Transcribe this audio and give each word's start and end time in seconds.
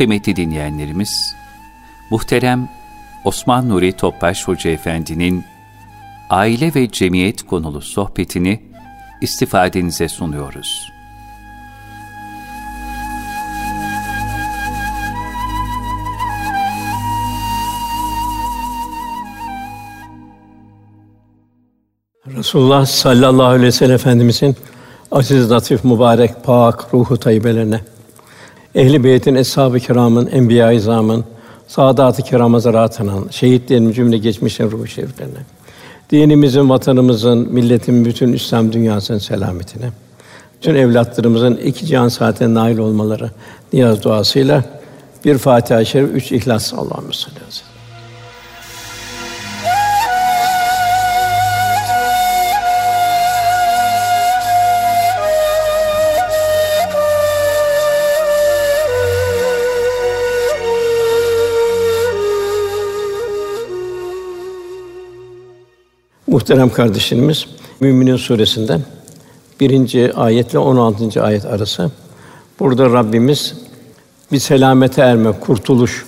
Kıymetli 0.00 0.36
dinleyenlerimiz, 0.36 1.36
muhterem 2.10 2.68
Osman 3.24 3.68
Nuri 3.68 3.92
Topbaş 3.92 4.48
Hoca 4.48 4.70
Efendi'nin 4.70 5.44
aile 6.30 6.74
ve 6.74 6.90
cemiyet 6.90 7.46
konulu 7.46 7.80
sohbetini 7.80 8.62
istifadenize 9.20 10.08
sunuyoruz. 10.08 10.92
Resulullah 22.26 22.86
sallallahu 22.86 23.46
aleyhi 23.46 23.66
ve 23.66 23.72
sellem 23.72 23.94
Efendimizin 23.94 24.56
aziz, 25.10 25.50
latif, 25.50 25.84
mübarek, 25.84 26.44
pak 26.44 26.94
ruhu 26.94 27.16
tayyibelerine, 27.16 27.80
ehli 28.74 29.04
beytin, 29.04 29.34
eshab-ı 29.34 29.80
kiramın, 29.80 30.26
enbiya-i 30.26 30.76
izamın, 30.76 31.24
saadat-ı 31.68 32.22
kiram 32.22 32.54
hazaratının, 32.54 33.28
şehitlerin 33.30 33.92
cümle 33.92 34.18
geçmişin 34.18 34.70
ruhu 34.70 34.86
şeriflerine, 34.86 35.38
dinimizin, 36.10 36.70
vatanımızın, 36.70 37.38
milletin 37.38 38.04
bütün 38.04 38.32
İslam 38.32 38.72
dünyasının 38.72 39.18
selametine, 39.18 39.90
bütün 40.56 40.74
evlatlarımızın 40.74 41.56
iki 41.56 41.86
cihan 41.86 42.08
saatine 42.08 42.54
nail 42.54 42.78
olmaları 42.78 43.30
niyaz 43.72 44.02
duasıyla 44.02 44.64
bir 45.24 45.38
Fatiha-i 45.38 45.86
Şerif, 45.86 46.10
üç 46.14 46.32
İhlas 46.32 46.74
Allah'ımız 46.74 47.16
sallallahu 47.16 47.36
aleyhi 47.36 47.46
ve 47.46 47.52
sellem. 47.52 47.69
Muhterem 66.30 66.70
kardeşlerimiz, 66.70 67.46
Müminin 67.80 68.16
suresinden 68.16 68.82
birinci 69.60 70.14
ayetle 70.14 70.58
16. 70.58 71.22
ayet 71.22 71.44
arası. 71.44 71.90
Burada 72.60 72.92
Rabbimiz 72.92 73.54
bir 74.32 74.38
selamete 74.38 75.02
erme, 75.02 75.32
kurtuluş. 75.32 76.06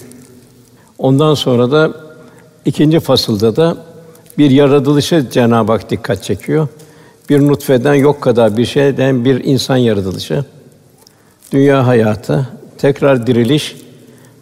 Ondan 0.98 1.34
sonra 1.34 1.70
da 1.70 1.92
ikinci 2.64 3.00
fasılda 3.00 3.56
da 3.56 3.76
bir 4.38 4.50
yaratılışı 4.50 5.26
Cenab-ı 5.32 5.72
Hak 5.72 5.90
dikkat 5.90 6.22
çekiyor. 6.22 6.68
Bir 7.30 7.40
nutfeden 7.40 7.94
yok 7.94 8.20
kadar 8.20 8.56
bir 8.56 8.66
şeyden 8.66 9.24
bir 9.24 9.44
insan 9.44 9.76
yaratılışı. 9.76 10.44
Dünya 11.52 11.86
hayatı, 11.86 12.48
tekrar 12.78 13.26
diriliş 13.26 13.76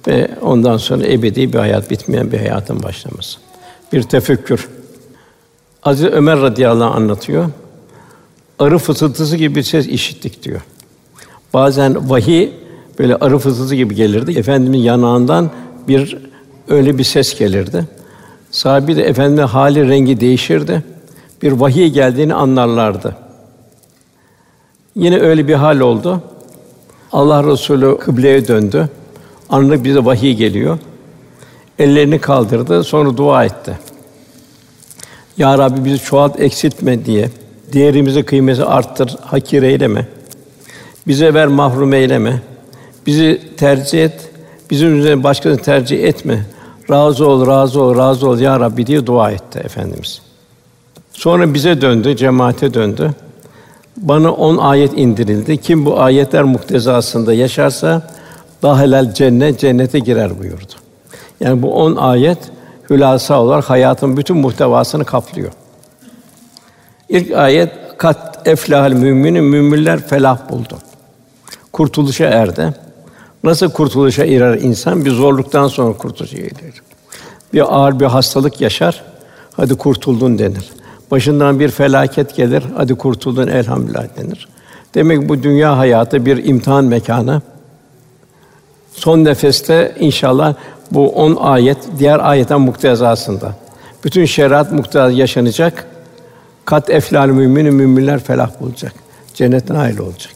ve 0.08 0.30
ondan 0.42 0.76
sonra 0.76 1.06
ebedi 1.06 1.52
bir 1.52 1.58
hayat, 1.58 1.90
bitmeyen 1.90 2.32
bir 2.32 2.38
hayatın 2.38 2.82
başlaması. 2.82 3.38
Bir 3.92 4.02
tefekkür. 4.02 4.68
Aziz 5.82 6.06
Ömer 6.06 6.40
radıyallahu 6.40 6.90
anh 6.90 6.96
anlatıyor. 6.96 7.46
Arı 8.58 8.78
fısıltısı 8.78 9.36
gibi 9.36 9.54
bir 9.54 9.62
ses 9.62 9.86
işittik 9.86 10.42
diyor. 10.42 10.60
Bazen 11.54 12.10
vahiy 12.10 12.50
böyle 12.98 13.16
arı 13.16 13.38
fısıltısı 13.38 13.74
gibi 13.74 13.94
gelirdi. 13.94 14.38
Efendimin 14.38 14.78
yanağından 14.78 15.50
bir 15.88 16.18
öyle 16.68 16.98
bir 16.98 17.04
ses 17.04 17.38
gelirdi. 17.38 17.84
Sahabi 18.50 18.96
de 18.96 19.02
efendimin 19.02 19.42
hali 19.42 19.88
rengi 19.88 20.20
değişirdi. 20.20 20.82
Bir 21.42 21.52
vahiy 21.52 21.88
geldiğini 21.88 22.34
anlarlardı. 22.34 23.16
Yine 24.96 25.20
öyle 25.20 25.48
bir 25.48 25.54
hal 25.54 25.80
oldu. 25.80 26.22
Allah 27.12 27.44
Resulü 27.44 27.98
kıbleye 27.98 28.48
döndü. 28.48 28.88
Anlık 29.48 29.84
bize 29.84 30.04
vahiy 30.04 30.34
geliyor. 30.34 30.78
Ellerini 31.78 32.18
kaldırdı, 32.18 32.84
sonra 32.84 33.16
dua 33.16 33.44
etti. 33.44 33.78
Ya 35.40 35.58
Rabbi 35.58 35.84
bizi 35.84 35.98
çoğalt 35.98 36.40
eksiltme 36.40 37.04
diye. 37.04 37.30
Değerimizi, 37.72 38.22
kıymeti 38.22 38.64
arttır, 38.64 39.16
hakir 39.24 39.62
eyleme. 39.62 40.06
Bize 41.06 41.34
ver 41.34 41.46
mahrum 41.46 41.92
eyleme. 41.92 42.42
Bizi 43.06 43.40
tercih 43.56 44.04
et. 44.04 44.30
Bizim 44.70 44.98
üzerine 44.98 45.24
başkasını 45.24 45.62
tercih 45.62 46.04
etme. 46.04 46.46
Razı 46.90 47.28
ol, 47.28 47.46
razı 47.46 47.80
ol, 47.80 47.96
razı 47.96 48.28
ol 48.28 48.38
ya 48.38 48.60
Rabbi 48.60 48.86
diye 48.86 49.06
dua 49.06 49.30
etti 49.30 49.58
efendimiz. 49.58 50.22
Sonra 51.12 51.54
bize 51.54 51.80
döndü, 51.80 52.16
cemaate 52.16 52.74
döndü. 52.74 53.10
Bana 53.96 54.32
on 54.32 54.56
ayet 54.56 54.98
indirildi. 54.98 55.56
Kim 55.56 55.86
bu 55.86 56.00
ayetler 56.00 56.42
muktezasında 56.42 57.34
yaşarsa 57.34 58.02
daha 58.62 58.80
helal 58.82 59.14
cennet 59.14 59.60
cennete 59.60 59.98
girer 59.98 60.38
buyurdu. 60.38 60.72
Yani 61.40 61.62
bu 61.62 61.74
on 61.74 61.96
ayet 61.96 62.38
hülasa 62.90 63.40
olarak 63.40 63.70
hayatın 63.70 64.16
bütün 64.16 64.36
muhtevasını 64.36 65.04
kaplıyor. 65.04 65.52
İlk 67.08 67.32
ayet 67.32 67.72
kat 67.98 68.48
eflahal 68.48 68.92
müminin 68.92 69.44
müminler 69.44 70.00
felah 70.00 70.50
buldu. 70.50 70.78
Kurtuluşa 71.72 72.24
erdi. 72.24 72.74
Nasıl 73.44 73.70
kurtuluşa 73.70 74.24
erer 74.24 74.54
insan? 74.54 75.04
Bir 75.04 75.10
zorluktan 75.10 75.68
sonra 75.68 75.96
kurtuluşa 75.96 76.38
erer. 76.38 76.82
Bir 77.52 77.74
ağır 77.74 78.00
bir 78.00 78.06
hastalık 78.06 78.60
yaşar. 78.60 79.02
Hadi 79.56 79.74
kurtuldun 79.74 80.38
denir. 80.38 80.70
Başından 81.10 81.60
bir 81.60 81.68
felaket 81.68 82.36
gelir. 82.36 82.64
Hadi 82.76 82.94
kurtuldun 82.94 83.48
elhamdülillah 83.48 84.04
denir. 84.16 84.48
Demek 84.94 85.28
bu 85.28 85.42
dünya 85.42 85.78
hayatı 85.78 86.26
bir 86.26 86.44
imtihan 86.44 86.84
mekanı. 86.84 87.42
Son 88.92 89.24
nefeste 89.24 89.96
inşallah 90.00 90.54
bu 90.90 91.08
on 91.08 91.36
ayet 91.36 91.78
diğer 91.98 92.18
ayetten 92.18 92.60
muktezasında. 92.60 93.54
Bütün 94.04 94.24
şeriat 94.24 94.72
muktezası 94.72 95.12
yaşanacak. 95.14 95.86
Kat 96.64 96.90
eflal 96.90 97.28
müminin 97.28 97.74
müminler 97.74 98.20
felah 98.20 98.50
bulacak. 98.60 98.92
Cennetin 99.34 99.74
nail 99.74 99.98
olacak. 99.98 100.32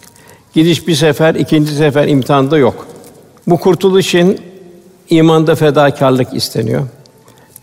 Gidiş 0.54 0.88
bir 0.88 0.94
sefer, 0.94 1.34
ikinci 1.34 1.74
sefer 1.74 2.08
imtihanda 2.08 2.58
yok. 2.58 2.86
Bu 3.46 3.56
kurtuluşun 3.56 4.38
imanda 5.10 5.54
fedakarlık 5.54 6.34
isteniyor. 6.34 6.82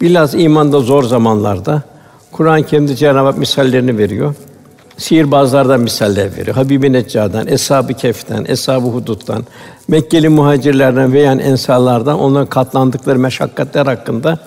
Bilhassa 0.01 0.37
imanda 0.37 0.79
zor 0.79 1.03
zamanlarda 1.03 1.81
Kur'an-ı 2.31 2.65
Kerim'de 2.65 2.95
Cenab-ı 2.95 3.25
Hak 3.25 3.37
misallerini 3.37 3.97
veriyor. 3.97 4.35
Sihirbazlardan 5.01 5.79
misaller 5.79 6.37
veriyor. 6.37 6.55
Habibi 6.55 6.93
Neccar'dan, 6.93 7.47
Eshab-ı 7.47 7.93
Kehf'ten, 7.93 8.45
Eshab-ı 8.47 8.87
Hudud'dan, 8.87 9.45
Mekkeli 9.87 10.29
muhacirlerden 10.29 11.13
veya 11.13 11.31
ensarlardan 11.31 12.19
onların 12.19 12.49
katlandıkları 12.49 13.19
meşakkatler 13.19 13.85
hakkında 13.85 14.39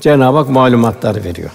Cenab-ı 0.00 0.38
Hak 0.38 0.48
malumatlar 0.48 1.24
veriyor. 1.24 1.50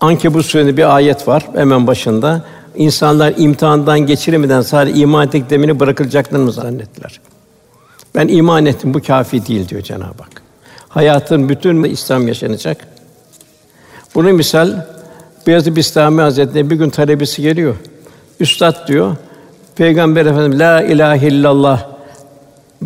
Ankebut 0.00 0.46
suresi 0.46 0.76
bir 0.76 0.96
ayet 0.96 1.28
var 1.28 1.48
hemen 1.54 1.86
başında. 1.86 2.44
İnsanlar 2.76 3.34
imtihandan 3.36 4.00
geçiremeden 4.00 4.62
sadece 4.62 5.00
iman 5.00 5.26
ettiklerini 5.26 5.80
bırakılacaklarını 5.80 6.44
mı 6.44 6.52
zannettiler? 6.52 7.20
Ben 8.14 8.28
iman 8.28 8.66
ettim, 8.66 8.94
bu 8.94 9.02
kafi 9.02 9.46
değil 9.46 9.68
diyor 9.68 9.82
Cenab-ı 9.82 10.22
Hak. 10.22 10.42
Hayatın 10.88 11.48
bütün 11.48 11.84
İslam 11.84 12.28
yaşanacak. 12.28 12.88
Bunu 14.14 14.32
misal 14.32 14.95
Beyazıt 15.46 15.76
Bistami 15.76 16.20
Hazretleri 16.20 16.70
bir 16.70 16.76
gün 16.76 16.90
talebesi 16.90 17.42
geliyor. 17.42 17.76
Üstad 18.40 18.88
diyor, 18.88 19.16
Peygamber 19.76 20.26
Efendimiz 20.26 20.58
la 20.58 20.82
ilahe 20.82 21.28
illallah 21.28 21.88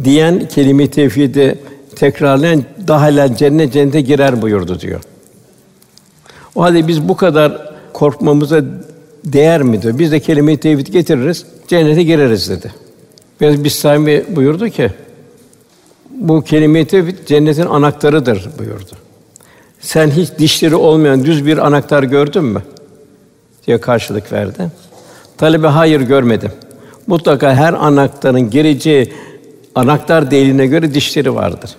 diyen 0.05 0.49
kelime-i 0.49 0.91
tevhidi 0.91 1.59
tekrarlayan 1.97 2.65
daha 2.89 3.07
helal 3.07 3.37
cennet 3.37 3.73
cennete 3.73 4.01
girer 4.01 4.43
buyurdu 4.43 4.81
diyor. 4.81 5.01
O 6.55 6.63
halde 6.63 6.89
biz 6.89 7.09
bu 7.09 7.17
kadar 7.17 7.71
korkmamıza 7.93 8.63
değer 9.25 9.63
mi 9.63 9.83
diyor. 9.83 9.99
Biz 9.99 10.13
de 10.13 10.21
kelime-i 10.21 10.57
tevhid 10.57 10.87
getiririz, 10.87 11.47
cennete 11.69 12.03
gireriz 12.03 12.51
dedi. 12.51 12.73
Biraz 13.41 13.65
Bistami 13.65 14.25
buyurdu 14.37 14.69
ki 14.69 14.91
bu 16.11 16.43
kelime-i 16.43 16.87
tevhid 16.87 17.27
cennetin 17.27 17.67
anahtarıdır 17.67 18.49
buyurdu. 18.59 19.10
Sen 19.81 20.11
hiç 20.11 20.29
dişleri 20.39 20.75
olmayan 20.75 21.25
düz 21.25 21.47
bir 21.47 21.59
anahtar 21.59 22.03
gördün 22.03 22.45
mü? 22.45 22.63
diye 23.67 23.81
karşılık 23.81 24.33
verdi. 24.33 24.71
Talebe 25.39 25.67
hayır 25.67 26.01
görmedim. 26.01 26.53
Mutlaka 27.07 27.55
her 27.55 27.73
anahtarın 27.73 28.51
gireceği 28.51 29.13
anahtar 29.75 30.31
deliğine 30.31 30.67
göre 30.67 30.95
dişleri 30.95 31.35
vardır. 31.35 31.71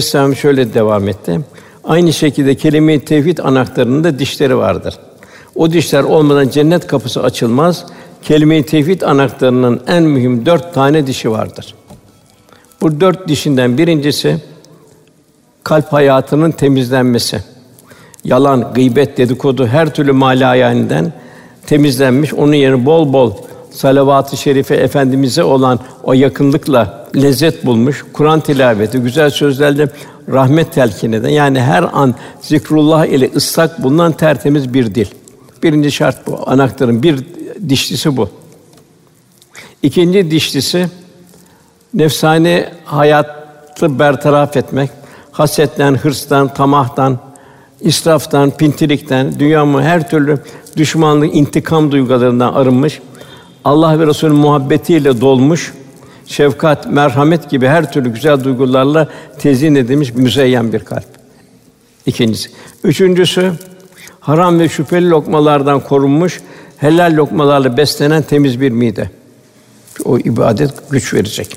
Sami 0.00 0.36
şöyle 0.36 0.74
devam 0.74 1.08
etti. 1.08 1.40
Aynı 1.84 2.12
şekilde 2.12 2.54
kelime-i 2.54 3.04
tevhid 3.04 3.38
anahtarının 3.38 4.04
da 4.04 4.18
dişleri 4.18 4.56
vardır. 4.56 4.98
O 5.54 5.72
dişler 5.72 6.02
olmadan 6.02 6.48
cennet 6.48 6.86
kapısı 6.86 7.22
açılmaz. 7.22 7.86
Kelime-i 8.22 8.66
tevhid 8.66 9.02
anahtarının 9.02 9.80
en 9.86 10.02
mühim 10.02 10.46
dört 10.46 10.74
tane 10.74 11.06
dişi 11.06 11.30
vardır. 11.30 11.74
Bu 12.80 13.00
dört 13.00 13.28
dişinden 13.28 13.78
birincisi 13.78 14.36
kalp 15.64 15.92
hayatının 15.92 16.50
temizlenmesi. 16.50 17.40
Yalan, 18.24 18.74
gıybet, 18.74 19.18
dedikodu, 19.18 19.66
her 19.66 19.94
türlü 19.94 20.12
mali 20.12 21.12
temizlenmiş. 21.66 22.34
Onun 22.34 22.52
yerine 22.52 22.86
bol 22.86 23.12
bol 23.12 23.32
salavat-ı 23.70 24.36
şerife 24.36 24.74
efendimize 24.74 25.44
olan 25.44 25.80
o 26.02 26.12
yakınlıkla 26.12 27.08
lezzet 27.16 27.66
bulmuş. 27.66 28.04
Kur'an 28.12 28.40
tilaveti, 28.40 28.98
güzel 28.98 29.30
sözlerle 29.30 29.88
rahmet 30.28 30.72
telkin 30.72 31.12
eden 31.12 31.28
yani 31.28 31.60
her 31.60 31.82
an 31.92 32.14
zikrullah 32.40 33.06
ile 33.06 33.30
ıslak 33.36 33.82
bulunan 33.82 34.12
tertemiz 34.12 34.74
bir 34.74 34.94
dil. 34.94 35.06
Birinci 35.62 35.92
şart 35.92 36.26
bu. 36.26 36.40
Anahtarın 36.46 37.02
bir 37.02 37.24
dişlisi 37.68 38.16
bu. 38.16 38.28
İkinci 39.82 40.30
dişlisi 40.30 40.88
nefsani 41.94 42.66
hayatı 42.84 43.98
bertaraf 43.98 44.56
etmek, 44.56 44.90
hasetten, 45.32 45.94
hırstan, 45.94 46.54
tamahtan, 46.54 47.18
israftan, 47.80 48.50
pintilikten, 48.50 49.38
dünyamı 49.38 49.82
her 49.82 50.10
türlü 50.10 50.38
düşmanlık, 50.76 51.34
intikam 51.34 51.92
duygularından 51.92 52.52
arınmış, 52.52 53.00
Allah 53.64 54.00
ve 54.00 54.06
Resulünün 54.06 54.38
muhabbetiyle 54.38 55.20
dolmuş, 55.20 55.74
şefkat, 56.26 56.92
merhamet 56.92 57.50
gibi 57.50 57.66
her 57.66 57.92
türlü 57.92 58.12
güzel 58.12 58.44
duygularla 58.44 59.08
tezyin 59.38 59.74
edilmiş 59.74 60.14
müzeyyen 60.14 60.72
bir 60.72 60.80
kalp. 60.80 61.06
İkincisi. 62.06 62.50
Üçüncüsü, 62.84 63.52
haram 64.20 64.58
ve 64.58 64.68
şüpheli 64.68 65.10
lokmalardan 65.10 65.80
korunmuş, 65.80 66.40
helal 66.76 67.16
lokmalarla 67.16 67.76
beslenen 67.76 68.22
temiz 68.22 68.60
bir 68.60 68.70
mide. 68.70 69.10
O 70.04 70.18
ibadet 70.18 70.90
güç 70.90 71.14
verecek. 71.14 71.56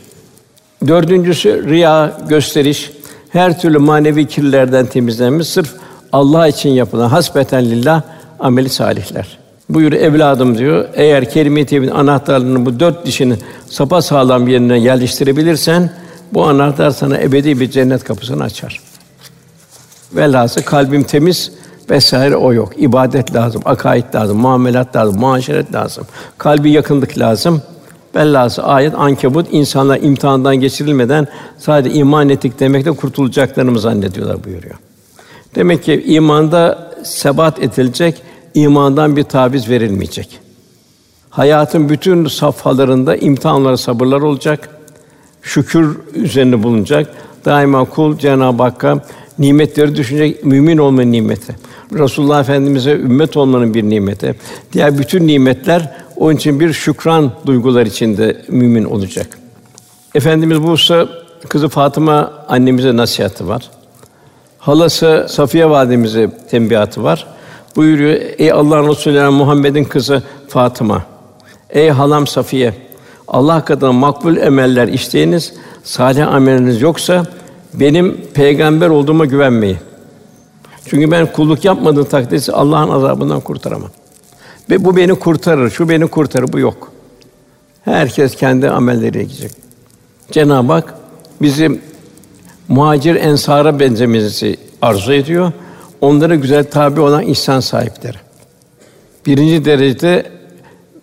Dördüncüsü 0.87 1.69
riya, 1.69 2.17
gösteriş, 2.29 2.91
her 3.33 3.59
türlü 3.59 3.77
manevi 3.77 4.27
kirlerden 4.27 4.85
temizlenmiş, 4.85 5.47
sırf 5.47 5.73
Allah 6.11 6.47
için 6.47 6.69
yapılan 6.69 7.09
hasbeten 7.09 7.65
lillah 7.65 8.01
ameli 8.39 8.69
salihler. 8.69 9.37
Buyur 9.69 9.93
evladım 9.93 10.57
diyor. 10.57 10.85
Eğer 10.93 11.29
kelime-i 11.29 11.65
tevhid 11.65 11.89
anahtarlarını 11.89 12.65
bu 12.65 12.79
dört 12.79 13.05
dişini 13.05 13.35
sapa 13.69 14.01
sağlam 14.01 14.47
yerine 14.47 14.79
yerleştirebilirsen 14.79 15.89
bu 16.33 16.45
anahtar 16.45 16.91
sana 16.91 17.17
ebedi 17.17 17.59
bir 17.59 17.71
cennet 17.71 18.03
kapısını 18.03 18.43
açar. 18.43 18.81
Velhasıl 20.13 20.61
kalbim 20.61 21.03
temiz 21.03 21.51
vesaire 21.89 22.35
o 22.35 22.53
yok. 22.53 22.73
İbadet 22.77 23.35
lazım, 23.35 23.61
akaid 23.65 24.13
lazım, 24.15 24.37
muamelat 24.37 24.95
lazım, 24.95 25.19
muaşeret 25.19 25.73
lazım. 25.73 26.07
Kalbi 26.37 26.71
yakınlık 26.71 27.17
lazım. 27.17 27.61
Bellası 28.15 28.63
ayet 28.63 28.95
ankebut 28.95 29.47
insanlar 29.51 29.99
imtihandan 30.01 30.55
geçirilmeden 30.55 31.27
sadece 31.57 31.95
iman 31.95 32.29
ettik 32.29 32.59
demekle 32.59 32.91
kurtulacaklarını 32.91 33.79
zannediyorlar 33.79 34.43
buyuruyor. 34.43 34.75
Demek 35.55 35.83
ki 35.83 36.03
imanda 36.05 36.91
sebat 37.03 37.63
edilecek, 37.63 38.21
imandan 38.53 39.15
bir 39.15 39.23
taviz 39.23 39.69
verilmeyecek. 39.69 40.39
Hayatın 41.29 41.89
bütün 41.89 42.27
safhalarında 42.27 43.15
imtihanlar, 43.15 43.75
sabırlar 43.75 44.21
olacak. 44.21 44.69
Şükür 45.41 45.97
üzerine 46.13 46.63
bulunacak. 46.63 47.13
Daima 47.45 47.85
kul 47.85 48.17
Cenab-ı 48.17 48.63
Hakk'a 48.63 48.99
nimetleri 49.39 49.95
düşünecek, 49.95 50.45
mümin 50.45 50.77
olma 50.77 51.01
nimeti. 51.01 51.55
Resulullah 51.93 52.39
Efendimize 52.39 52.91
ümmet 52.91 53.37
olmanın 53.37 53.73
bir 53.73 53.83
nimeti. 53.83 54.35
Diğer 54.73 54.97
bütün 54.97 55.27
nimetler 55.27 55.95
onun 56.17 56.35
için 56.35 56.59
bir 56.59 56.73
şükran 56.73 57.31
duygular 57.45 57.85
içinde 57.85 58.41
mümin 58.47 58.83
olacak. 58.83 59.39
Efendimiz 60.15 60.57
Musa 60.59 61.07
kızı 61.49 61.69
Fatıma 61.69 62.33
annemize 62.49 62.97
nasihatı 62.97 63.47
var. 63.47 63.69
Halası 64.57 65.25
Safiye 65.29 65.69
validemize 65.69 66.31
tembihatı 66.51 67.03
var. 67.03 67.27
Buyuruyor: 67.75 68.19
Ey 68.37 68.51
Allah'ın 68.51 68.89
Resulü 68.89 69.29
Muhammed'in 69.29 69.83
kızı 69.83 70.23
Fatıma. 70.47 71.05
Ey 71.69 71.89
halam 71.89 72.27
Safiye. 72.27 72.73
Allah 73.27 73.65
katında 73.65 73.91
makbul 73.91 74.37
emeller 74.37 74.87
işleyiniz, 74.87 75.53
salih 75.83 76.27
ameliniz 76.27 76.81
yoksa 76.81 77.25
benim 77.73 78.21
peygamber 78.33 78.89
olduğuma 78.89 79.25
güvenmeyin. 79.25 79.77
Çünkü 80.85 81.11
ben 81.11 81.31
kulluk 81.31 81.65
yapmadığım 81.65 82.05
takdirde 82.05 82.51
Allah'ın 82.51 82.89
azabından 82.89 83.39
kurtaramam. 83.39 83.89
Ve 84.69 84.85
bu 84.85 84.95
beni 84.97 85.15
kurtarır, 85.15 85.69
şu 85.69 85.89
beni 85.89 86.07
kurtarır, 86.07 86.53
bu 86.53 86.59
yok. 86.59 86.91
Herkes 87.85 88.35
kendi 88.35 88.69
amelleriyle 88.69 89.23
gidecek. 89.23 89.51
Cenab-ı 90.31 90.73
Hak 90.73 90.93
bizim 91.41 91.81
muhacir 92.67 93.15
ensara 93.15 93.79
benzememizi 93.79 94.57
arzu 94.81 95.13
ediyor. 95.13 95.51
Onlara 96.01 96.35
güzel 96.35 96.63
tabi 96.71 97.01
olan 97.01 97.23
ihsan 97.23 97.59
sahipleri. 97.59 98.17
Birinci 99.25 99.65
derecede 99.65 100.25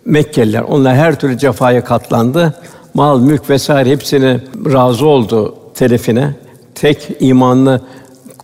Mekkeliler. 0.05 0.61
Onlar 0.61 0.95
her 0.95 1.19
türlü 1.19 1.37
cefaya 1.37 1.83
katlandı. 1.83 2.53
Mal, 2.93 3.19
mülk 3.19 3.49
vesaire 3.49 3.89
hepsini 3.89 4.39
razı 4.73 5.05
oldu 5.05 5.55
telefine. 5.75 6.35
Tek 6.75 7.09
imanını 7.19 7.81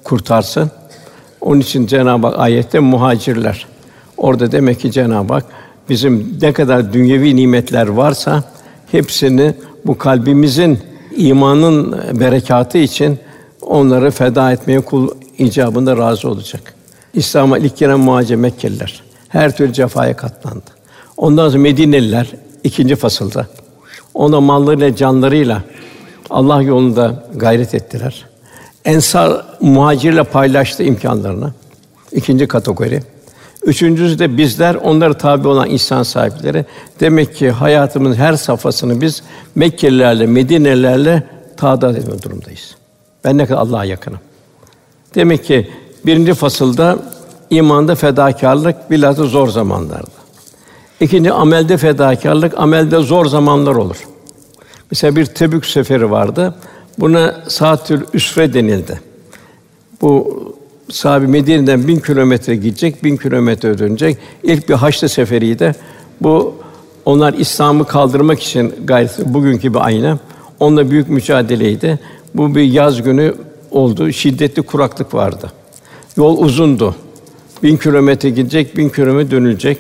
kurtarsın. 0.04 0.72
Onun 1.42 1.60
için 1.60 1.88
Cenab-ı 1.88 2.28
Hak 2.28 2.40
ayette 2.40 2.80
muhacirler. 2.80 3.68
Orada 4.18 4.52
demek 4.52 4.80
ki 4.80 4.92
Cenab-ı 4.92 5.34
Hak 5.34 5.46
bizim 5.90 6.38
ne 6.42 6.54
kadar 6.54 6.94
dünyevi 6.94 7.36
nimetler 7.36 7.88
varsa 7.88 8.44
hepsini 8.92 9.54
bu 9.86 9.98
kalbimizin 9.98 10.80
imanın 11.18 11.98
berekatı 12.20 12.78
için 12.78 13.20
onları 13.62 14.12
feda 14.12 14.52
etmeye 14.52 14.82
kul 14.82 15.10
icabında 15.38 15.98
razı 15.98 16.30
olacak. 16.30 16.74
İslam'a 17.14 17.58
ilk 17.58 17.78
giren 17.78 18.00
muhacir 18.00 18.36
Mekkeliler 18.36 19.04
her 19.30 19.58
türlü 19.58 19.74
cefaya 19.74 20.16
katlandı. 20.16 20.66
Ondan 21.18 21.50
sonra 21.50 21.62
Medineliler 21.62 22.32
ikinci 22.64 22.96
fasılda. 22.96 23.48
Ona 24.14 24.42
mallarıyla, 24.42 24.96
canlarıyla 24.96 25.64
Allah 26.30 26.62
yolunda 26.62 27.24
gayret 27.36 27.76
ettiler. 27.76 28.26
Ensar 28.86 29.46
muhacirle 29.62 30.24
paylaştı 30.24 30.84
imkanlarını. 30.84 31.54
İkinci 32.12 32.48
kategori. 32.48 33.04
Üçüncüsü 33.68 34.20
de 34.20 34.38
bizler 34.38 34.76
onlara 34.76 35.14
tabi 35.14 35.48
olan 35.48 35.70
insan 35.70 36.04
sahipleri. 36.04 36.66
Demek 37.00 37.36
ki 37.36 37.52
hayatımızın 37.52 38.22
her 38.22 38.34
safhasını 38.34 39.02
biz 39.02 39.24
Mekkelilerle, 39.56 40.26
Medinelilerle 40.26 41.24
tadat 41.58 41.98
etme 41.98 42.22
durumdayız. 42.22 42.76
Ben 43.24 43.38
ne 43.38 43.46
kadar 43.46 43.62
Allah'a 43.62 43.86
yakınım. 43.86 44.20
Demek 45.16 45.46
ki 45.46 45.72
birinci 46.06 46.34
fasılda 46.34 47.00
imanda 47.50 47.96
fedakarlık 47.96 48.92
bilhassa 48.92 49.24
zor 49.24 49.48
zamanlarda. 49.48 50.18
İkinci 51.00 51.32
amelde 51.32 51.78
fedakarlık, 51.78 52.54
amelde 52.58 53.00
zor 53.00 53.26
zamanlar 53.26 53.76
olur. 53.76 53.98
Mesela 54.92 55.16
bir 55.16 55.26
Tebük 55.26 55.66
seferi 55.66 56.12
vardı. 56.12 56.56
Buna 57.00 57.36
Saatül 57.48 58.02
Üsre 58.14 58.54
denildi. 58.54 59.02
Bu 60.02 60.47
sahabi 60.92 61.28
Medine'den 61.28 61.88
bin 61.88 62.00
kilometre 62.00 62.56
gidecek, 62.56 63.04
bin 63.04 63.18
kilometre 63.18 63.78
dönecek. 63.78 64.18
İlk 64.44 64.70
bir 64.70 64.74
Haçlı 64.74 65.10
seferiydi. 65.10 65.76
Bu 66.22 66.56
onlar 67.06 67.34
İslam'ı 67.34 67.86
kaldırmak 67.86 68.40
için 68.40 68.74
gayret 68.84 69.26
bugünkü 69.26 69.74
bir 69.74 69.86
aynı. 69.86 70.20
Onunla 70.60 70.92
büyük 70.92 71.10
mücadeleydi. 71.10 72.00
Bu 72.36 72.56
bir 72.56 72.64
yaz 72.64 73.02
günü 73.02 73.34
oldu. 73.72 74.12
Şiddetli 74.12 74.62
kuraklık 74.62 75.14
vardı. 75.14 75.52
Yol 76.18 76.38
uzundu. 76.38 76.96
Bin 77.64 77.78
kilometre 77.78 78.30
gidecek, 78.30 78.78
bin 78.78 78.90
kilometre 78.90 79.32
dönülecek. 79.32 79.78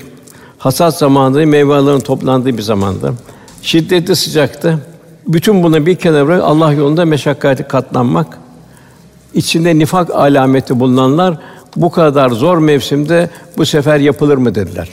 Hasat 0.57 0.97
zamanı, 0.97 1.47
meyvelerin 1.47 1.99
toplandığı 1.99 2.57
bir 2.57 2.61
zamandı. 2.61 3.13
Şiddetli 3.61 4.15
sıcaktı. 4.15 4.79
Bütün 5.27 5.63
bunu 5.63 5.85
bir 5.85 5.95
kenara 5.95 6.43
Allah 6.43 6.73
yolunda 6.73 7.05
meşakkatli 7.05 7.67
katlanmak. 7.67 8.39
İçinde 9.33 9.79
nifak 9.79 10.09
alameti 10.09 10.79
bulunanlar 10.79 11.37
bu 11.75 11.91
kadar 11.91 12.29
zor 12.29 12.57
mevsimde 12.57 13.29
bu 13.57 13.65
sefer 13.65 13.99
yapılır 13.99 14.37
mı 14.37 14.55
dediler. 14.55 14.89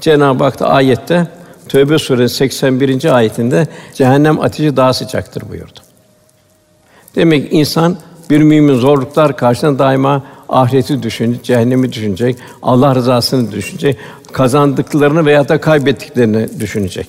Cenab-ı 0.00 0.44
Hak 0.44 0.60
da 0.60 0.68
ayette 0.68 1.26
Tövbe 1.68 1.98
suresi 1.98 2.34
81. 2.34 3.16
ayetinde 3.16 3.68
cehennem 3.94 4.40
ateşi 4.40 4.76
daha 4.76 4.92
sıcaktır 4.92 5.48
buyurdu. 5.48 5.80
Demek 7.14 7.50
ki 7.50 7.56
insan 7.56 7.96
bir 8.30 8.42
mümin 8.42 8.74
zorluklar 8.74 9.36
karşısında 9.36 9.78
daima 9.78 10.22
ahireti 10.48 11.02
düşünecek, 11.02 11.44
cehennemi 11.44 11.92
düşünecek, 11.92 12.36
Allah 12.62 12.94
rızasını 12.94 13.52
düşünecek, 13.52 13.98
kazandıklarını 14.32 15.26
veya 15.26 15.48
da 15.48 15.60
kaybettiklerini 15.60 16.60
düşünecek. 16.60 17.08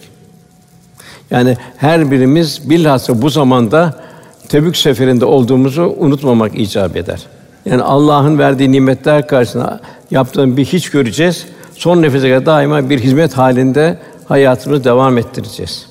Yani 1.31 1.57
her 1.77 2.11
birimiz 2.11 2.69
bilhassa 2.69 3.21
bu 3.21 3.29
zamanda 3.29 4.03
Tebük 4.49 4.77
seferinde 4.77 5.25
olduğumuzu 5.25 5.95
unutmamak 5.97 6.59
icap 6.59 6.97
eder. 6.97 7.19
Yani 7.65 7.81
Allah'ın 7.81 8.39
verdiği 8.39 8.71
nimetler 8.71 9.27
karşısında 9.27 9.79
yaptığın 10.11 10.57
bir 10.57 10.65
hiç 10.65 10.89
göreceğiz. 10.89 11.45
Son 11.75 12.01
nefese 12.01 12.29
kadar 12.29 12.45
daima 12.45 12.89
bir 12.89 12.99
hizmet 12.99 13.37
halinde 13.37 13.99
hayatımızı 14.25 14.83
devam 14.83 15.17
ettireceğiz. 15.17 15.85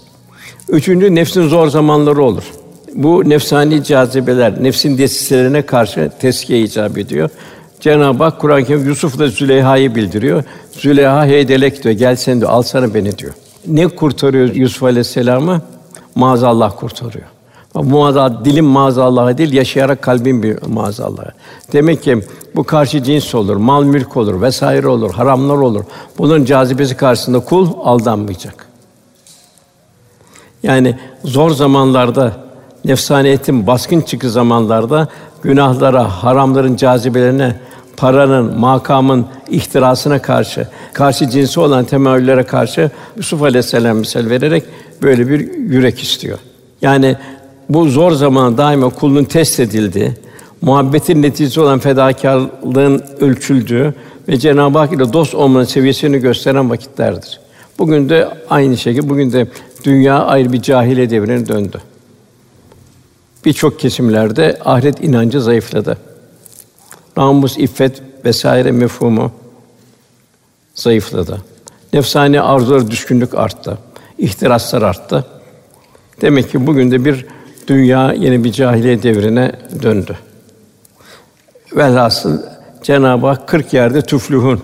Üçüncü 0.69 1.15
nefsin 1.15 1.49
zor 1.49 1.69
zamanları 1.69 2.23
olur. 2.23 2.45
Bu 2.95 3.29
nefsani 3.29 3.85
cazibeler, 3.85 4.63
nefsin 4.63 4.99
desiselerine 4.99 5.63
karşı 5.63 6.11
teskiye 6.21 6.63
icap 6.63 6.99
ediyor. 6.99 7.31
Cenab-ı 7.81 8.25
Hak 8.25 8.41
Kur'an-ı 8.41 8.65
Kerim 8.65 8.87
Yusuf'la 8.87 9.29
Züleyha'yı 9.29 9.95
bildiriyor. 9.95 10.45
Züleyha 10.73 11.27
heydelek 11.27 11.85
diyor. 11.85 11.95
Gel 11.95 12.17
sen 12.17 12.41
diyor. 12.41 12.51
Al 12.51 12.63
sana 12.63 12.95
beni 12.95 13.19
diyor. 13.19 13.33
Ne 13.67 13.89
kurtarıyor 13.89 14.55
Yusuf 14.55 14.83
Aleyhisselam'ı? 14.83 15.63
Maazallah 16.15 16.77
kurtarıyor. 16.77 17.27
Muazzallah 17.75 18.45
dilim 18.45 18.65
maazallah 18.65 19.39
değil, 19.39 19.53
yaşayarak 19.53 20.03
kalbin 20.03 20.43
bir 20.43 20.63
maazallah. 20.67 21.25
Demek 21.73 22.03
ki 22.03 22.23
bu 22.57 22.65
karşı 22.65 23.03
cins 23.03 23.35
olur, 23.35 23.57
mal 23.57 23.85
mülk 23.85 24.17
olur, 24.17 24.43
vesaire 24.43 24.89
olur, 24.89 25.15
haramlar 25.15 25.57
olur. 25.57 25.85
Bunun 26.19 26.45
cazibesi 26.45 26.97
karşısında 26.97 27.41
kul 27.41 27.69
aldanmayacak. 27.85 28.67
Yani 30.63 30.97
zor 31.25 31.51
zamanlarda 31.51 32.33
nefsaniyetin 32.85 33.67
baskın 33.67 34.01
çıkı 34.01 34.31
zamanlarda 34.31 35.09
günahlara, 35.43 36.09
haramların 36.09 36.77
cazibelerine, 36.77 37.57
paranın, 37.97 38.59
makamın 38.59 39.27
ihtirasına 39.51 40.23
karşı, 40.23 40.69
karşı 40.93 41.31
cinsi 41.31 41.61
olan 41.61 41.85
temayüllere 41.85 42.43
karşı 42.43 42.91
Yusuf 43.17 43.43
Aleyhisselam 43.43 43.97
misal 43.97 44.31
vererek 44.31 44.65
böyle 45.03 45.29
bir 45.29 45.55
yürek 45.55 46.03
istiyor. 46.03 46.39
Yani 46.83 47.17
bu 47.71 47.89
zor 47.89 48.13
zaman 48.13 48.59
daima 48.59 48.89
kulun 48.89 49.25
test 49.25 49.61
edildiği, 49.61 50.13
muhabbetin 50.63 51.23
neticesi 51.23 51.61
olan 51.61 51.79
fedakarlığın 51.79 53.05
ölçüldüğü 53.21 53.95
ve 54.29 54.39
Cenab-ı 54.39 54.79
Hak 54.79 54.93
ile 54.93 55.13
dost 55.13 55.35
olmanın 55.35 55.65
seviyesini 55.65 56.19
gösteren 56.19 56.71
vakitlerdir. 56.71 57.41
Bugün 57.79 58.09
de 58.09 58.29
aynı 58.51 58.77
şekilde 58.77 59.09
bugün 59.09 59.33
de 59.33 59.47
dünya 59.85 60.25
ayrı 60.25 60.53
bir 60.53 60.63
cahiliye 60.63 61.11
devrine 61.11 61.49
döndü. 61.49 61.81
Birçok 63.45 63.81
kesimlerde 63.81 64.59
ahiret 64.65 65.05
inancı 65.05 65.43
zayıfladı. 65.43 65.99
Namus, 67.17 67.59
iffet 67.59 68.03
vesaire 68.25 68.73
mefhumu 68.73 69.33
zayıfladı. 70.75 71.43
Nefsani 71.93 72.41
arzular 72.41 72.91
düşkünlük 72.91 73.35
arttı. 73.35 73.79
İhtiraslar 74.19 74.83
arttı. 74.83 75.25
Demek 76.21 76.51
ki 76.51 76.67
bugün 76.67 76.91
de 76.91 77.05
bir 77.05 77.27
dünya 77.71 78.13
yeni 78.13 78.45
bir 78.45 78.53
cahiliye 78.53 79.03
devrine 79.03 79.53
döndü. 79.83 80.17
Velhasıl 81.77 82.39
Cenab-ı 82.83 83.27
Hak 83.27 83.49
40 83.49 83.73
yerde 83.73 84.03
tüflühün, 84.03 84.61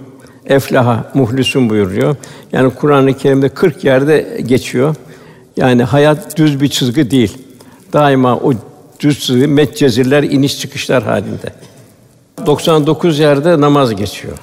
eflaha, 0.46 1.04
muhlisun 1.14 1.70
buyuruyor. 1.70 2.16
Yani 2.52 2.74
Kur'an-ı 2.74 3.14
Kerim'de 3.14 3.48
40 3.48 3.84
yerde 3.84 4.40
geçiyor. 4.46 4.94
Yani 5.56 5.82
hayat 5.82 6.36
düz 6.36 6.60
bir 6.60 6.68
çizgi 6.68 7.10
değil. 7.10 7.38
Daima 7.92 8.36
o 8.36 8.52
düz 9.00 9.20
çizgi 9.20 9.46
metcezirler, 9.46 10.22
iniş 10.22 10.60
çıkışlar 10.60 11.02
halinde. 11.02 11.52
99 12.46 13.18
yerde 13.18 13.60
namaz 13.60 13.94
geçiyor. 13.94 14.38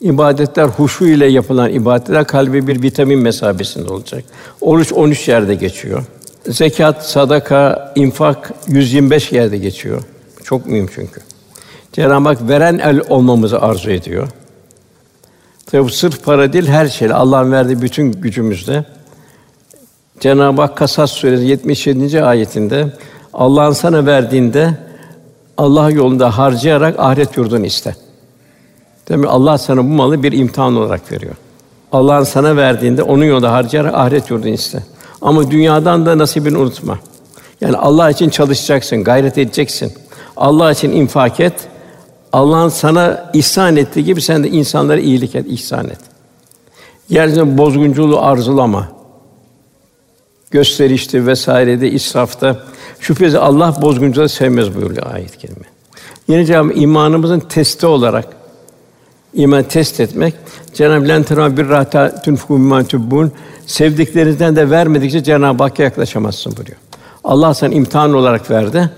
İbadetler 0.00 0.64
huşu 0.64 1.06
ile 1.06 1.26
yapılan 1.26 1.72
ibadetler 1.72 2.26
kalbi 2.26 2.66
bir 2.66 2.82
vitamin 2.82 3.18
mesabesinde 3.18 3.92
olacak. 3.92 4.24
Oruç 4.60 4.92
13 4.92 5.28
yerde 5.28 5.54
geçiyor. 5.54 6.04
Zekat, 6.48 7.06
sadaka, 7.06 7.92
infak 7.94 8.52
125 8.68 9.32
yerde 9.32 9.58
geçiyor. 9.58 10.02
Çok 10.44 10.66
mühim 10.66 10.88
çünkü. 10.94 11.20
Cenab-ı 11.92 12.28
Hak 12.28 12.48
veren 12.48 12.78
el 12.78 13.00
olmamızı 13.08 13.60
arzu 13.60 13.90
ediyor. 13.90 14.28
Tabi 15.66 15.84
bu 15.84 15.88
sırf 15.88 16.24
para 16.24 16.52
değil, 16.52 16.66
her 16.66 16.88
şeyle 16.88 17.14
Allah'ın 17.14 17.52
verdiği 17.52 17.82
bütün 17.82 18.12
gücümüzle. 18.12 18.84
Cenab-ı 20.20 20.62
Hak 20.62 20.76
Kasas 20.76 21.12
suresi 21.12 21.44
77. 21.44 22.22
ayetinde 22.22 22.92
Allah'ın 23.34 23.72
sana 23.72 24.06
verdiğinde 24.06 24.78
Allah 25.56 25.90
yolunda 25.90 26.38
harcayarak 26.38 26.98
ahiret 26.98 27.36
yurdunu 27.36 27.66
iste. 27.66 27.96
Demek 29.08 29.30
Allah 29.30 29.58
sana 29.58 29.78
bu 29.78 29.88
malı 29.88 30.22
bir 30.22 30.32
imtihan 30.32 30.76
olarak 30.76 31.12
veriyor. 31.12 31.34
Allah'ın 31.92 32.24
sana 32.24 32.56
verdiğinde 32.56 33.02
onun 33.02 33.24
yolunda 33.24 33.52
harcayarak 33.52 33.94
ahiret 33.94 34.30
yurdunu 34.30 34.50
iste. 34.50 34.82
Ama 35.26 35.50
dünyadan 35.50 36.06
da 36.06 36.18
nasibini 36.18 36.58
unutma. 36.58 36.98
Yani 37.60 37.76
Allah 37.76 38.10
için 38.10 38.30
çalışacaksın, 38.30 39.04
gayret 39.04 39.38
edeceksin. 39.38 39.92
Allah 40.36 40.72
için 40.72 40.92
infak 40.92 41.40
et. 41.40 41.54
Allah'ın 42.32 42.68
sana 42.68 43.30
ihsan 43.34 43.76
ettiği 43.76 44.04
gibi 44.04 44.22
sen 44.22 44.44
de 44.44 44.48
insanlara 44.48 45.00
iyilik 45.00 45.34
et, 45.34 45.46
ihsan 45.48 45.88
et. 45.88 45.98
Yeryüzünde 47.08 47.58
bozgunculuğu 47.58 48.20
arzulama. 48.20 48.88
Gösterişte 50.50 51.26
vesairede, 51.26 51.90
israfta 51.90 52.62
şüphesiz 53.00 53.34
Allah 53.34 53.76
bozguncuları 53.82 54.28
sevmez 54.28 54.74
buyuruyor 54.74 55.14
ayet-i 55.14 55.38
kerime. 55.38 55.66
Yine 56.28 56.44
Cenab-ı 56.44 56.72
imanımızın 56.72 57.40
testi 57.40 57.86
olarak 57.86 58.28
iman 59.34 59.62
test 59.62 60.00
etmek 60.00 60.34
Cenab-ı 60.74 61.08
Lentera 61.08 61.56
bir 61.56 61.68
rahta 61.68 62.22
tunfuku 62.22 62.52
mimma 62.58 62.84
sevdiklerinizden 63.66 64.56
de 64.56 64.70
vermedikçe 64.70 65.22
Cenab-ı 65.22 65.62
Hakk'a 65.62 65.82
yaklaşamazsın 65.82 66.56
buyuruyor. 66.56 66.78
Allah 67.24 67.54
sana 67.54 67.74
imtihan 67.74 68.14
olarak 68.14 68.50
verdi. 68.50 68.90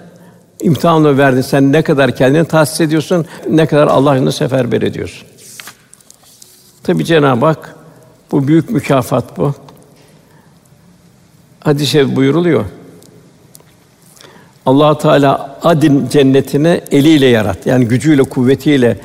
İmtihanla 0.61 1.19
verdi. 1.19 1.43
Sen 1.43 1.73
ne 1.73 1.83
kadar 1.83 2.17
kendini 2.17 2.45
tahsis 2.45 2.81
ediyorsun, 2.81 3.27
ne 3.51 3.67
kadar 3.67 3.87
Allah'ını 3.87 4.33
seferber 4.33 4.83
ediyorsun. 4.83 5.29
Tabi 6.83 7.05
Cenab-ı 7.05 7.47
Hak 7.47 7.75
bu 8.33 8.49
büyük 8.49 8.71
mükafat 8.71 9.39
bu. 9.39 9.55
Hadis-i 11.61 12.17
buyuruluyor. 12.17 12.65
Allah 14.67 14.99
Teala 14.99 15.59
Adin 15.63 16.09
cennetine 16.09 16.81
eliyle 16.91 17.27
yarattı. 17.27 17.69
Yani 17.69 17.85
gücüyle, 17.85 18.23
kuvvetiyle 18.23 18.99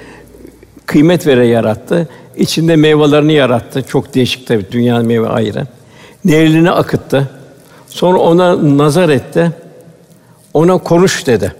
kıymet 0.86 1.28
vere 1.28 1.48
yarattı. 1.48 2.08
İçinde 2.38 2.76
meyvelerini 2.76 3.34
yarattı. 3.34 3.84
Çok 3.88 4.16
değişik 4.16 4.48
tabii 4.48 4.66
dünya 4.72 5.00
meyve 5.00 5.28
ayrı. 5.28 5.68
Nehirlerini 6.26 6.72
akıttı. 6.72 7.30
Sonra 7.88 8.18
ona 8.18 8.78
nazar 8.78 9.10
etti. 9.10 9.52
Ona 10.54 10.78
konuş 10.78 11.28
dedi. 11.28 11.54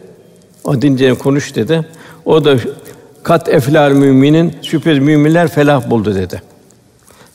Adince 0.66 1.14
konuş 1.14 1.56
dedi. 1.56 1.86
O 2.26 2.46
da 2.46 2.58
kat 3.24 3.50
eflal 3.50 3.92
müminin 3.92 4.54
şüphesiz 4.62 5.04
müminler 5.04 5.48
felah 5.48 5.90
buldu 5.90 6.16
dedi. 6.16 6.42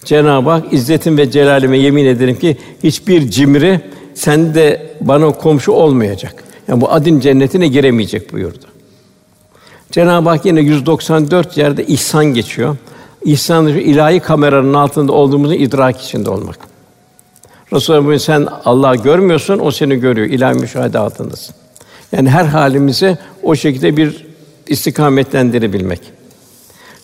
Cenab-ı 0.04 0.50
Hak 0.50 0.72
izzetim 0.72 1.18
ve 1.18 1.30
celalime 1.30 1.78
yemin 1.78 2.04
ederim 2.04 2.38
ki 2.38 2.56
hiçbir 2.84 3.30
cimri 3.30 3.80
sen 4.14 4.54
de 4.54 4.90
bana 5.00 5.30
komşu 5.30 5.72
olmayacak. 5.72 6.44
Yani 6.68 6.80
bu 6.80 6.92
adin 6.92 7.20
cennetine 7.20 7.68
giremeyecek 7.68 8.32
buyurdu. 8.32 8.64
Cenab-ı 9.92 10.28
Hak 10.28 10.46
yine 10.46 10.60
194 10.60 11.56
yerde 11.56 11.86
ihsan 11.86 12.24
geçiyor. 12.24 12.76
İhsan 13.24 13.66
ilahi 13.66 14.20
kameranın 14.20 14.74
altında 14.74 15.12
olduğumuzu 15.12 15.54
idrak 15.54 16.00
içinde 16.00 16.30
olmak. 16.30 16.58
Resulullah 17.72 18.18
sen 18.18 18.48
Allah'ı 18.64 18.96
görmüyorsun, 18.96 19.58
o 19.58 19.70
seni 19.70 19.96
görüyor. 19.96 20.26
İlahi 20.26 20.58
müşahede 20.58 20.98
altındasın. 20.98 21.54
Yani 22.12 22.30
her 22.30 22.44
halimizi 22.44 23.18
o 23.42 23.54
şekilde 23.54 23.96
bir 23.96 24.26
istikametlendirebilmek. 24.66 26.00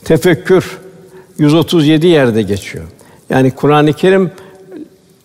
Tefekkür 0.05 0.79
137 1.38 2.07
yerde 2.07 2.43
geçiyor. 2.43 2.85
Yani 3.31 3.50
Kur'an-ı 3.50 3.93
Kerim 3.93 4.31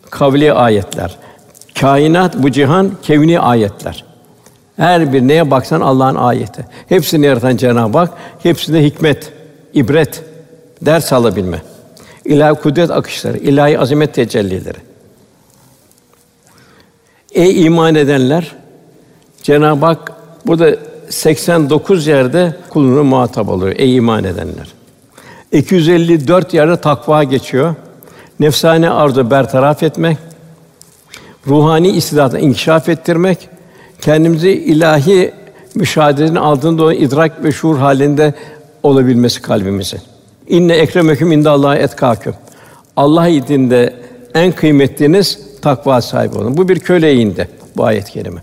kavli 0.10 0.54
ayetler. 0.54 1.18
Kainat 1.80 2.44
bu 2.44 2.52
cihan 2.52 2.92
kevni 3.02 3.40
ayetler. 3.40 4.09
Her 4.80 5.14
bir 5.14 5.22
neye 5.22 5.52
baksan 5.52 5.82
Allah'ın 5.82 6.16
ayeti. 6.16 6.66
Hepsini 6.90 7.26
yaratan 7.26 7.58
Cenab-ı 7.58 7.98
Hak, 7.98 8.10
hepsinde 8.44 8.84
hikmet, 8.84 9.32
ibret, 9.74 10.24
ders 10.82 11.14
alabilme. 11.14 11.62
İlahi 12.26 12.56
kudret 12.56 12.92
akışları, 12.92 13.38
ilahi 13.38 13.80
azamet 13.80 14.14
tecellileri. 14.14 14.78
Ey 17.32 17.66
iman 17.66 17.96
edenler, 17.96 18.56
Cenab-ı 19.44 19.86
Hak 19.86 20.14
burada 20.46 20.76
89 21.10 22.08
yerde 22.08 22.56
kulunu 22.70 23.04
muhatap 23.04 23.50
oluyor. 23.50 23.76
Ey 23.78 23.96
iman 23.96 24.24
edenler. 24.24 24.74
254 25.52 26.54
yerde 26.54 26.78
takva 26.78 27.24
geçiyor. 27.24 27.76
Nefsane 28.40 28.90
arzu 28.90 29.32
bertaraf 29.32 29.84
etmek, 29.84 30.18
ruhani 31.48 31.90
istidatı 31.90 32.40
inkişaf 32.40 32.90
ettirmek, 32.90 33.50
kendimizi 34.02 34.52
ilahi 34.52 35.34
müşahedenin 35.76 36.36
altında 36.36 36.84
olan 36.84 36.96
idrak 36.96 37.44
ve 37.44 37.52
şuur 37.52 37.78
halinde 37.78 38.34
olabilmesi 38.84 39.42
kalbimizin. 39.42 40.00
İnne 40.48 40.74
ekremeküm 40.74 41.32
indallahi 41.32 41.80
etkâküm. 41.80 42.34
Allah 42.96 43.28
indinde 43.28 43.94
en 44.34 44.52
kıymetliniz 44.52 45.40
takva 45.62 46.02
sahibi 46.02 46.38
olun. 46.38 46.58
Bu 46.58 46.70
bir 46.70 46.80
köle 46.80 47.16
indi 47.16 47.48
bu 47.78 47.86
ayet-i 47.86 48.12
kerime. 48.12 48.42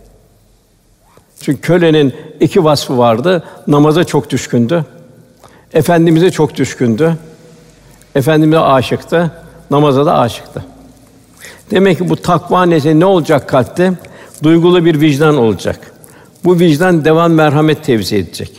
Çünkü 1.41 1.61
kölenin 1.61 2.15
iki 2.41 2.65
vasfı 2.65 2.99
vardı. 2.99 3.43
Namaza 3.67 4.05
çok 4.05 4.31
düşkündü. 4.31 4.85
Efendimize 5.73 6.31
çok 6.31 6.55
düşkündü. 6.55 7.17
Efendimize 8.15 8.59
aşıktı. 8.59 9.31
Namaza 9.71 10.07
da 10.07 10.19
aşıktı. 10.19 10.65
Demek 11.71 11.99
ki 11.99 12.09
bu 12.09 12.17
takva 12.17 12.67
neyse 12.67 13.01
ne 13.01 13.05
olacak 13.05 13.49
kalpte? 13.49 13.93
Duygulu 14.43 14.85
bir 14.85 15.01
vicdan 15.01 15.37
olacak. 15.37 15.93
Bu 16.45 16.59
vicdan 16.59 17.05
devam 17.05 17.33
merhamet 17.33 17.85
tevzi 17.85 18.17
edecek. 18.17 18.53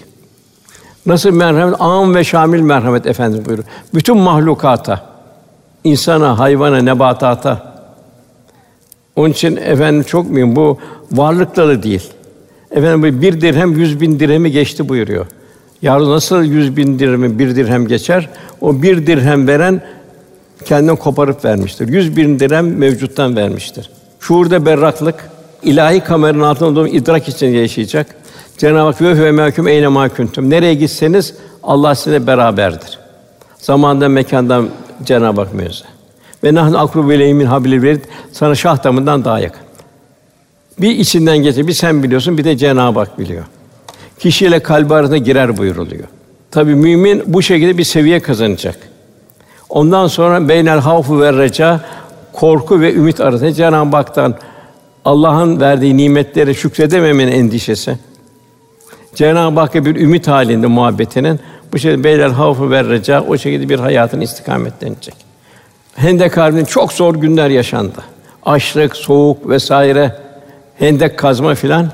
Nasıl 1.05 1.31
merhamet? 1.31 1.81
Âm 1.81 2.15
ve 2.15 2.23
şamil 2.23 2.61
merhamet 2.61 3.05
Efendimiz 3.05 3.45
buyuruyor. 3.45 3.67
Bütün 3.93 4.17
mahlukata, 4.17 5.05
insana, 5.83 6.39
hayvana, 6.39 6.77
nebatata. 6.77 7.77
Onun 9.15 9.29
için 9.29 9.55
efendim 9.55 10.03
çok 10.03 10.29
mühim 10.29 10.55
bu 10.55 10.79
varlıkları 11.11 11.83
değil. 11.83 12.09
Efendim 12.71 13.01
bu 13.03 13.21
bir 13.21 13.41
dirhem 13.41 13.77
yüz 13.77 14.01
bin 14.01 14.19
dirhemi 14.19 14.51
geçti 14.51 14.89
buyuruyor. 14.89 15.25
Yarın 15.81 16.11
nasıl 16.11 16.43
yüz 16.43 16.77
bin 16.77 16.99
dirhemi 16.99 17.39
bir 17.39 17.55
dirhem 17.55 17.87
geçer? 17.87 18.29
O 18.61 18.81
bir 18.81 19.07
dirhem 19.07 19.47
veren 19.47 19.81
kendinden 20.65 20.95
koparıp 20.95 21.45
vermiştir. 21.45 21.87
Yüz 21.87 22.17
bin 22.17 22.39
dirhem 22.39 22.77
mevcuttan 22.77 23.35
vermiştir. 23.35 23.89
Şuurda 24.19 24.65
berraklık, 24.65 25.29
ilahi 25.63 25.99
kameranın 25.99 26.41
altında 26.41 26.69
olduğum 26.69 26.87
idrak 26.87 27.27
için 27.27 27.47
yaşayacak. 27.47 28.07
Cenab-ı 28.57 28.79
Hak 28.79 29.01
ve 29.01 29.23
ve 29.23 29.31
mehkum 29.31 29.67
eyne 29.67 29.87
mahkuntum. 29.87 30.49
Nereye 30.49 30.73
gitseniz 30.73 31.33
Allah 31.63 31.95
sizinle 31.95 32.27
beraberdir. 32.27 32.99
Zamandan 33.57 34.11
mekandan 34.11 34.69
Cenab-ı 35.03 35.41
Hak 35.41 35.53
müezze. 35.53 35.85
Ve 36.43 36.53
nahnu 36.53 36.79
akrubu 36.79 37.13
ileyhi 37.13 37.33
min 37.33 37.45
hablil 37.45 37.83
verid. 37.83 38.03
Sana 38.31 38.55
şah 38.55 38.83
damından 38.83 39.25
daha 39.25 39.39
yakın. 39.39 39.61
Bir 40.79 40.89
içinden 40.89 41.37
geçer, 41.37 41.67
bir 41.67 41.73
sen 41.73 42.03
biliyorsun, 42.03 42.37
bir 42.37 42.43
de 42.43 42.57
Cenab-ı 42.57 42.99
Hak 42.99 43.19
biliyor. 43.19 43.45
Kişiyle 44.19 44.59
kalbi 44.59 44.93
arasında 44.93 45.17
girer 45.17 45.57
buyuruluyor. 45.57 46.07
Tabi 46.51 46.75
mümin 46.75 47.23
bu 47.25 47.41
şekilde 47.41 47.77
bir 47.77 47.83
seviye 47.83 48.19
kazanacak. 48.19 48.75
Ondan 49.69 50.07
sonra 50.07 50.49
beynel 50.49 50.79
havfu 50.79 51.21
ve 51.21 51.33
reca 51.33 51.81
korku 52.33 52.81
ve 52.81 52.93
ümit 52.93 53.21
arasında 53.21 53.53
Cenab-ı 53.53 53.95
Hak'tan 53.95 54.35
Allah'ın 55.07 55.59
verdiği 55.59 55.97
nimetlere 55.97 56.53
şükredememenin 56.53 57.31
endişesi. 57.31 57.97
Cenab-ı 59.15 59.59
Hakk'a 59.59 59.85
bir 59.85 59.95
ümit 59.95 60.27
halinde 60.27 60.67
muhabbetinin 60.67 61.39
bu 61.73 61.79
şekilde 61.79 62.03
beynel 62.03 62.31
havfu 62.31 62.71
ve 62.71 62.83
reca 62.83 63.21
o 63.21 63.37
şekilde 63.37 63.69
bir 63.69 63.79
hayatın 63.79 64.21
istikametlenecek. 64.21 65.15
Hendek 65.95 66.37
Harbi'nin 66.37 66.65
çok 66.65 66.93
zor 66.93 67.15
günler 67.15 67.49
yaşandı. 67.49 68.01
Açlık, 68.45 68.95
soğuk 68.95 69.49
vesaire, 69.49 70.15
hendek 70.79 71.17
kazma 71.17 71.55
filan. 71.55 71.91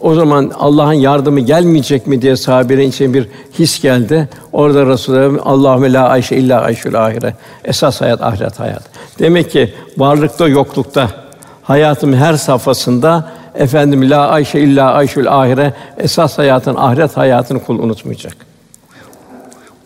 O 0.00 0.14
zaman 0.14 0.52
Allah'ın 0.58 0.92
yardımı 0.92 1.40
gelmeyecek 1.40 2.06
mi 2.06 2.22
diye 2.22 2.36
sahabenin 2.36 2.88
için 2.88 3.14
bir 3.14 3.28
his 3.58 3.82
geldi. 3.82 4.28
Orada 4.52 4.86
Resulullah 4.86 5.46
Allahu 5.46 5.82
la 5.82 6.08
ayşe 6.08 6.36
illa 6.36 6.60
ayşul 6.60 6.94
ahire. 6.94 7.34
Esas 7.64 8.00
hayat 8.00 8.22
ahiret 8.22 8.60
hayat. 8.60 8.82
Demek 9.18 9.50
ki 9.50 9.74
varlıkta 9.98 10.48
yoklukta 10.48 11.23
hayatın 11.64 12.12
her 12.12 12.34
safhasında 12.34 13.30
efendim 13.54 14.10
la 14.10 14.28
ayşe 14.28 14.60
illa 14.60 14.92
ayşul 14.92 15.26
ahire 15.26 15.74
esas 15.98 16.38
hayatın 16.38 16.74
ahiret 16.74 17.16
hayatını 17.16 17.64
kul 17.64 17.78
unutmayacak. 17.78 18.36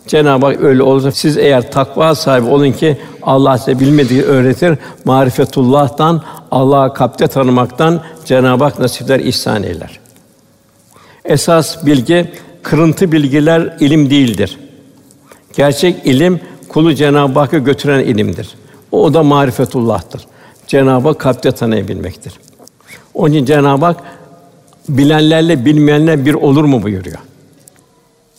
Cenab-ı 0.07 0.47
Hak 0.47 0.61
öyle 0.61 0.83
olursa 0.83 1.13
siz 1.13 1.37
eğer 1.37 1.73
takva 1.73 2.15
sahibi 2.15 2.49
olun 2.49 2.73
ki 2.73 2.99
Allah 3.23 3.59
size 3.59 3.81
bilmediği 3.81 4.23
öğretir. 4.23 4.79
Marifetullah'tan 5.05 6.23
Allah'ı 6.51 6.95
kalpte 6.95 7.27
tanımaktan 7.27 8.01
Cenab-ı 8.25 8.65
Hak 8.65 8.79
nasipler 8.79 9.21
ihsan 9.21 9.63
eyler. 9.63 10.01
Esas 11.25 11.87
bilgi 11.87 12.33
kırıntı 12.63 13.13
bilgiler 13.13 13.77
ilim 13.81 14.11
değildir. 14.11 14.59
Gerçek 15.57 16.07
ilim 16.07 16.41
kulu 16.69 16.95
Cenab-ı 16.95 17.39
Hakk'a 17.39 17.59
götüren 17.59 18.01
ilimdir. 18.01 18.49
O 18.93 19.15
da 19.15 19.23
marifetullah'tır. 19.23 20.23
Cenab-ı 20.69 21.09
Hak 21.09 21.19
kalpte 21.19 21.53
tanıyabilmektir. 21.53 22.35
Onun 23.15 23.33
için 23.35 23.45
Cenab-ı 23.45 23.85
Hak 23.85 24.03
bilenlerle 24.89 25.65
bilmeyenler 25.65 26.27
bir 26.27 26.35
olur 26.35 26.65
mu 26.65 26.83
buyuruyor. 26.83 27.19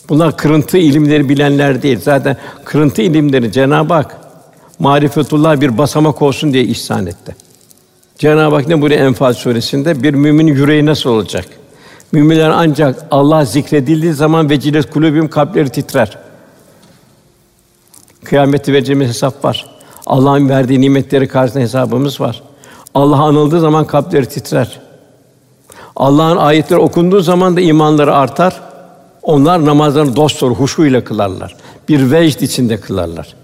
Bunlar 0.09 0.37
kırıntı 0.37 0.77
ilimleri 0.77 1.29
bilenler 1.29 1.81
değil. 1.81 1.99
Zaten 2.01 2.37
kırıntı 2.65 3.01
ilimleri 3.01 3.51
Cenab-ı 3.51 3.93
Hak 3.93 4.17
marifetullah 4.79 5.61
bir 5.61 5.77
basamak 5.77 6.21
olsun 6.21 6.53
diye 6.53 6.63
ihsan 6.63 7.07
etti. 7.07 7.35
Cenab-ı 8.17 8.55
Hak 8.55 8.67
ne 8.67 8.81
buyuruyor 8.81 9.01
Enfal 9.01 9.33
suresinde? 9.33 10.03
Bir 10.03 10.13
müminin 10.13 10.53
yüreği 10.53 10.85
nasıl 10.85 11.09
olacak? 11.09 11.45
Müminler 12.11 12.49
ancak 12.49 13.05
Allah 13.11 13.45
zikredildiği 13.45 14.13
zaman 14.13 14.49
vecilet 14.49 14.89
kulübüm 14.89 15.29
kalpleri 15.29 15.69
titrer. 15.69 16.17
Kıyamette 18.23 18.73
vereceğimiz 18.73 19.07
hesap 19.07 19.45
var. 19.45 19.78
Allah'ın 20.09 20.49
verdiği 20.49 20.81
nimetleri 20.81 21.27
karşısında 21.27 21.63
hesabımız 21.63 22.21
var. 22.21 22.43
Allah 22.93 23.21
anıldığı 23.23 23.59
zaman 23.59 23.87
kalpleri 23.87 24.25
titrer. 24.25 24.79
Allah'ın 25.95 26.37
ayetleri 26.37 26.79
okunduğu 26.79 27.21
zaman 27.21 27.57
da 27.57 27.61
imanları 27.61 28.15
artar. 28.15 28.61
Onlar 29.21 29.65
namazlarını 29.65 30.15
dost 30.15 30.41
doğru 30.41 30.55
huşuyla 30.55 31.03
kılarlar. 31.03 31.55
Bir 31.89 32.11
vecd 32.11 32.41
içinde 32.41 32.79
kılarlar. 32.79 33.35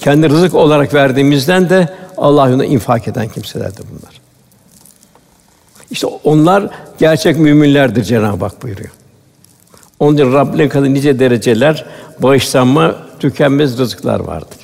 Kendi 0.00 0.28
rızık 0.28 0.54
olarak 0.54 0.94
verdiğimizden 0.94 1.70
de 1.70 1.94
Allah 2.16 2.46
yolunda 2.46 2.64
infak 2.64 3.08
eden 3.08 3.28
kimselerdir 3.28 3.84
bunlar. 3.90 4.20
İşte 5.90 6.06
onlar 6.24 6.70
gerçek 6.98 7.38
müminlerdir 7.38 8.04
Cenab-ı 8.04 8.44
Hak 8.44 8.62
buyuruyor. 8.62 8.90
Onun 10.00 10.14
için 10.14 10.32
Rabbine 10.32 10.68
kadar 10.68 10.94
nice 10.94 11.18
dereceler, 11.18 11.84
bağışlanma, 12.18 12.94
tükenmez 13.20 13.78
rızıklar 13.78 14.20
vardır. 14.20 14.63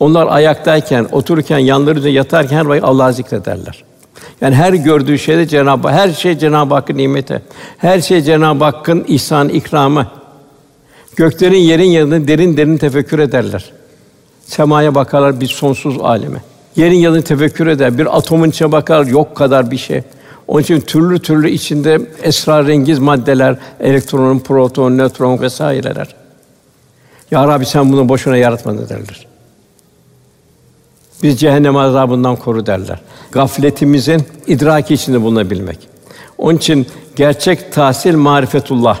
Onlar 0.00 0.26
ayaktayken, 0.26 1.06
otururken, 1.12 1.58
yanları 1.58 1.98
üzerinde 1.98 2.16
yatarken 2.16 2.56
her 2.56 2.64
vakit 2.64 2.84
Allah'ı 2.84 3.12
zikrederler. 3.12 3.84
Yani 4.40 4.54
her 4.54 4.72
gördüğü 4.72 5.18
şeyde 5.18 5.48
Cenab-ı 5.48 5.88
her 5.88 6.12
şey 6.12 6.38
Cenab-ı 6.38 6.74
Hakk'ın 6.74 6.96
nimeti. 6.96 7.42
Her 7.78 8.00
şey 8.00 8.22
Cenab-ı 8.22 8.64
Hakk'ın 8.64 9.04
ihsan 9.08 9.48
ikramı. 9.48 10.06
Göklerin 11.16 11.58
yerin 11.58 11.90
yanında 11.90 12.28
derin 12.28 12.56
derin 12.56 12.76
tefekkür 12.76 13.18
ederler. 13.18 13.72
Semaya 14.44 14.94
bakarlar 14.94 15.40
bir 15.40 15.46
sonsuz 15.46 15.98
aleme. 16.00 16.38
Yerin 16.76 16.96
yanını 16.96 17.22
tefekkür 17.22 17.66
eder. 17.66 17.98
Bir 17.98 18.16
atomun 18.16 18.50
içine 18.50 18.72
bakar 18.72 19.06
yok 19.06 19.36
kadar 19.36 19.70
bir 19.70 19.78
şey. 19.78 20.02
Onun 20.48 20.62
için 20.62 20.80
türlü 20.80 21.18
türlü 21.18 21.50
içinde 21.50 22.00
esrarengiz 22.22 22.98
maddeler, 22.98 23.58
elektron, 23.80 24.38
proton, 24.38 24.98
nötron 24.98 25.40
vesaireler. 25.40 26.14
Ya 27.30 27.48
Rabbi 27.48 27.66
sen 27.66 27.92
bunu 27.92 28.08
boşuna 28.08 28.36
yaratmadın 28.36 28.88
derler. 28.88 29.29
Biz 31.22 31.40
cehennem 31.40 31.76
azabından 31.76 32.36
koru 32.36 32.66
derler. 32.66 33.00
Gafletimizin 33.32 34.22
idraki 34.46 34.94
içinde 34.94 35.22
bulunabilmek. 35.22 35.78
Onun 36.38 36.56
için 36.56 36.86
gerçek 37.16 37.72
tahsil 37.72 38.16
marifetullah. 38.16 39.00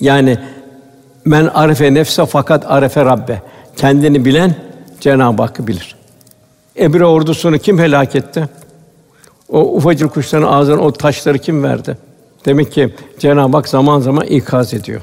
Yani 0.00 0.38
men 1.24 1.46
arife 1.46 1.94
nefse 1.94 2.26
fakat 2.26 2.70
arife 2.70 3.04
Rabbe. 3.04 3.42
Kendini 3.76 4.24
bilen 4.24 4.54
Cenab-ı 5.00 5.42
Hakk'ı 5.42 5.66
bilir. 5.66 5.96
Ebre 6.78 7.06
ordusunu 7.06 7.58
kim 7.58 7.78
helak 7.78 8.16
etti? 8.16 8.48
O 9.48 9.60
ufacık 9.60 10.14
kuşların 10.14 10.46
ağzına 10.46 10.80
o 10.80 10.92
taşları 10.92 11.38
kim 11.38 11.62
verdi? 11.62 11.98
Demek 12.44 12.72
ki 12.72 12.94
Cenab-ı 13.18 13.56
Hak 13.56 13.68
zaman 13.68 14.00
zaman 14.00 14.26
ikaz 14.26 14.74
ediyor. 14.74 15.00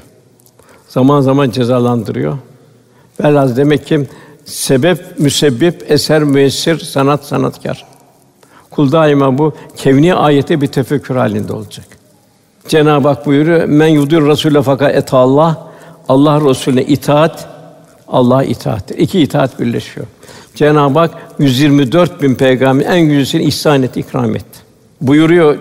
Zaman 0.88 1.20
zaman 1.20 1.50
cezalandırıyor. 1.50 2.38
Velhâsıl 3.20 3.56
demek 3.56 3.86
ki 3.86 4.06
sebep 4.46 5.18
müsebbip, 5.18 5.90
eser 5.90 6.22
müessir, 6.22 6.78
sanat 6.78 7.24
sanatkar. 7.24 7.84
Kul 8.70 8.92
daima 8.92 9.38
bu 9.38 9.54
kevni 9.76 10.14
ayete 10.14 10.60
bir 10.60 10.66
tefekkür 10.66 11.16
halinde 11.16 11.52
olacak. 11.52 11.86
Cenab-ı 12.68 13.08
Hak 13.08 13.26
buyuruyor: 13.26 13.64
"Men 13.64 13.86
yudur 13.86 14.22
Rasûle 14.22 14.62
fakat 14.62 14.94
et 14.94 15.14
Allah." 15.14 15.66
Allah 16.08 16.40
Resulüne 16.50 16.82
itaat, 16.82 17.48
Allah 18.08 18.44
itaat. 18.44 18.90
İki 18.90 19.20
itaat 19.20 19.60
birleşiyor. 19.60 20.06
Cenab-ı 20.54 20.98
Hak 20.98 21.10
124 21.38 22.22
bin 22.22 22.34
peygamber 22.34 22.86
en 22.86 23.00
güzelsini 23.00 23.42
ihsan 23.42 23.82
etti, 23.82 24.00
ikram 24.00 24.36
etti. 24.36 24.58
Buyuruyor 25.00 25.56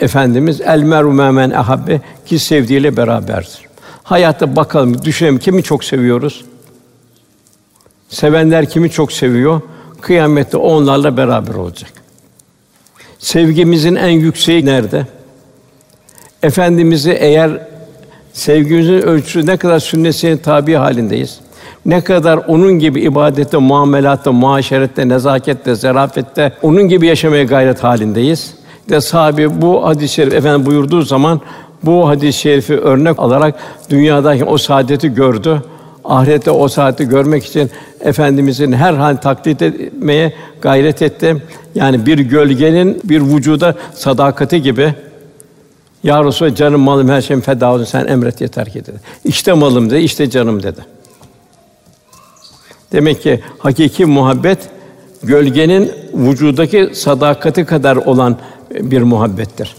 Efendimiz 0.00 0.60
el 0.60 0.82
meru 0.82 1.12
men 1.12 1.50
ahabbe 1.50 2.00
ki 2.26 2.38
sevdiğiyle 2.38 2.96
beraberdir. 2.96 3.60
Hayatta 4.02 4.56
bakalım, 4.56 5.02
düşünelim 5.02 5.38
kimi 5.38 5.62
çok 5.62 5.84
seviyoruz? 5.84 6.44
Sevenler 8.08 8.68
kimi 8.68 8.90
çok 8.90 9.12
seviyor? 9.12 9.60
Kıyamette 10.00 10.56
onlarla 10.56 11.16
beraber 11.16 11.54
olacak. 11.54 11.92
Sevgimizin 13.18 13.94
en 13.94 14.08
yükseği 14.08 14.66
nerede? 14.66 15.06
Efendimizi 16.42 17.10
eğer 17.10 17.60
sevgimizin 18.32 19.02
ölçüsü 19.02 19.46
ne 19.46 19.56
kadar 19.56 19.78
sünnetine 19.78 20.38
tabi 20.38 20.74
halindeyiz. 20.74 21.40
Ne 21.86 22.00
kadar 22.00 22.36
onun 22.36 22.72
gibi 22.72 23.00
ibadette, 23.00 23.56
muamelatta, 23.56 24.32
muaşerette, 24.32 25.08
nezakette, 25.08 25.74
zarafette 25.74 26.52
onun 26.62 26.82
gibi 26.82 27.06
yaşamaya 27.06 27.44
gayret 27.44 27.84
halindeyiz. 27.84 28.54
De 28.88 29.00
sahabe 29.00 29.62
bu 29.62 29.86
hadis-i 29.86 30.14
şerif 30.14 30.34
efendim 30.34 30.66
buyurduğu 30.66 31.02
zaman 31.02 31.40
bu 31.82 32.08
hadis-i 32.08 32.38
şerifi 32.38 32.76
örnek 32.76 33.18
alarak 33.18 33.54
dünyadaki 33.90 34.44
o 34.44 34.58
saadeti 34.58 35.14
gördü. 35.14 35.62
Ahirette 36.04 36.50
o 36.50 36.68
saati 36.68 37.08
görmek 37.08 37.44
için 37.44 37.70
efendimizin 38.00 38.72
her 38.72 38.94
hal 38.94 39.16
taklit 39.16 39.62
etmeye 39.62 40.32
gayret 40.60 41.02
etti. 41.02 41.42
Yani 41.74 42.06
bir 42.06 42.18
gölgenin 42.18 43.00
bir 43.04 43.20
vücuda 43.20 43.74
sadakati 43.94 44.62
gibi 44.62 44.94
Ya 46.02 46.24
Resulallah 46.24 46.56
canım 46.56 46.80
malım 46.80 47.08
her 47.08 47.20
şeyim 47.20 47.40
feda 47.40 47.72
olsun 47.72 47.84
sen 47.84 48.06
emret 48.06 48.40
yeter 48.40 48.72
ki 48.72 48.86
dedi. 48.86 49.00
İşte 49.24 49.52
malım 49.52 49.90
dedi, 49.90 50.00
işte 50.00 50.30
canım 50.30 50.62
dedi. 50.62 50.80
Demek 52.92 53.22
ki 53.22 53.40
hakiki 53.58 54.04
muhabbet 54.04 54.58
gölgenin 55.22 55.92
vücudaki 56.14 56.90
sadakati 56.94 57.64
kadar 57.64 57.96
olan 57.96 58.36
bir 58.70 59.02
muhabbettir. 59.02 59.74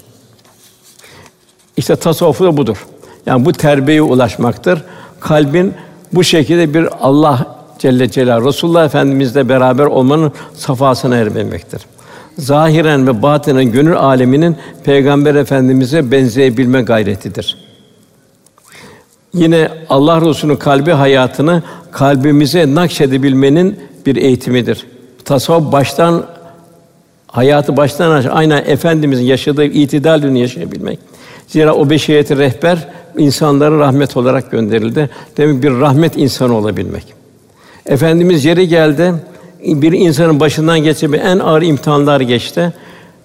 İşte 1.77 1.95
tasavvuf 1.95 2.39
da 2.39 2.57
budur. 2.57 2.85
Yani 3.25 3.45
bu 3.45 3.51
terbiyeye 3.51 4.01
ulaşmaktır. 4.01 4.83
Kalbin 5.19 5.73
bu 6.15 6.23
şekilde 6.23 6.73
bir 6.73 6.87
Allah 7.01 7.55
Celle 7.79 8.11
Celal 8.11 8.45
Resulullah 8.45 8.85
Efendimizle 8.85 9.49
beraber 9.49 9.85
olmanın 9.85 10.31
safasına 10.53 11.15
ermektir. 11.15 11.81
Zahiren 12.37 13.07
ve 13.07 13.21
batinen 13.21 13.71
gönül 13.71 13.97
aleminin 13.97 14.57
Peygamber 14.83 15.35
Efendimize 15.35 16.11
benzeyebilme 16.11 16.81
gayretidir. 16.81 17.57
Yine 19.33 19.69
Allah 19.89 20.21
Resulü'nün 20.21 20.57
kalbi 20.57 20.91
hayatını 20.91 21.63
kalbimize 21.91 22.75
nakşedebilmenin 22.75 23.79
bir 24.05 24.15
eğitimidir. 24.15 24.87
Tasavvuf 25.25 25.71
baştan 25.71 26.25
hayatı 27.27 27.77
baştan 27.77 28.11
aşağı 28.11 28.33
aynen 28.33 28.63
efendimizin 28.65 29.23
yaşadığı 29.23 29.65
itidal 29.65 30.35
yaşayabilmek. 30.35 30.99
Zira 31.47 31.73
o 31.73 31.89
beşeriyeti 31.89 32.37
rehber 32.37 32.87
insanlara 33.17 33.79
rahmet 33.79 34.17
olarak 34.17 34.51
gönderildi. 34.51 35.09
Demek 35.37 35.63
bir 35.63 35.71
rahmet 35.71 36.17
insanı 36.17 36.57
olabilmek. 36.57 37.13
Efendimiz 37.85 38.45
yeri 38.45 38.67
geldi. 38.67 39.13
Bir 39.63 39.91
insanın 39.91 40.39
başından 40.39 40.79
geçen 40.79 41.11
en 41.11 41.39
ağır 41.39 41.61
imtihanlar 41.61 42.21
geçti. 42.21 42.73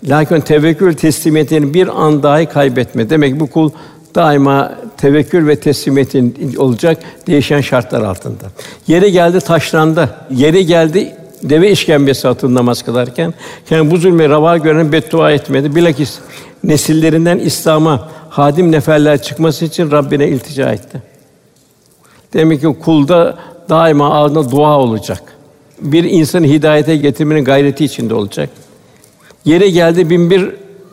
Lakin 0.05 0.41
tevekkül 0.41 0.95
teslimiyetini 0.95 1.75
bir 1.75 2.05
an 2.05 2.23
dahi 2.23 2.47
kaybetme. 2.47 3.11
Demek 3.11 3.41
bu 3.41 3.47
kul 3.47 3.71
daima 4.15 4.75
tevekkül 4.97 5.47
ve 5.47 5.57
teslimiyetin 5.57 6.55
olacak 6.57 6.99
değişen 7.27 7.61
şartlar 7.61 8.03
altında. 8.03 8.45
Yeri 8.87 9.13
geldi 9.13 9.41
taşlandı. 9.41 10.11
Yeri 10.31 10.67
geldi 10.67 11.15
deve 11.43 11.71
işkembesi 11.71 12.29
altında 12.29 12.55
namaz 12.55 12.83
kılarken 12.83 13.35
yani 13.71 13.91
bu 13.91 13.97
zulme 13.97 14.29
rava 14.29 14.57
gören 14.57 14.93
beddua 14.93 15.33
etmedi. 15.33 15.75
Bilakis 15.75 16.19
nesillerinden 16.65 17.39
İslam'a 17.39 18.09
hadim 18.31 18.73
neferler 18.73 19.23
çıkması 19.23 19.65
için 19.65 19.91
Rabbine 19.91 20.29
iltica 20.29 20.73
etti. 20.73 21.03
Demek 22.33 22.61
ki 22.61 22.77
kulda 22.85 23.39
daima 23.69 24.15
ağzında 24.15 24.51
dua 24.51 24.79
olacak. 24.79 25.23
Bir 25.81 26.05
insanı 26.05 26.47
hidayete 26.47 26.97
getirmenin 26.97 27.45
gayreti 27.45 27.85
içinde 27.85 28.15
olacak. 28.15 28.51
Yere 29.45 29.71
geldi 29.71 30.11
bin 30.11 30.31
bir 30.31 30.51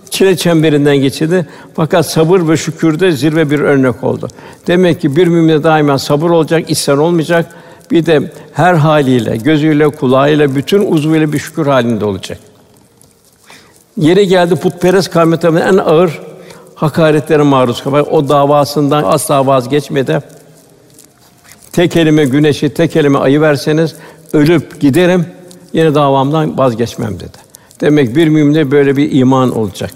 çile 0.10 0.38
çemberinden 0.38 0.97
geçirdi. 0.97 1.47
Fakat 1.76 2.06
sabır 2.06 2.50
ve 2.50 2.58
şükürde 2.58 3.12
zirve 3.12 3.50
bir 3.50 3.60
örnek 3.60 4.04
oldu. 4.04 4.28
Demek 4.67 5.02
ki 5.02 5.15
bir 5.15 5.28
mümin 5.28 5.63
daima 5.63 6.00
sabır 6.00 6.30
olacak, 6.30 6.69
isyan 6.69 6.97
olmayacak. 6.97 7.45
Bir 7.91 8.06
de 8.06 8.32
her 8.54 8.73
haliyle, 8.73 9.38
gözüyle, 9.38 9.89
kulağıyla, 9.89 10.56
bütün 10.56 10.91
uzvuyla 10.91 11.34
bir 11.34 11.39
şükür 11.39 11.67
halinde 11.67 12.06
olacak. 12.06 12.39
Yeri 13.97 14.28
geldi 14.28 14.56
putperest 14.56 15.10
kavmetlerinin 15.10 15.62
en 15.62 15.78
ağır 15.78 16.27
hakaretlere 16.78 17.44
maruz 17.44 17.84
kalıyor. 17.84 18.08
O 18.12 18.30
davasından 18.30 19.04
asla 19.04 19.48
vazgeçmedi. 19.48 20.20
Tek 21.72 21.96
elime 21.96 22.26
güneşi, 22.26 22.74
tek 22.74 22.96
elime 22.96 23.20
ayı 23.20 23.42
verseniz 23.42 23.96
ölüp 24.34 24.82
giderim, 24.82 25.26
yine 25.74 25.96
davamdan 25.96 26.58
vazgeçmem 26.58 27.20
dedi. 27.20 27.38
Demek 27.82 28.16
bir 28.16 28.28
müminde 28.28 28.72
böyle 28.72 28.98
bir 28.98 29.12
iman 29.12 29.58
olacak. 29.58 29.92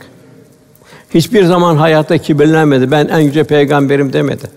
Hiçbir 1.13 1.44
zaman 1.44 1.76
hayatta 1.76 2.17
kibirlenmedi. 2.17 2.91
Ben 2.91 3.08
en 3.08 3.20
yüce 3.20 3.44
peygamberim 3.44 4.13
demedi. 4.13 4.50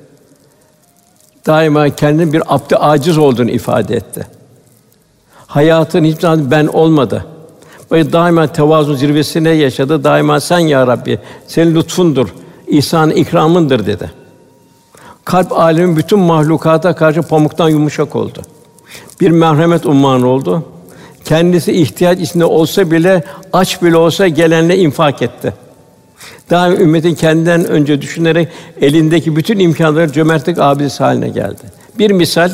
Daima 1.47 1.91
kendinin 1.91 2.33
bir 2.33 2.43
abd 2.55 2.73
aciz 2.79 3.19
olduğunu 3.19 3.51
ifade 3.51 3.97
etti. 3.97 4.27
Hayatın 5.47 6.05
hiçbir 6.05 6.21
zaman 6.21 6.51
ben 6.51 6.67
olmadı. 6.67 7.27
Ve 7.95 8.13
daima 8.13 8.47
tevazu 8.47 8.95
zirvesine 8.95 9.51
yaşadı. 9.51 10.05
Daima 10.05 10.41
sen 10.41 10.59
ya 10.59 10.87
Rabbi, 10.87 11.19
senin 11.47 11.75
lütfundur, 11.75 12.29
ihsan 12.69 13.11
ikramındır 13.11 13.87
dedi. 13.87 14.11
Kalp 15.25 15.53
alemin 15.53 15.97
bütün 15.97 16.19
mahlukata 16.19 16.95
karşı 16.95 17.23
pamuktan 17.23 17.69
yumuşak 17.69 18.17
oldu. 18.17 18.43
Bir 19.21 19.31
merhamet 19.31 19.87
umman 19.87 20.23
oldu. 20.23 20.65
Kendisi 21.25 21.73
ihtiyaç 21.73 22.21
içinde 22.21 22.45
olsa 22.45 22.91
bile 22.91 23.25
aç 23.53 23.83
bile 23.83 23.97
olsa 23.97 24.29
gelenle 24.29 24.79
infak 24.79 25.23
etti. 25.23 25.53
Daha 26.51 26.71
ümmetin 26.71 27.15
kendinden 27.15 27.67
önce 27.67 28.03
düşünerek 28.03 28.49
elindeki 28.81 29.37
bütün 29.37 29.59
imkanları 29.59 30.13
cömertlik 30.13 30.59
abidesi 30.59 31.05
haline 31.05 31.29
geldi. 31.29 31.63
Bir 31.99 32.11
misal 32.11 32.51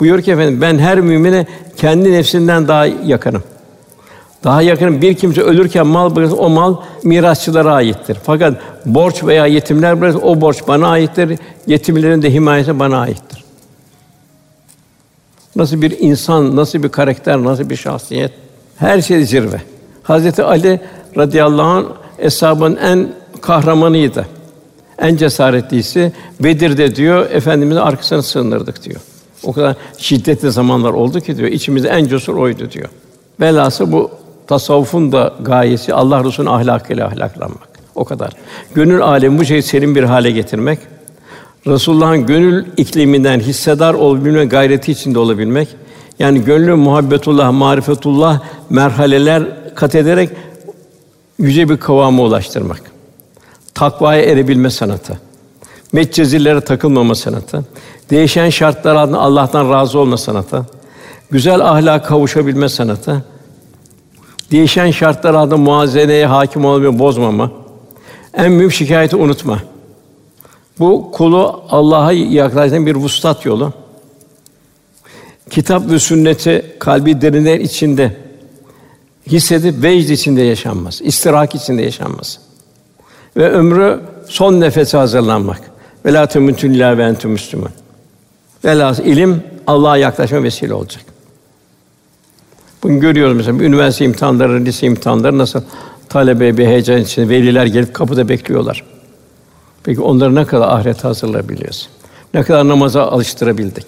buyur 0.00 0.22
ki 0.22 0.32
efendim 0.32 0.60
ben 0.60 0.78
her 0.78 1.00
mümine 1.00 1.46
kendi 1.76 2.12
nefsinden 2.12 2.68
daha 2.68 2.86
yakınım. 2.86 3.42
Daha 4.44 4.62
yakın 4.62 5.02
bir 5.02 5.14
kimse 5.14 5.40
ölürken 5.40 5.86
mal 5.86 6.16
bırakır, 6.16 6.36
o 6.38 6.48
mal 6.48 6.76
mirasçılara 7.04 7.74
aittir. 7.74 8.18
Fakat 8.22 8.60
borç 8.86 9.24
veya 9.24 9.46
yetimler 9.46 10.00
bırakır, 10.00 10.20
o 10.22 10.40
borç 10.40 10.68
bana 10.68 10.88
aittir. 10.88 11.38
Yetimlerin 11.66 12.22
de 12.22 12.32
himayesi 12.32 12.78
bana 12.78 12.98
aittir. 12.98 13.44
Nasıl 15.56 15.82
bir 15.82 15.98
insan, 15.98 16.56
nasıl 16.56 16.82
bir 16.82 16.88
karakter, 16.88 17.44
nasıl 17.44 17.70
bir 17.70 17.76
şahsiyet? 17.76 18.32
Her 18.76 19.00
şey 19.00 19.24
zirve. 19.24 19.60
Hazreti 20.02 20.42
Ali 20.42 20.80
radıyallahu 21.16 21.66
anh 21.66 21.84
eshabın 22.18 22.76
en 22.76 23.08
kahramanıydı. 23.40 24.26
En 24.98 25.16
cesaretlisi 25.16 26.12
Bedir'de 26.40 26.96
diyor 26.96 27.30
efendimizin 27.30 27.80
arkasına 27.80 28.22
sığınırdık 28.22 28.84
diyor. 28.84 29.00
O 29.44 29.52
kadar 29.52 29.76
şiddetli 29.98 30.50
zamanlar 30.50 30.90
oldu 30.90 31.20
ki 31.20 31.36
diyor 31.36 31.48
içimizde 31.48 31.88
en 31.88 32.06
cesur 32.06 32.36
oydu 32.36 32.70
diyor. 32.70 32.88
Velhâsıl 33.40 33.92
bu 33.92 34.10
Tasavvufun 34.46 35.12
da 35.12 35.34
gayesi 35.40 35.94
Allah 35.94 36.24
Resulü'nün 36.24 36.52
ahlakıyla 36.52 37.06
ahlaklanmak. 37.06 37.68
O 37.94 38.04
kadar. 38.04 38.32
Gönül 38.74 39.02
alemi 39.02 39.38
bu 39.38 39.44
şeyi 39.44 39.62
serin 39.62 39.94
bir 39.94 40.02
hale 40.02 40.30
getirmek. 40.30 40.78
Resulullah'ın 41.66 42.26
gönül 42.26 42.64
ikliminden 42.76 43.40
hissedar 43.40 43.94
olabilme 43.94 44.44
gayreti 44.44 44.92
içinde 44.92 45.18
olabilmek. 45.18 45.68
Yani 46.18 46.44
gönlü 46.44 46.74
muhabbetullah, 46.74 47.52
marifetullah 47.52 48.40
merhaleler 48.70 49.42
kat 49.74 49.94
ederek 49.94 50.30
yüce 51.38 51.68
bir 51.68 51.76
kıvama 51.76 52.22
ulaştırmak. 52.22 52.82
Takvaya 53.74 54.22
erebilme 54.22 54.70
sanatı. 54.70 55.18
Metcezillere 55.92 56.60
takılmama 56.60 57.14
sanatı. 57.14 57.64
Değişen 58.10 58.50
şartlar 58.50 58.94
altında 58.94 59.18
Allah'tan 59.18 59.70
razı 59.70 59.98
olma 59.98 60.16
sanatı. 60.16 60.66
Güzel 61.30 61.60
ahlak 61.60 62.06
kavuşabilme 62.06 62.68
sanatı 62.68 63.24
Değişen 64.50 64.90
şartlar 64.90 65.34
altında 65.34 65.56
muazeneye 65.56 66.26
hakim 66.26 66.64
olmayı 66.64 66.98
bozmama. 66.98 67.50
En 68.34 68.58
büyük 68.58 68.72
şikayeti 68.72 69.16
unutma. 69.16 69.58
Bu 70.78 71.10
kulu 71.12 71.62
Allah'a 71.70 72.12
yaklaşan 72.12 72.86
bir 72.86 72.94
vuslat 72.94 73.46
yolu. 73.46 73.72
Kitap 75.50 75.90
ve 75.90 75.98
sünneti 75.98 76.76
kalbi 76.78 77.20
derinler 77.20 77.60
içinde 77.60 78.16
hissedip 79.26 79.82
vecd 79.82 80.10
içinde 80.10 80.42
yaşanmaz. 80.42 81.00
İstirak 81.02 81.54
içinde 81.54 81.82
yaşanmaz. 81.82 82.38
Ve 83.36 83.50
ömrü 83.50 84.00
son 84.28 84.60
nefese 84.60 84.96
hazırlanmak. 84.96 85.60
Ve 86.04 86.12
la 86.12 86.26
temutun 86.26 86.70
illa 86.70 86.98
ve 86.98 87.04
entum 87.04 87.30
müslüman. 87.30 87.70
Velhâsıl 88.64 89.04
ilim 89.04 89.42
Allah'a 89.66 89.96
yaklaşma 89.96 90.42
vesile 90.42 90.74
olacak. 90.74 91.13
Bunu 92.84 93.00
görüyoruz 93.00 93.36
mesela 93.36 93.62
üniversite 93.64 94.04
imtihanları, 94.04 94.64
lise 94.64 94.86
imtihanları 94.86 95.38
nasıl 95.38 95.62
talebe 96.08 96.56
bir 96.56 96.66
heyecan 96.66 97.00
içinde 97.00 97.28
veliler 97.28 97.66
gelip 97.66 97.94
kapıda 97.94 98.28
bekliyorlar. 98.28 98.84
Peki 99.82 100.00
onları 100.00 100.34
ne 100.34 100.44
kadar 100.44 100.68
ahiret 100.68 101.04
hazırlayabiliyoruz? 101.04 101.88
Ne 102.34 102.42
kadar 102.42 102.68
namaza 102.68 103.02
alıştırabildik? 103.02 103.86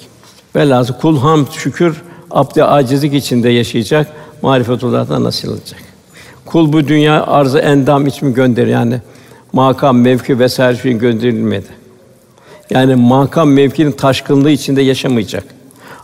Velhâsıl 0.57 0.95
kul 0.95 1.19
ham 1.19 1.47
şükür 1.53 2.03
abd 2.31 2.57
acizlik 2.57 3.15
içinde 3.15 3.49
yaşayacak, 3.49 4.07
marifetullah'tan 4.43 5.25
nasıl 5.25 5.49
olacak? 5.49 5.81
Kul 6.47 6.73
bu 6.73 6.89
dünya 6.89 7.27
arzı 7.27 7.59
endam 7.59 8.07
için 8.07 8.35
gönder 8.35 8.67
yani 8.67 9.01
makam, 9.53 9.99
mevki 9.99 10.39
vesaire 10.39 10.79
için 10.79 10.99
gönderilmedi. 10.99 11.67
Yani 12.71 12.95
makam 12.95 13.53
mevkinin 13.53 13.93
taşkınlığı 13.93 14.51
içinde 14.51 14.83
yaşamayacak. 14.83 15.45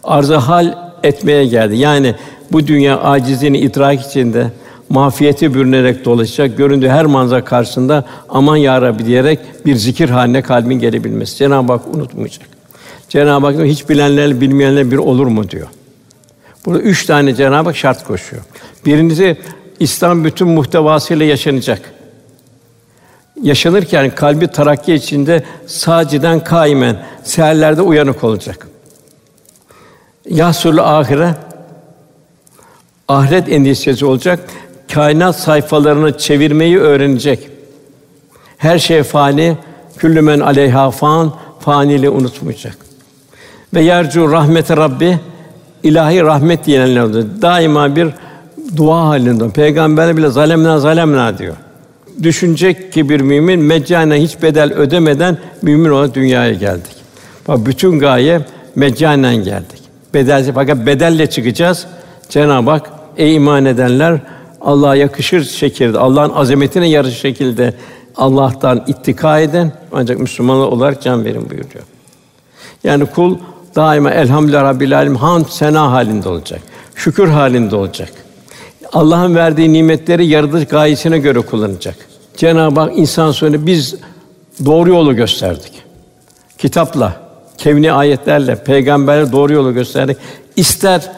Arzı 0.04 0.36
hal 0.36 0.74
etmeye 1.02 1.46
geldi. 1.46 1.76
Yani 1.76 2.14
bu 2.52 2.66
dünya 2.66 3.00
acizliğini 3.00 3.58
idrak 3.58 4.06
içinde 4.06 4.50
mafiyeti 4.88 5.54
bürünerek 5.54 6.04
dolaşacak. 6.04 6.58
Göründüğü 6.58 6.88
her 6.88 7.06
manzara 7.06 7.44
karşısında 7.44 8.04
aman 8.28 8.56
ya 8.56 8.82
Rabbi 8.82 9.06
diyerek 9.06 9.38
bir 9.66 9.76
zikir 9.76 10.08
haline 10.08 10.42
kalbin 10.42 10.74
gelebilmesi. 10.74 11.36
Cenab-ı 11.36 11.72
Hak 11.72 11.94
unutmayacak. 11.94 12.48
Cenab-ı 13.08 13.46
Hak 13.46 13.66
hiç 13.66 13.88
bilenler 13.88 14.40
bilmeyenler 14.40 14.90
bir 14.90 14.96
olur 14.96 15.26
mu 15.26 15.50
diyor. 15.50 15.68
Burada 16.66 16.82
üç 16.82 17.06
tane 17.06 17.34
Cenab-ı 17.34 17.68
Hak 17.68 17.76
şart 17.76 18.04
koşuyor. 18.04 18.42
Birincisi 18.86 19.36
İslam 19.80 20.24
bütün 20.24 20.48
muhtevasıyla 20.48 21.26
yaşanacak. 21.26 21.92
yaşanırken 23.42 24.14
kalbi 24.14 24.48
tarakki 24.48 24.94
içinde 24.94 25.42
saciden 25.66 26.44
kaimen 26.44 26.96
seherlerde 27.24 27.82
uyanık 27.82 28.24
olacak. 28.24 28.68
Yahsul 30.28 30.78
ahire 30.78 31.34
ahiret 33.12 33.48
endişesi 33.48 34.06
olacak. 34.06 34.40
Kainat 34.94 35.36
sayfalarını 35.36 36.18
çevirmeyi 36.18 36.78
öğrenecek. 36.78 37.48
Her 38.58 38.78
şey 38.78 39.02
fani, 39.02 39.56
küllü 39.98 40.44
aleyha 40.44 40.90
fan, 40.90 41.32
fanili 41.60 42.10
unutmayacak. 42.10 42.76
Ve 43.74 43.82
yercu 43.82 44.32
rahmete 44.32 44.76
Rabbi 44.76 45.18
ilahi 45.82 46.22
rahmet 46.22 46.66
diyenler. 46.66 47.12
Daima 47.42 47.96
bir 47.96 48.08
dua 48.76 49.08
halinde. 49.08 49.48
Peygamber 49.48 50.16
bile 50.16 50.28
zalemna 50.28 50.78
zalemna 50.78 51.38
diyor. 51.38 51.56
Düşünecek 52.22 52.92
ki 52.92 53.08
bir 53.08 53.20
mümin 53.20 53.60
meccane 53.60 54.22
hiç 54.22 54.42
bedel 54.42 54.72
ödemeden 54.72 55.38
mümin 55.62 55.90
olarak 55.90 56.14
dünyaya 56.14 56.52
geldik. 56.52 56.96
Bak 57.48 57.66
bütün 57.66 57.98
gaye 57.98 58.40
meccanen 58.74 59.36
geldik. 59.36 59.82
Bedelsiz 60.14 60.54
fakat 60.54 60.86
bedelle 60.86 61.30
çıkacağız. 61.30 61.86
Cenab-ı 62.28 62.70
Hak 62.70 63.01
ey 63.16 63.34
iman 63.34 63.64
edenler 63.64 64.20
Allah'a 64.60 64.96
yakışır 64.96 65.44
şekilde, 65.44 65.98
Allah'ın 65.98 66.30
azametine 66.30 66.88
yarış 66.88 67.18
şekilde 67.18 67.74
Allah'tan 68.16 68.84
ittika 68.86 69.40
edin 69.40 69.72
ancak 69.92 70.18
Müslüman 70.18 70.58
olarak 70.58 71.02
can 71.02 71.24
verin 71.24 71.50
buyuruyor. 71.50 71.84
Yani 72.84 73.06
kul 73.06 73.36
daima 73.76 74.10
elhamdülillah 74.10 74.62
rabbil 74.62 74.98
alem 74.98 75.16
hamd 75.16 75.46
sena 75.48 75.92
halinde 75.92 76.28
olacak. 76.28 76.60
Şükür 76.94 77.28
halinde 77.28 77.76
olacak. 77.76 78.12
Allah'ın 78.92 79.34
verdiği 79.34 79.72
nimetleri 79.72 80.26
yaratılış 80.26 80.66
gayesine 80.66 81.18
göre 81.18 81.40
kullanacak. 81.40 81.96
Cenab-ı 82.36 82.80
Hak 82.80 82.98
insan 82.98 83.30
sonra 83.30 83.66
biz 83.66 83.94
doğru 84.64 84.90
yolu 84.90 85.16
gösterdik. 85.16 85.72
Kitapla, 86.58 87.16
kevni 87.58 87.92
ayetlerle, 87.92 88.64
peygamberle 88.64 89.32
doğru 89.32 89.52
yolu 89.52 89.74
gösterdik. 89.74 90.16
İster 90.56 91.10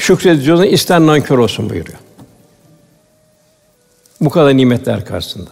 şükredici 0.00 0.52
olsun, 0.52 0.64
ister 0.64 1.00
nankör 1.00 1.38
olsun 1.38 1.70
buyuruyor. 1.70 1.98
Bu 4.20 4.30
kadar 4.30 4.56
nimetler 4.56 5.04
karşısında. 5.04 5.50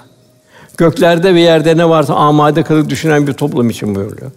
Göklerde 0.76 1.34
ve 1.34 1.40
yerde 1.40 1.76
ne 1.76 1.88
varsa 1.88 2.14
amade 2.14 2.62
kılıp 2.62 2.90
düşünen 2.90 3.26
bir 3.26 3.32
toplum 3.32 3.70
için 3.70 3.94
buyuruyor. 3.94 4.30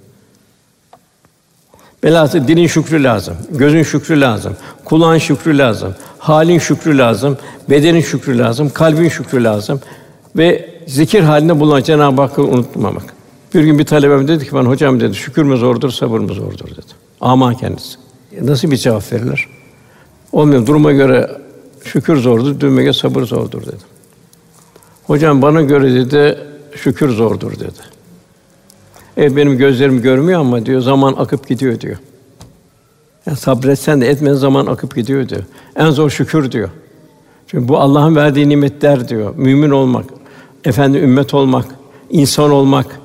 Velhâsıl 2.03 2.47
dilin 2.47 2.67
şükrü 2.67 3.03
lazım, 3.03 3.37
gözün 3.49 3.83
şükrü 3.83 4.21
lazım, 4.21 4.57
kulağın 4.85 5.17
şükrü 5.17 5.57
lazım, 5.57 5.95
halin 6.19 6.59
şükrü 6.59 6.97
lazım, 6.97 7.37
bedenin 7.69 8.01
şükrü 8.01 8.37
lazım, 8.37 8.69
kalbin 8.69 9.09
şükrü 9.09 9.43
lazım 9.43 9.81
ve 10.37 10.69
zikir 10.87 11.21
halinde 11.21 11.59
bulunan 11.59 11.83
Cenab-ı 11.83 12.21
Hakk'ı 12.21 12.43
unutmamak. 12.43 13.13
Bir 13.53 13.63
gün 13.63 13.79
bir 13.79 13.85
talebem 13.85 14.27
dedi 14.27 14.45
ki 14.45 14.55
ben 14.55 14.63
hocam 14.63 14.99
dedi 14.99 15.15
şükür 15.15 15.43
mü 15.43 15.57
zordur, 15.57 15.89
sabır 15.89 16.19
mı 16.19 16.33
zordur 16.33 16.71
dedi. 16.71 16.91
Ama 17.21 17.57
kendisi. 17.57 17.97
Nasıl 18.41 18.71
bir 18.71 18.77
cevap 18.77 19.13
verirler? 19.13 19.47
Olmuyor. 20.31 20.67
Duruma 20.67 20.91
göre 20.91 21.31
şükür 21.83 22.15
zordur, 22.15 22.59
duruma 22.59 22.81
göre 22.81 22.93
sabır 22.93 23.23
zordur 23.23 23.61
dedi. 23.61 23.91
Hocam 25.03 25.41
bana 25.41 25.61
göre 25.61 25.93
dedi 25.93 26.37
şükür 26.75 27.09
zordur 27.09 27.51
dedi. 27.51 27.79
Evet 29.17 29.35
benim 29.35 29.57
gözlerim 29.57 30.01
görmüyor 30.01 30.39
ama 30.39 30.65
diyor 30.65 30.81
zaman 30.81 31.13
akıp 31.17 31.47
gidiyor 31.47 31.79
diyor. 31.79 31.97
Ya 33.25 33.35
sabretsen 33.35 34.01
de 34.01 34.09
etmen 34.09 34.33
zaman 34.33 34.65
akıp 34.65 34.95
gidiyor 34.95 35.29
diyor. 35.29 35.43
En 35.75 35.89
zor 35.89 36.09
şükür 36.09 36.51
diyor. 36.51 36.69
Çünkü 37.47 37.67
bu 37.67 37.77
Allah'ın 37.77 38.15
verdiği 38.15 38.49
nimetler 38.49 39.07
diyor. 39.07 39.33
Mümin 39.35 39.69
olmak, 39.69 40.05
efendi 40.65 40.97
ümmet 40.97 41.33
olmak, 41.33 41.65
insan 42.09 42.51
olmak. 42.51 42.99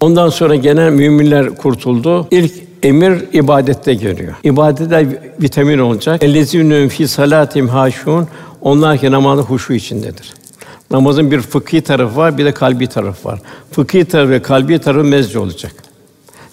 Ondan 0.00 0.28
sonra 0.28 0.54
gelen 0.54 0.92
müminler 0.92 1.56
kurtuldu. 1.56 2.26
İlk 2.30 2.52
emir 2.82 3.24
ibadette 3.32 3.94
geliyor. 3.94 4.34
İbadette 4.44 5.20
vitamin 5.42 5.78
olacak. 5.78 6.22
Ellezînû 6.22 6.88
fî 6.88 7.08
salâtim 7.08 7.68
haşûn. 7.68 8.26
Onlar 8.62 8.98
ki 8.98 9.10
namazda 9.10 9.42
huşu 9.42 9.72
içindedir. 9.72 10.34
Namazın 10.90 11.30
bir 11.30 11.40
fıkhi 11.40 11.80
tarafı 11.80 12.16
var, 12.16 12.38
bir 12.38 12.44
de 12.44 12.54
kalbi 12.54 12.86
tarafı 12.86 13.28
var. 13.28 13.38
Fıkhi 13.70 14.04
tarafı 14.04 14.30
ve 14.30 14.42
kalbi 14.42 14.78
tarafı 14.78 15.04
mezce 15.04 15.38
olacak. 15.38 15.72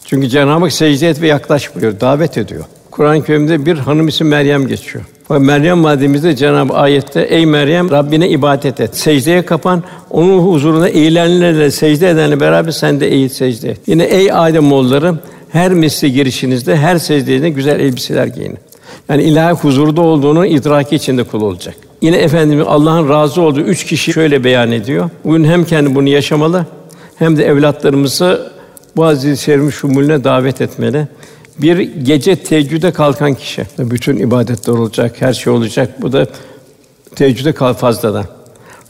Çünkü 0.06 0.30
Cenab-ı 0.30 0.60
Hak 0.60 0.74
secde 0.74 1.10
et 1.10 1.22
ve 1.22 1.28
yaklaş 1.28 1.76
buyuruyor, 1.76 2.00
davet 2.00 2.38
ediyor. 2.38 2.64
Kur'an-ı 2.92 3.24
Kerim'de 3.24 3.66
bir 3.66 3.78
hanım 3.78 4.08
isim 4.08 4.28
Meryem 4.28 4.68
geçiyor. 4.68 5.06
Fakat 5.28 5.44
Meryem 5.44 5.84
validemizde 5.84 6.36
Cenab-ı 6.36 6.74
ayette 6.74 7.22
ey 7.22 7.46
Meryem 7.46 7.92
Rabbine 7.92 8.30
ibadet 8.30 8.80
et. 8.80 8.98
Secdeye 8.98 9.46
kapan. 9.46 9.84
Onun 10.10 10.40
huzuruna 10.40 10.88
eğilenlerle 10.88 11.72
secde 11.72 12.10
edenle 12.10 12.40
beraber 12.40 12.72
sen 12.72 13.00
de 13.00 13.08
eğil 13.08 13.30
secde 13.30 13.70
et. 13.70 13.80
Yine 13.88 14.04
ey 14.04 14.32
Adem 14.32 14.72
oğulları 14.72 15.16
her 15.52 15.74
mesle 15.74 16.10
girişinizde, 16.10 16.78
her 16.78 16.98
secdede 16.98 17.50
güzel 17.50 17.80
elbiseler 17.80 18.28
giyinin. 18.28 18.58
Yani 19.10 19.24
ilahi 19.24 19.54
huzurda 19.54 20.02
olduğunu 20.02 20.46
idraki 20.46 20.96
içinde 20.96 21.24
kul 21.24 21.42
olacak. 21.42 21.76
Yine 22.02 22.18
efendimiz 22.18 22.66
Allah'ın 22.68 23.10
razı 23.10 23.42
olduğu 23.42 23.62
üç 23.62 23.86
kişi 23.86 24.14
şöyle 24.14 24.44
beyan 24.44 24.72
ediyor. 24.72 25.10
Bugün 25.26 25.44
hem 25.44 25.66
kendi 25.66 25.96
bunu 25.96 26.10
yaşamalı 26.10 26.66
hem 27.16 27.38
de 27.38 27.46
evlatlarımızı 27.46 28.52
bu 28.96 29.06
aziz 29.06 29.40
şerifin 29.40 29.70
şumulüne 29.70 30.24
davet 30.24 30.62
etmeli. 30.62 31.08
Bir 31.58 31.80
gece 31.80 32.36
teheccüde 32.36 32.92
kalkan 32.92 33.34
kişi. 33.34 33.66
Bütün 33.80 34.18
ibadetler 34.18 34.74
olacak, 34.74 35.16
her 35.20 35.34
şey 35.34 35.54
olacak. 35.54 36.02
Bu 36.02 36.12
da 36.12 36.28
teheccüde 37.16 37.52
kal 37.52 37.74
fazladan. 37.74 38.26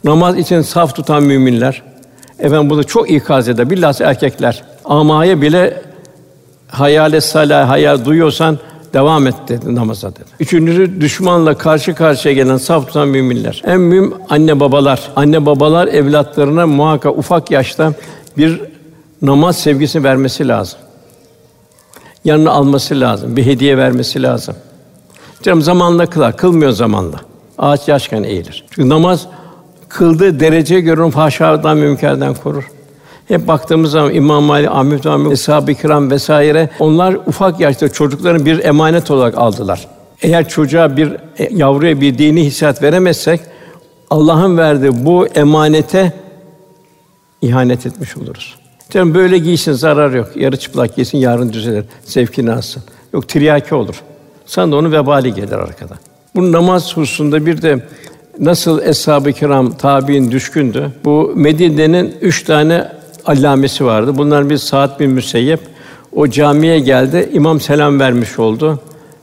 Namaz 0.04 0.38
için 0.38 0.60
saf 0.60 0.96
tutan 0.96 1.22
müminler. 1.22 1.82
Efendim 2.38 2.70
bu 2.70 2.78
da 2.78 2.84
çok 2.84 3.10
ikaz 3.10 3.48
eder. 3.48 3.70
Bilhassa 3.70 4.04
erkekler. 4.04 4.62
Amaya 4.84 5.42
bile 5.42 5.82
hayale 6.70 7.20
salih 7.20 7.68
hayal 7.68 8.04
duyuyorsan 8.04 8.58
devam 8.92 9.26
et 9.26 9.34
dedi 9.48 9.74
namaza 9.74 10.10
dedi. 10.10 10.24
Üçüncüsü 10.40 11.00
düşmanla 11.00 11.58
karşı 11.58 11.94
karşıya 11.94 12.34
gelen 12.34 12.56
saf 12.56 12.86
tutan 12.86 13.08
müminler. 13.08 13.62
En 13.66 13.80
mühim 13.80 14.14
anne 14.30 14.60
babalar. 14.60 15.10
Anne 15.16 15.46
babalar 15.46 15.88
evlatlarına 15.88 16.66
muhakkak 16.66 17.18
ufak 17.18 17.50
yaşta 17.50 17.92
bir 18.36 18.60
namaz 19.22 19.56
sevgisi 19.56 20.04
vermesi 20.04 20.48
lazım. 20.48 20.78
Yanına 22.24 22.50
alması 22.50 23.00
lazım, 23.00 23.36
bir 23.36 23.46
hediye 23.46 23.76
vermesi 23.78 24.22
lazım. 24.22 24.54
Canım 25.42 25.62
zamanla 25.62 26.06
kılar, 26.06 26.36
kılmıyor 26.36 26.72
zamanla. 26.72 27.16
Ağaç 27.58 27.88
yaşken 27.88 28.22
eğilir. 28.22 28.64
Çünkü 28.70 28.88
namaz 28.88 29.26
kıldığı 29.88 30.40
dereceye 30.40 30.80
göre 30.80 31.02
onu 31.02 31.10
fahşadan, 31.10 31.76
münkerden 31.76 32.34
korur. 32.34 32.64
Hep 33.30 33.48
baktığımız 33.48 33.90
zaman 33.90 34.14
İmam 34.14 34.50
Ali, 34.50 34.70
Ahmed 34.70 35.04
Hamid, 35.04 35.30
Eshab-ı 35.30 35.74
Kiram 35.74 36.10
vesaire 36.10 36.70
onlar 36.78 37.14
ufak 37.14 37.60
yaşta 37.60 37.88
çocukların 37.88 38.46
bir 38.46 38.64
emanet 38.64 39.10
olarak 39.10 39.38
aldılar. 39.38 39.88
Eğer 40.22 40.48
çocuğa 40.48 40.96
bir 40.96 41.12
e, 41.38 41.48
yavruya 41.50 42.00
bir 42.00 42.18
dini 42.18 42.44
hissiyat 42.44 42.82
veremezsek 42.82 43.40
Allah'ın 44.10 44.58
verdiği 44.58 45.04
bu 45.04 45.26
emanete 45.26 46.12
ihanet 47.42 47.86
etmiş 47.86 48.16
oluruz. 48.16 48.56
Canım 48.90 49.14
böyle 49.14 49.38
giysin 49.38 49.72
zarar 49.72 50.10
yok. 50.10 50.28
Yarı 50.36 50.56
çıplak 50.56 50.96
giysin 50.96 51.18
yarın 51.18 51.52
düzelir. 51.52 51.84
Zevkini 52.04 52.52
alsın. 52.52 52.82
Yok 53.12 53.28
tiryaki 53.28 53.74
olur. 53.74 54.02
Sana 54.46 54.72
da 54.72 54.76
onun 54.76 54.92
vebali 54.92 55.34
gelir 55.34 55.52
arkada. 55.52 55.94
Bu 56.34 56.52
namaz 56.52 56.96
hususunda 56.96 57.46
bir 57.46 57.62
de 57.62 57.86
nasıl 58.38 58.82
eshab-ı 58.82 59.32
kiram 59.32 59.72
tabiin 59.72 60.30
düşkündü. 60.30 60.92
Bu 61.04 61.32
Medine'nin 61.36 62.14
üç 62.20 62.44
tane 62.44 62.99
allamesi 63.30 63.84
vardı. 63.84 64.12
Bunlar 64.18 64.50
bir 64.50 64.56
Saat 64.56 65.00
bin 65.00 65.10
Müseyyep 65.10 65.60
o 66.12 66.28
camiye 66.28 66.78
geldi. 66.78 67.28
İmam 67.32 67.60
selam 67.60 68.00
vermiş 68.00 68.38
oldu. 68.38 68.80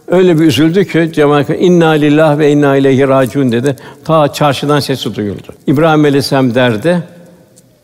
Öyle 0.08 0.40
bir 0.40 0.46
üzüldü 0.46 0.86
ki 0.86 1.12
cemaat 1.14 1.50
inna 1.50 1.90
lillah 1.90 2.38
ve 2.38 2.52
inna 2.52 2.76
ileyhi 2.76 3.08
raciun 3.08 3.52
dedi. 3.52 3.76
Ta 4.06 4.34
çarşıdan 4.34 4.80
sesi 4.80 5.16
duyuldu. 5.16 5.48
İbrahim 5.68 6.06
Aleyhisselam 6.06 6.56
derdi. 6.56 7.04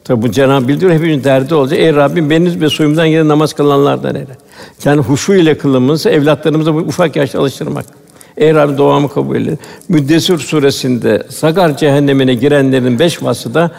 Tabi 0.03 0.21
bu 0.21 0.31
Cenab-ı 0.31 0.67
bildiriyor 0.67 0.93
hepimizin 0.93 1.23
derdi 1.23 1.55
olacak. 1.55 1.79
Ey 1.79 1.95
Rabbim 1.95 2.29
beniz 2.29 2.61
ve 2.61 2.69
soyumdan 2.69 3.09
gelen 3.09 3.27
namaz 3.27 3.53
kılanlardan 3.53 4.15
eyle. 4.15 4.37
Yani 4.85 5.01
huşu 5.01 5.33
ile 5.33 5.57
kılımızı 5.57 6.09
evlatlarımıza 6.09 6.73
bu 6.73 6.77
ufak 6.77 7.15
yaşta 7.15 7.39
alıştırmak. 7.39 7.85
Ey 8.37 8.55
Rabbim 8.55 8.77
duamı 8.77 9.09
kabul 9.09 9.35
eyle. 9.35 9.57
Müddessir 9.89 10.37
suresinde 10.37 11.23
Sagar 11.29 11.77
cehennemine 11.77 12.33
girenlerin 12.33 12.99
beş 12.99 13.23
vasıda 13.23 13.71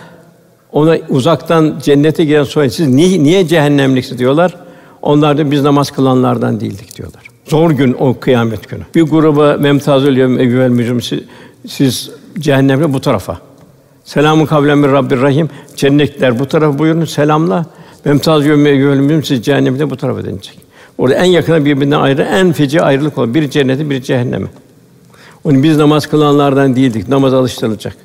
ona 0.74 0.98
uzaktan 1.08 1.74
cennete 1.82 2.24
giren 2.24 2.44
soruyor. 2.44 2.72
Siz 2.72 2.88
niye, 2.88 3.22
niye 3.22 3.46
cehennemliksiniz 3.46 4.18
diyorlar. 4.18 4.56
Onlar 5.02 5.38
da 5.38 5.50
biz 5.50 5.62
namaz 5.62 5.90
kılanlardan 5.90 6.60
değildik 6.60 6.96
diyorlar. 6.96 7.22
Zor 7.44 7.70
gün 7.70 7.96
o 7.98 8.20
kıyamet 8.20 8.68
günü. 8.68 8.82
Bir 8.94 9.02
gruba 9.02 9.56
memtazül 9.60 10.16
yevm 10.16 10.38
eyyuhel 10.38 10.68
mücrim 10.68 11.02
siz, 11.02 11.20
siz 11.68 12.10
cehennemle 12.38 12.92
bu 12.92 13.00
tarafa. 13.00 13.38
Selamun 14.04 14.46
kavlen 14.46 14.78
min 14.78 14.92
Rabbir 14.92 15.20
Rahim. 15.20 15.48
Cennetler 15.76 16.38
bu 16.38 16.46
tarafa 16.46 16.78
buyurun 16.78 17.04
selamla. 17.04 17.66
Memtaz 18.04 18.46
yevm 18.46 18.58
mücrim 18.58 19.24
siz 19.24 19.42
cehennemde 19.42 19.90
bu 19.90 19.96
tarafa 19.96 20.24
denilecek. 20.24 20.58
Orada 20.98 21.14
en 21.14 21.24
yakına 21.24 21.64
birbirinden 21.64 22.00
ayrı, 22.00 22.22
en 22.22 22.52
feci 22.52 22.82
ayrılık 22.82 23.18
olur. 23.18 23.34
Bir 23.34 23.50
cenneti, 23.50 23.90
bir 23.90 24.02
cehennemi. 24.02 24.46
Onun 25.44 25.62
biz 25.62 25.76
namaz 25.76 26.06
kılanlardan 26.06 26.76
değildik. 26.76 27.08
Namaz 27.08 27.34
alıştırılacak. 27.34 27.96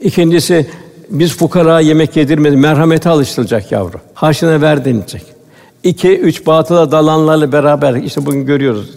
İkincisi 0.00 0.66
Biz 1.12 1.36
fukara 1.36 1.80
yemek 1.80 2.16
yedirmedi, 2.16 2.56
merhamete 2.56 3.10
alıştıracak 3.10 3.72
yavru. 3.72 3.96
Harçına 4.14 4.60
ver 4.60 4.84
denilecek. 4.84 5.22
İki, 5.82 6.18
üç 6.18 6.46
batıla 6.46 6.92
dalanlarla 6.92 7.52
beraber 7.52 7.94
işte 7.94 8.26
bugün 8.26 8.46
görüyoruz 8.46 8.90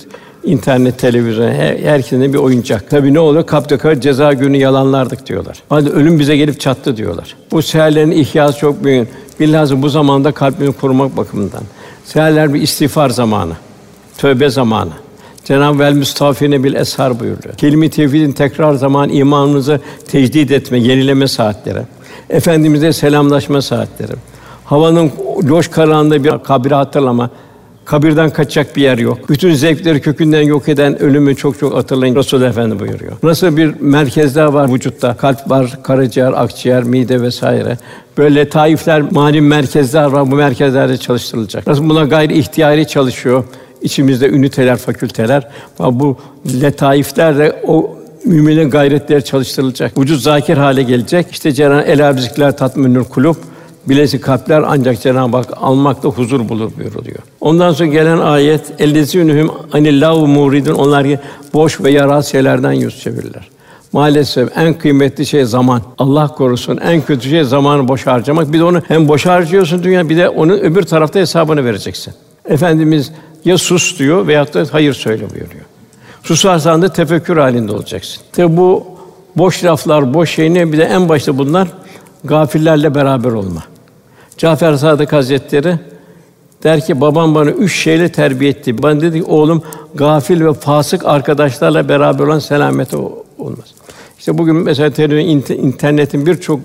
internet, 0.45 0.99
televizyon, 0.99 1.51
her, 1.51 1.77
herkesin 1.77 2.33
bir 2.33 2.37
oyuncak. 2.37 2.89
Tabii 2.89 3.13
ne 3.13 3.19
oluyor? 3.19 3.45
Kaptıkar 3.45 4.01
ceza 4.01 4.33
günü 4.33 4.57
yalanlardık 4.57 5.27
diyorlar. 5.27 5.63
Hadi 5.69 5.89
ölüm 5.89 6.19
bize 6.19 6.37
gelip 6.37 6.59
çattı 6.59 6.97
diyorlar. 6.97 7.35
Bu 7.51 7.61
seherlerin 7.61 8.11
ihyası 8.11 8.59
çok 8.59 8.83
büyük. 8.83 9.07
Bilhassa 9.39 9.81
bu 9.81 9.89
zamanda 9.89 10.31
kalbini 10.31 10.73
korumak 10.73 11.17
bakımından. 11.17 11.63
Seherler 12.05 12.53
bir 12.53 12.61
istiğfar 12.61 13.09
zamanı, 13.09 13.53
tövbe 14.17 14.49
zamanı. 14.49 14.91
Cenab-ı 15.45 15.79
vel 15.79 15.93
müstafine 15.93 16.63
bil 16.63 16.73
eshar 16.73 17.19
buyuruyor. 17.19 17.55
Kelime-i 17.55 17.89
tevhidin 17.89 18.31
tekrar 18.31 18.73
zaman 18.73 19.09
imanınızı 19.09 19.79
tecdid 20.07 20.49
etme, 20.49 20.79
yenileme 20.79 21.27
saatleri. 21.27 21.79
Efendimiz'e 22.29 22.93
selamlaşma 22.93 23.61
saatleri. 23.61 24.11
Havanın 24.65 25.11
loş 25.43 25.67
karanlığında 25.67 26.23
bir 26.23 26.43
kabri 26.43 26.73
hatırlama, 26.73 27.29
Kabirden 27.85 28.29
kaçacak 28.29 28.75
bir 28.75 28.81
yer 28.81 28.97
yok. 28.97 29.29
Bütün 29.29 29.53
zevkleri 29.53 30.01
kökünden 30.01 30.41
yok 30.41 30.69
eden 30.69 31.01
ölümü 31.01 31.35
çok 31.35 31.59
çok 31.59 31.73
hatırlayın. 31.75 32.15
Resul 32.15 32.41
Efendi 32.41 32.79
buyuruyor. 32.79 33.11
Nasıl 33.23 33.57
bir 33.57 33.73
merkezler 33.79 34.45
var 34.45 34.73
vücutta? 34.73 35.13
Kalp 35.17 35.49
var, 35.49 35.79
karaciğer, 35.83 36.33
akciğer, 36.33 36.83
mide 36.83 37.21
vesaire. 37.21 37.77
Böyle 38.17 38.49
taifler, 38.49 39.01
mani 39.11 39.41
merkezler 39.41 40.05
var. 40.05 40.31
Bu 40.31 40.35
merkezlerde 40.35 40.97
çalıştırılacak. 40.97 41.67
Nasıl 41.67 41.89
buna 41.89 42.03
gayri 42.03 42.37
ihtiyari 42.37 42.87
çalışıyor. 42.87 43.43
İçimizde 43.81 44.29
üniteler, 44.29 44.77
fakülteler. 44.77 45.47
Bu 45.79 46.17
letaiflerle 46.61 47.61
o 47.67 47.97
müminin 48.25 48.69
gayretleri 48.69 49.23
çalıştırılacak. 49.23 49.99
Vücut 49.99 50.21
zakir 50.21 50.57
hale 50.57 50.83
gelecek. 50.83 51.27
İşte 51.31 51.51
Cenab-ı 51.51 51.81
Ela 51.81 52.17
bizikler 52.17 52.57
tatminül 52.57 53.03
kulub. 53.03 53.35
Bilesi 53.89 54.21
kalpler 54.21 54.63
ancak 54.67 55.01
Cenab-ı 55.01 55.37
Hak 55.37 55.47
almakta 55.61 56.09
huzur 56.09 56.49
bulur 56.49 56.71
buyuruluyor. 56.77 57.19
Ondan 57.41 57.71
sonra 57.71 57.89
gelen 57.89 58.17
ayet 58.17 58.61
ellezînühüm 58.79 59.49
anillahu 59.73 60.27
muridun 60.27 60.73
onlar 60.73 61.03
ki 61.03 61.19
boş 61.53 61.81
ve 61.81 61.91
yaraz 61.91 62.27
şeylerden 62.27 62.71
yüz 62.71 62.99
çevirirler. 62.99 63.49
Maalesef 63.93 64.57
en 64.57 64.73
kıymetli 64.73 65.25
şey 65.25 65.45
zaman. 65.45 65.81
Allah 65.97 66.27
korusun 66.27 66.77
en 66.77 67.01
kötü 67.01 67.29
şey 67.29 67.43
zamanı 67.43 67.87
boş 67.87 68.07
harcamak. 68.07 68.53
Bir 68.53 68.59
de 68.59 68.63
onu 68.63 68.81
hem 68.87 69.07
boş 69.07 69.25
harcıyorsun 69.25 69.83
dünya 69.83 70.09
bir 70.09 70.17
de 70.17 70.29
onun 70.29 70.57
öbür 70.57 70.83
tarafta 70.83 71.19
hesabını 71.19 71.65
vereceksin. 71.65 72.13
Efendimiz 72.45 73.11
ya 73.45 73.57
sus 73.57 73.99
diyor 73.99 74.27
veyahut 74.27 74.53
da 74.53 74.65
hayır 74.71 74.93
söyle 74.93 75.29
buyuruyor. 75.29 75.65
Susarsan 76.25 76.81
da 76.81 76.89
tefekkür 76.89 77.37
halinde 77.37 77.71
olacaksın. 77.71 78.23
Tabi 78.31 78.57
bu 78.57 78.83
boş 79.35 79.63
laflar, 79.63 80.13
boş 80.13 80.29
şey 80.29 80.53
ne? 80.53 80.71
Bir 80.71 80.77
de 80.77 80.83
en 80.83 81.09
başta 81.09 81.37
bunlar 81.37 81.67
gafillerle 82.23 82.95
beraber 82.95 83.31
olma. 83.31 83.63
Cafer 84.37 84.73
Sadık 84.73 85.13
Hazretleri 85.13 85.79
der 86.63 86.85
ki 86.85 87.01
babam 87.01 87.35
bana 87.35 87.49
üç 87.49 87.75
şeyle 87.75 88.11
terbiye 88.11 88.51
etti. 88.51 88.83
Bana 88.83 89.01
dedi 89.01 89.19
ki 89.19 89.25
oğlum 89.25 89.63
gafil 89.95 90.45
ve 90.45 90.53
fasık 90.53 91.05
arkadaşlarla 91.05 91.89
beraber 91.89 92.23
olan 92.23 92.39
selamete 92.39 92.97
olmaz. 93.37 93.73
İşte 94.19 94.37
bugün 94.37 94.55
mesela 94.55 94.89
internetin 95.55 96.25
birçok 96.25 96.59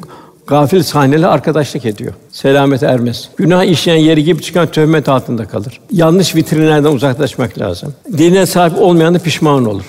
gafil 0.50 0.82
sahneyle 0.82 1.26
arkadaşlık 1.26 1.86
ediyor. 1.86 2.12
Selamet 2.30 2.82
ermez. 2.82 3.28
Günah 3.36 3.64
işleyen 3.64 3.98
yeri 3.98 4.24
gibi 4.24 4.42
çıkan 4.42 4.66
töhmet 4.66 5.08
altında 5.08 5.44
kalır. 5.44 5.80
Yanlış 5.92 6.36
vitrinlerden 6.36 6.92
uzaklaşmak 6.92 7.58
lazım. 7.58 7.94
Dine 8.18 8.46
sahip 8.46 8.78
olmayan 8.78 9.14
da 9.14 9.18
pişman 9.18 9.64
olur. 9.64 9.84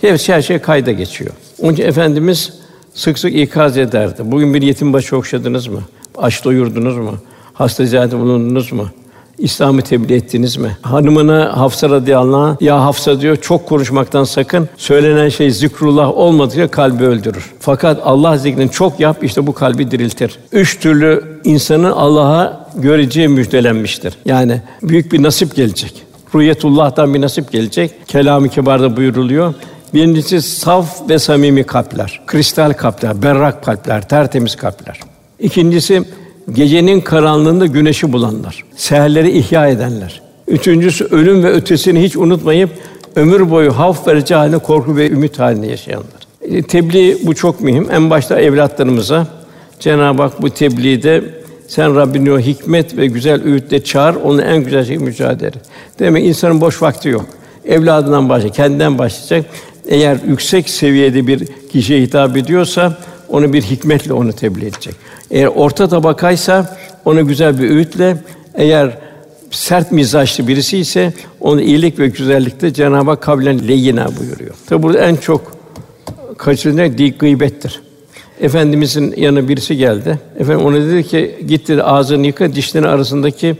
Hepsi 0.00 0.32
her 0.32 0.42
şey 0.42 0.58
kayda 0.58 0.92
geçiyor. 0.92 1.30
Onun 1.62 1.72
için 1.72 1.84
Efendimiz 1.84 2.52
sık 2.94 3.18
sık 3.18 3.34
ikaz 3.34 3.78
ederdi. 3.78 4.22
Bugün 4.24 4.54
bir 4.54 4.62
yetim 4.62 4.92
başı 4.92 5.16
okşadınız 5.16 5.66
mı? 5.66 5.80
Aç 6.18 6.44
doyurdunuz 6.44 6.96
mu? 6.96 7.14
Hasta 7.54 7.86
ziyareti 7.86 8.18
bulundunuz 8.18 8.72
mu? 8.72 8.88
İslam'ı 9.38 9.82
tebliğ 9.82 10.14
ettiniz 10.14 10.56
mi? 10.56 10.76
Hanımına 10.82 11.56
Hafsa 11.56 11.90
radıyallahu 11.90 12.40
anh, 12.40 12.56
ya 12.60 12.80
Hafsa 12.80 13.20
diyor 13.20 13.36
çok 13.36 13.66
konuşmaktan 13.66 14.24
sakın. 14.24 14.68
Söylenen 14.76 15.28
şey 15.28 15.50
zikrullah 15.50 16.16
olmadıkça 16.16 16.70
kalbi 16.70 17.04
öldürür. 17.04 17.52
Fakat 17.60 18.00
Allah 18.04 18.38
zikrini 18.38 18.70
çok 18.70 19.00
yap 19.00 19.24
işte 19.24 19.46
bu 19.46 19.52
kalbi 19.52 19.90
diriltir. 19.90 20.38
Üç 20.52 20.80
türlü 20.80 21.40
insanın 21.44 21.92
Allah'a 21.92 22.66
göreceği 22.74 23.28
müjdelenmiştir. 23.28 24.14
Yani 24.24 24.62
büyük 24.82 25.12
bir 25.12 25.22
nasip 25.22 25.56
gelecek. 25.56 26.02
Ruhiyetullah'tan 26.34 27.14
bir 27.14 27.20
nasip 27.20 27.52
gelecek. 27.52 27.90
Kelam-ı 28.06 28.48
Kibar'da 28.48 28.96
buyuruluyor. 28.96 29.54
Birincisi 29.94 30.42
saf 30.42 31.08
ve 31.08 31.18
samimi 31.18 31.64
kalpler, 31.64 32.20
kristal 32.26 32.72
kalpler, 32.72 33.22
berrak 33.22 33.64
kalpler, 33.64 34.08
tertemiz 34.08 34.56
kalpler. 34.56 35.00
İkincisi 35.38 36.02
gecenin 36.52 37.00
karanlığında 37.00 37.66
güneşi 37.66 38.12
bulanlar, 38.12 38.64
seherleri 38.76 39.38
ihya 39.38 39.68
edenler. 39.68 40.22
Üçüncüsü 40.48 41.04
ölüm 41.04 41.44
ve 41.44 41.50
ötesini 41.50 42.02
hiç 42.02 42.16
unutmayıp 42.16 42.70
ömür 43.16 43.50
boyu 43.50 43.78
havf 43.78 44.08
verici 44.08 44.34
halinde 44.34 44.58
korku 44.58 44.96
ve 44.96 45.10
ümit 45.10 45.38
halinde 45.38 45.66
yaşayanlar. 45.66 46.26
E, 46.42 46.62
tebliğ 46.62 47.18
bu 47.26 47.34
çok 47.34 47.60
mühim. 47.60 47.88
En 47.90 48.10
başta 48.10 48.40
evlatlarımıza 48.40 49.26
Cenab-ı 49.80 50.22
Hak 50.22 50.42
bu 50.42 50.50
tebliğde 50.50 51.24
sen 51.68 51.96
Rabbini 51.96 52.32
o 52.32 52.38
hikmet 52.38 52.96
ve 52.96 53.06
güzel 53.06 53.44
öğütle 53.44 53.84
çağır, 53.84 54.14
onu 54.14 54.42
en 54.42 54.64
güzel 54.64 54.84
şekilde 54.84 55.04
mücadele 55.04 55.46
et. 55.46 55.54
Demek 55.98 56.24
insanın 56.24 56.60
boş 56.60 56.82
vakti 56.82 57.08
yok. 57.08 57.26
Evladından 57.64 58.28
başlayacak, 58.28 58.56
kendinden 58.56 58.98
başlayacak. 58.98 59.50
Eğer 59.88 60.18
yüksek 60.28 60.68
seviyede 60.68 61.26
bir 61.26 61.46
kişiye 61.72 62.02
hitap 62.02 62.36
ediyorsa 62.36 62.98
onu 63.28 63.52
bir 63.52 63.62
hikmetle 63.62 64.12
onu 64.12 64.32
tebliğ 64.32 64.66
edecek. 64.66 64.94
Eğer 65.30 65.46
orta 65.46 65.88
tabakaysa 65.88 66.76
onu 67.04 67.26
güzel 67.26 67.58
bir 67.58 67.70
öğütle, 67.70 68.16
eğer 68.54 68.98
sert 69.50 69.92
mizaçlı 69.92 70.48
birisi 70.48 70.78
ise 70.78 71.12
onu 71.40 71.60
iyilik 71.60 71.98
ve 71.98 72.08
güzellikte 72.08 72.74
Cenab-ı 72.74 73.10
Hak 73.10 73.22
kavlen 73.22 73.68
leyina 73.68 74.08
buyuruyor. 74.20 74.54
Tabi 74.66 74.82
burada 74.82 74.98
en 74.98 75.16
çok 75.16 75.56
kaçırılan 76.38 76.98
dik 76.98 77.20
gıybettir. 77.20 77.82
Efendimizin 78.40 79.14
yanına 79.16 79.48
birisi 79.48 79.76
geldi. 79.76 80.18
Efendim 80.38 80.66
ona 80.66 80.76
dedi 80.76 81.04
ki 81.04 81.44
git 81.46 81.68
dedi 81.68 81.82
ağzını 81.82 82.26
yıka 82.26 82.54
dişlerin 82.54 82.84
arasındaki 82.84 83.56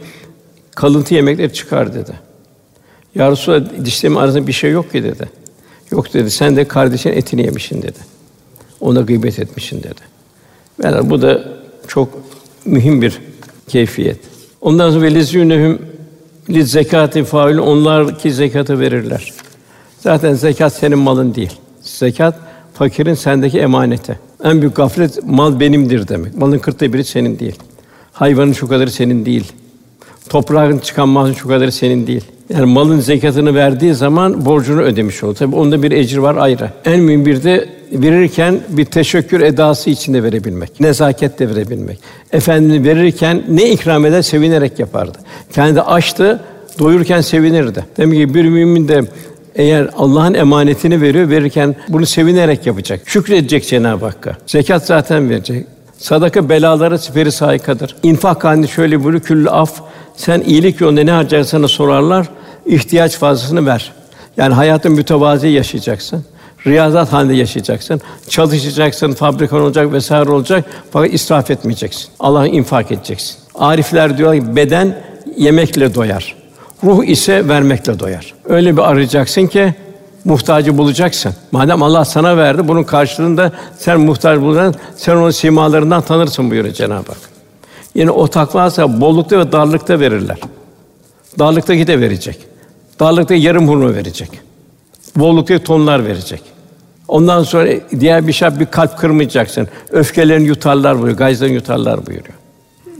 kalıntı 0.74 1.14
yemekleri 1.14 1.52
çıkar 1.52 1.94
dedi. 1.94 2.12
Ya 3.14 3.31
Resulallah 3.31 3.85
dişlerimin 3.85 4.20
arasında 4.20 4.46
bir 4.46 4.52
şey 4.52 4.70
yok 4.70 4.92
ki 4.92 5.05
dedi. 5.05 5.29
Yok 5.90 6.14
dedi 6.14 6.31
sen 6.31 6.57
de 6.57 6.68
kardeşin 6.68 7.11
etini 7.11 7.42
yemişsin 7.42 7.83
dedi. 7.83 7.98
Ona 8.81 9.01
gıybet 9.01 9.39
etmişsin 9.39 9.83
dedi. 9.83 10.01
Yani 10.83 11.11
bu 11.11 11.23
da 11.23 11.45
çok 11.89 12.09
mühim 12.65 13.03
bir 13.03 13.19
keyfiyet. 13.69 14.19
Ondan 14.61 14.91
sonra 14.91 15.03
velizünehum 15.03 15.79
li 16.51 16.65
zekati 16.65 17.25
fail 17.25 17.59
onlar 17.59 18.19
ki 18.19 18.33
zekatı 18.33 18.81
verirler. 18.81 19.33
Zaten 20.01 20.35
zekat 20.35 20.73
senin 20.73 20.99
malın 20.99 21.35
değil. 21.35 21.53
Zekat 21.81 22.35
fakirin 22.75 23.15
sendeki 23.15 23.59
emaneti. 23.59 24.19
En 24.45 24.61
büyük 24.61 24.77
gaflet 24.77 25.25
mal 25.25 25.61
benimdir 25.61 26.09
demek. 26.09 26.37
Malın 26.37 26.59
kırkta 26.59 26.93
biri 26.93 27.05
senin 27.05 27.39
değil. 27.39 27.57
Hayvanın 28.12 28.53
şu 28.53 28.69
kadarı 28.69 28.91
senin 28.91 29.27
değil. 29.27 29.53
Toprağın 30.29 30.79
çıkan 30.79 31.09
malın 31.09 31.33
şu 31.33 31.49
kadarı 31.49 31.73
senin 31.73 32.07
değil. 32.07 32.25
Yani 32.50 32.72
malın 32.72 33.00
zekatını 33.00 33.54
verdiği 33.54 33.94
zaman 33.94 34.44
borcunu 34.44 34.80
ödemiş 34.80 35.22
oluyor. 35.22 35.37
Tabii 35.37 35.56
onda 35.56 35.82
bir 35.82 35.90
ecir 35.90 36.18
var 36.18 36.37
ayrı. 36.37 36.70
En 36.85 37.00
mühim 37.00 37.26
bir 37.26 37.42
de 37.42 37.68
verirken 37.92 38.61
bir 38.68 38.85
teşekkür 38.85 39.40
edası 39.40 39.90
içinde 39.90 40.22
verebilmek, 40.22 40.80
nezaketle 40.80 41.48
verebilmek. 41.50 41.98
Efendimiz 42.32 42.85
verirken 42.85 43.42
ne 43.48 43.70
ikram 43.70 44.06
eder 44.06 44.22
sevinerek 44.22 44.78
yapardı. 44.78 45.18
Kendi 45.52 45.80
açtı, 45.80 46.40
doyururken 46.78 47.20
sevinirdi. 47.20 47.85
Demek 47.96 48.18
ki 48.18 48.35
bir 48.35 48.44
mümin 48.44 48.88
de 48.88 49.04
eğer 49.54 49.90
Allah'ın 49.96 50.35
emanetini 50.35 51.00
veriyor, 51.00 51.30
verirken 51.30 51.76
bunu 51.88 52.06
sevinerek 52.06 52.66
yapacak. 52.66 53.00
Şükredecek 53.04 53.66
Cenab-ı 53.66 54.04
Hakk'a. 54.04 54.37
Zekat 54.46 54.87
zaten 54.87 55.30
verecek. 55.30 55.66
Sadaka 55.98 56.48
belaları 56.48 56.98
siperi 56.98 57.32
saykadır. 57.32 57.97
İnfak 58.03 58.44
halinde 58.44 58.66
şöyle 58.66 59.05
buyuruyor, 59.05 59.22
küllü 59.22 59.51
af. 59.51 59.72
Sen 60.16 60.40
iyilik 60.40 60.80
yolunda 60.80 61.05
ne 61.05 61.11
harcarsan 61.11 61.66
sorarlar, 61.66 62.26
ihtiyaç 62.66 63.18
fazlasını 63.18 63.66
ver. 63.66 63.92
Yani 64.36 64.55
hayatın 64.55 64.92
mütevazi 64.92 65.49
yaşayacaksın. 65.49 66.24
Riyazat 66.66 67.12
halinde 67.12 67.34
yaşayacaksın. 67.34 68.01
Çalışacaksın, 68.28 69.12
fabrikan 69.12 69.61
olacak 69.61 69.92
vesaire 69.92 70.30
olacak. 70.30 70.64
Fakat 70.90 71.12
israf 71.12 71.51
etmeyeceksin. 71.51 72.09
Allah'ı 72.20 72.49
infak 72.49 72.92
edeceksin. 72.92 73.36
Arifler 73.55 74.18
diyor 74.18 74.34
ki 74.34 74.57
beden 74.57 75.03
yemekle 75.36 75.94
doyar. 75.94 76.36
Ruh 76.84 77.05
ise 77.05 77.49
vermekle 77.49 77.99
doyar. 77.99 78.34
Öyle 78.44 78.76
bir 78.76 78.90
arayacaksın 78.90 79.47
ki 79.47 79.74
muhtacı 80.27 80.79
bulacaksın. 80.79 81.35
Madem 81.53 81.83
Allah 81.83 82.05
sana 82.05 82.37
verdi, 82.37 82.68
bunun 82.68 82.83
karşılığında 82.83 83.53
sen 83.79 84.01
muhtaç 84.01 84.41
bulacaksın, 84.41 84.81
sen 84.97 85.16
onun 85.16 85.31
simalarından 85.31 86.03
tanırsın 86.03 86.51
buyuruyor 86.51 86.74
Cenab-ı 86.74 87.09
Hak. 87.09 87.18
Yine 87.95 88.11
o 88.11 88.29
takvasa 88.29 89.01
bollukta 89.01 89.39
ve 89.39 89.53
darlıkta 89.53 90.01
verirler. 90.01 90.39
Darlıktaki 91.39 91.87
de 91.87 92.01
verecek. 92.01 92.39
Darlıkta 93.01 93.35
yarım 93.35 93.68
hurma 93.68 93.95
verecek. 93.95 94.31
Bollukta 95.16 95.59
tonlar 95.59 96.05
verecek. 96.05 96.43
Ondan 97.09 97.43
sonra 97.43 97.70
diğer 98.01 98.27
bir 98.27 98.33
şey 98.33 98.61
bir 98.61 98.66
kalp 98.66 98.99
kırmayacaksın. 98.99 99.68
Öfkelerini 99.91 100.47
yutarlar 100.47 100.95
buyuruyor, 100.95 101.18
gayzlarını 101.18 101.55
yutarlar 101.55 102.07
buyuruyor. 102.07 102.35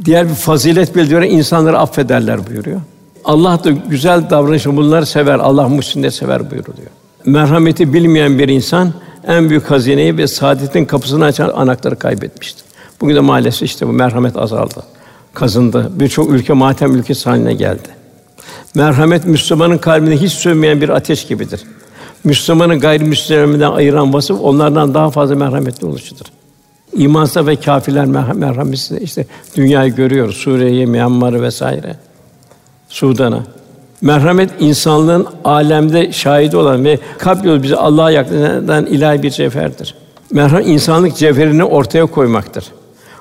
Diğer 0.05 0.29
bir 0.29 0.35
fazilet 0.35 0.97
bildiriyor, 0.97 1.23
insanları 1.23 1.79
affederler 1.79 2.47
buyuruyor. 2.47 2.81
Allah 3.25 3.65
da 3.65 3.71
güzel 3.71 4.31
davranışı 4.31 4.77
bunları 4.77 5.07
sever. 5.07 5.39
Allah 5.39 5.69
muhsinleri 5.69 6.13
sever 6.13 6.51
buyuruyor. 6.51 6.91
Merhameti 7.27 7.93
bilmeyen 7.93 8.39
bir 8.39 8.49
insan 8.49 8.93
en 9.27 9.51
büyük 9.51 9.71
hazineyi 9.71 10.19
ve 10.19 10.27
saadetin 10.27 10.85
kapısını 10.85 11.25
açan 11.25 11.49
anahtarı 11.49 11.99
kaybetmiştir. 11.99 12.65
Bugün 13.01 13.17
de 13.17 13.21
maalesef 13.21 13.63
işte 13.63 13.89
bu 13.89 13.93
merhamet 13.93 14.37
azaldı. 14.37 14.83
Kazındı. 15.35 15.91
Birçok 15.95 16.31
ülke 16.31 16.53
matem 16.53 16.95
ülkesi 16.95 17.29
haline 17.31 17.55
geldi. 17.55 17.89
Merhamet 18.75 19.25
Müslümanın 19.25 19.79
kalbinde 19.79 20.17
hiç 20.17 20.33
sönmeyen 20.33 20.81
bir 20.81 20.89
ateş 20.89 21.27
gibidir. 21.27 21.61
Müslümanı 22.25 22.79
gayrimüslimlerden 22.79 23.71
ayıran 23.71 24.13
vasıf 24.13 24.41
onlardan 24.41 24.95
daha 24.95 25.11
fazla 25.11 25.35
merhametli 25.35 25.87
oluşudur. 25.87 26.27
İmansız 26.93 27.47
ve 27.47 27.57
kâfirler 27.57 28.07
merhametsiz 28.35 29.03
işte 29.03 29.27
dünyayı 29.57 29.95
görüyoruz. 29.95 30.37
Suriye'yi, 30.37 30.87
Myanmar'ı 30.87 31.43
vesaire. 31.43 31.97
Sudan'a. 32.89 33.43
Merhamet 34.07 34.51
insanlığın 34.61 35.27
alemde 35.45 36.13
şahidi 36.13 36.57
olan 36.57 36.85
ve 36.85 36.99
kalp 37.19 37.63
bizi 37.63 37.77
Allah'a 37.77 38.11
yaklaştıran 38.11 38.87
ilahi 38.87 39.23
bir 39.23 39.31
cevherdir. 39.31 39.95
Merhamet 40.33 40.67
insanlık 40.67 41.17
cevherini 41.17 41.65
ortaya 41.65 42.07
koymaktır. 42.07 42.65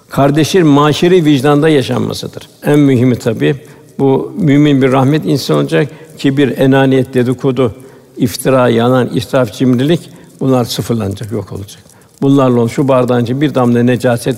Kardeşin 0.10 0.68
maşeri 0.68 1.26
vicdanda 1.26 1.70
yaşanmasıdır. 1.70 2.50
En 2.64 2.80
mühimi 2.80 3.16
tabii 3.16 3.56
bu 4.00 4.34
mümin 4.38 4.82
bir 4.82 4.92
rahmet 4.92 5.26
insan 5.26 5.58
olacak 5.58 5.88
ki 6.18 6.38
bir 6.38 6.58
enaniyet, 6.58 7.14
dedikodu, 7.14 7.76
iftira, 8.18 8.70
yalan, 8.70 9.10
israf, 9.14 9.54
cimrilik 9.54 10.10
bunlar 10.40 10.66
sıfırlanacak, 10.66 11.32
yok 11.32 11.52
olacak. 11.52 11.84
Bunlarla 12.22 12.68
şu 12.68 12.88
bardağın 12.88 13.42
bir 13.42 13.56
damla 13.56 13.84
necaset 13.84 14.38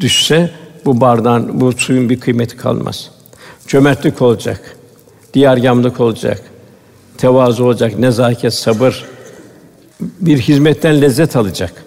düşse 0.00 0.50
bu 0.84 1.00
bardağın, 1.00 1.60
bu 1.60 1.72
suyun 1.72 2.08
bir 2.10 2.20
kıymeti 2.20 2.56
kalmaz. 2.56 3.10
Cömertlik 3.66 4.22
olacak, 4.22 4.76
diyargâmlık 5.34 6.00
olacak, 6.00 6.42
tevazu 7.18 7.64
olacak, 7.64 7.98
nezaket, 7.98 8.54
sabır, 8.54 9.04
bir 10.00 10.38
hizmetten 10.38 11.00
lezzet 11.00 11.36
alacak. 11.36 11.84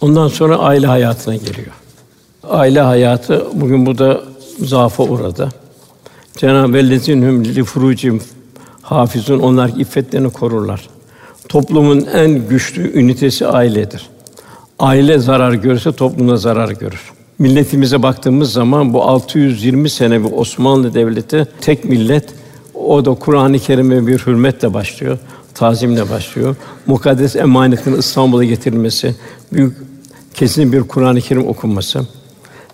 Ondan 0.00 0.28
sonra 0.28 0.58
aile 0.58 0.86
hayatına 0.86 1.36
geliyor. 1.36 1.72
Aile 2.48 2.80
hayatı 2.80 3.46
bugün 3.54 3.86
bu 3.86 3.98
da 3.98 4.20
zaafa 4.58 5.02
uğradı. 5.02 5.48
Cenab-ı 6.36 6.78
Ellezinhum 6.78 7.44
li 7.44 7.64
furucim 7.64 8.20
hafizun 8.82 9.38
onlar 9.38 9.68
iffetlerini 9.68 10.30
korurlar. 10.30 10.88
Toplumun 11.48 12.06
en 12.14 12.48
güçlü 12.48 13.00
ünitesi 13.00 13.46
ailedir. 13.46 14.08
Aile 14.78 15.18
zarar 15.18 15.52
görürse 15.52 15.92
toplumda 15.92 16.36
zarar 16.36 16.70
görür. 16.70 17.12
Milletimize 17.38 18.02
baktığımız 18.02 18.52
zaman 18.52 18.94
bu 18.94 19.02
620 19.02 19.90
sene 19.90 20.24
bir 20.24 20.32
Osmanlı 20.32 20.94
Devleti 20.94 21.46
tek 21.60 21.84
millet 21.84 22.24
o 22.88 23.04
da 23.04 23.14
Kur'an-ı 23.14 23.58
Kerim'e 23.58 24.06
bir 24.06 24.18
hürmetle 24.18 24.74
başlıyor, 24.74 25.18
tazimle 25.54 26.10
başlıyor. 26.10 26.56
Mukaddes 26.86 27.36
emanetin 27.36 27.96
İstanbul'a 27.96 28.44
getirilmesi, 28.44 29.14
büyük 29.52 29.76
kesin 30.34 30.72
bir 30.72 30.82
Kur'an-ı 30.82 31.20
Kerim 31.20 31.46
okunması 31.46 32.06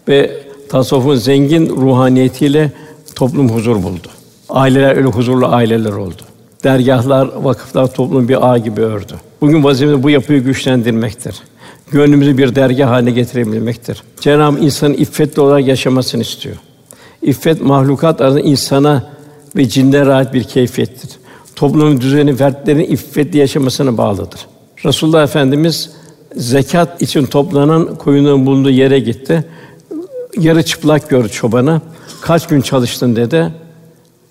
ve 0.09 0.43
tasavvufun 0.69 1.15
zengin 1.15 1.69
ruhaniyetiyle 1.69 2.73
toplum 3.15 3.49
huzur 3.49 3.83
buldu. 3.83 4.09
Aileler 4.49 4.97
öyle 4.97 5.09
huzurlu 5.09 5.47
aileler 5.47 5.93
oldu. 5.93 6.23
Dergahlar, 6.65 7.31
vakıflar 7.43 7.95
toplumu 7.95 8.29
bir 8.29 8.53
ağ 8.53 8.59
gibi 8.59 8.81
ördü. 8.81 9.15
Bugün 9.41 9.65
vazifemiz 9.65 10.03
bu 10.03 10.11
yapıyı 10.11 10.45
güçlendirmektir. 10.45 11.37
Gönlümüzü 11.91 12.39
bir 12.39 12.55
dergah 12.55 12.89
haline 12.89 13.11
getirebilmektir. 13.11 14.03
Cenab-ı 14.21 14.59
insanın 14.59 14.95
iffetli 14.95 15.43
olarak 15.43 15.67
yaşamasını 15.67 16.23
istiyor. 16.23 16.57
İffet 17.23 17.63
mahlukat 17.63 18.21
arasında 18.21 18.41
insana 18.41 19.18
ve 19.57 19.69
cinlere 19.69 20.13
ait 20.13 20.35
bir 20.35 20.45
keyfiyettir. 20.45 21.11
Toplumun 21.57 22.01
düzeni 22.01 22.37
fertlerin 22.37 22.85
iffetli 22.85 23.39
yaşamasına 23.39 23.99
bağlıdır. 23.99 24.41
Resulullah 24.85 25.23
Efendimiz 25.23 25.91
zekat 26.37 27.03
için 27.03 27.27
toplanan 27.27 27.95
koyunların 27.95 28.47
bulunduğu 28.47 28.71
yere 28.71 28.99
gitti. 28.99 29.45
Yarı 30.39 30.63
çıplak 30.63 31.09
gördü 31.09 31.29
çobanı. 31.29 31.81
Kaç 32.21 32.47
gün 32.47 32.61
çalıştın 32.61 33.17
dedi. 33.17 33.53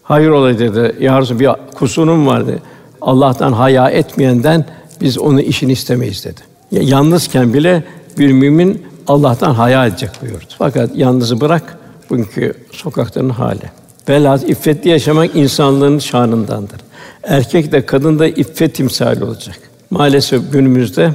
Hayır 0.04 0.30
olay 0.30 0.60
dedi. 0.60 0.96
Ya 1.00 1.22
Resulallah, 1.22 1.40
bir 1.40 1.76
kusurum 1.76 2.28
vardı. 2.28 2.60
Allah'tan 3.02 3.54
haya 3.54 3.90
etmeyenden 3.90 4.66
biz 5.02 5.18
onu 5.18 5.42
işini 5.42 5.72
istemeyiz 5.72 6.26
dedi. 6.26 6.42
Ya, 6.72 6.82
yalnızken 6.84 7.54
bile 7.54 7.84
bir 8.18 8.32
mümin 8.32 8.86
Allah'tan 9.08 9.54
haya 9.54 9.86
edecek 9.86 10.10
buyurdu. 10.22 10.54
Fakat 10.58 10.96
yalnızı 10.96 11.42
bırak 11.42 11.78
bugünkü 12.10 12.54
sokakların 12.72 13.30
hali. 13.30 13.72
Velhâsıl 14.10 14.48
iffetli 14.48 14.90
yaşamak 14.90 15.36
insanlığın 15.36 16.00
şanındandır. 16.00 16.82
Erkek 17.24 17.72
de 17.72 17.86
kadın 17.86 18.20
da 18.20 18.28
iffet 18.28 18.76
timsali 18.76 19.24
olacak. 19.24 19.60
Maalesef 19.90 20.52
günümüzde 20.52 21.12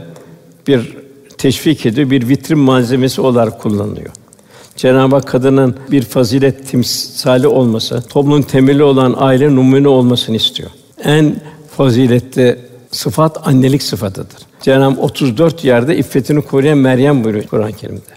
bir 0.66 0.96
teşvik 1.38 1.86
ediyor, 1.86 2.10
bir 2.10 2.28
vitrin 2.28 2.58
malzemesi 2.58 3.20
olarak 3.20 3.60
kullanılıyor. 3.62 4.10
Cenab-ı 4.76 5.14
Hak 5.14 5.26
kadının 5.28 5.76
bir 5.90 6.02
fazilet 6.02 6.68
timsali 6.68 7.46
olması, 7.46 8.02
toplumun 8.08 8.42
temeli 8.42 8.82
olan 8.82 9.14
aile 9.18 9.56
numune 9.56 9.88
olmasını 9.88 10.36
istiyor. 10.36 10.70
En 11.04 11.36
faziletli 11.76 12.58
sıfat 12.90 13.48
annelik 13.48 13.82
sıfatıdır. 13.82 14.38
Cenab-ı 14.62 15.00
34 15.00 15.64
yerde 15.64 15.96
iffetini 15.96 16.42
koruyan 16.42 16.78
Meryem 16.78 17.24
buyuruyor 17.24 17.46
Kur'an-ı 17.46 17.72
Kerim'de. 17.72 18.12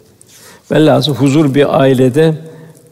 Velhâsıl 0.72 1.16
huzur 1.16 1.54
bir 1.54 1.82
ailede 1.82 2.34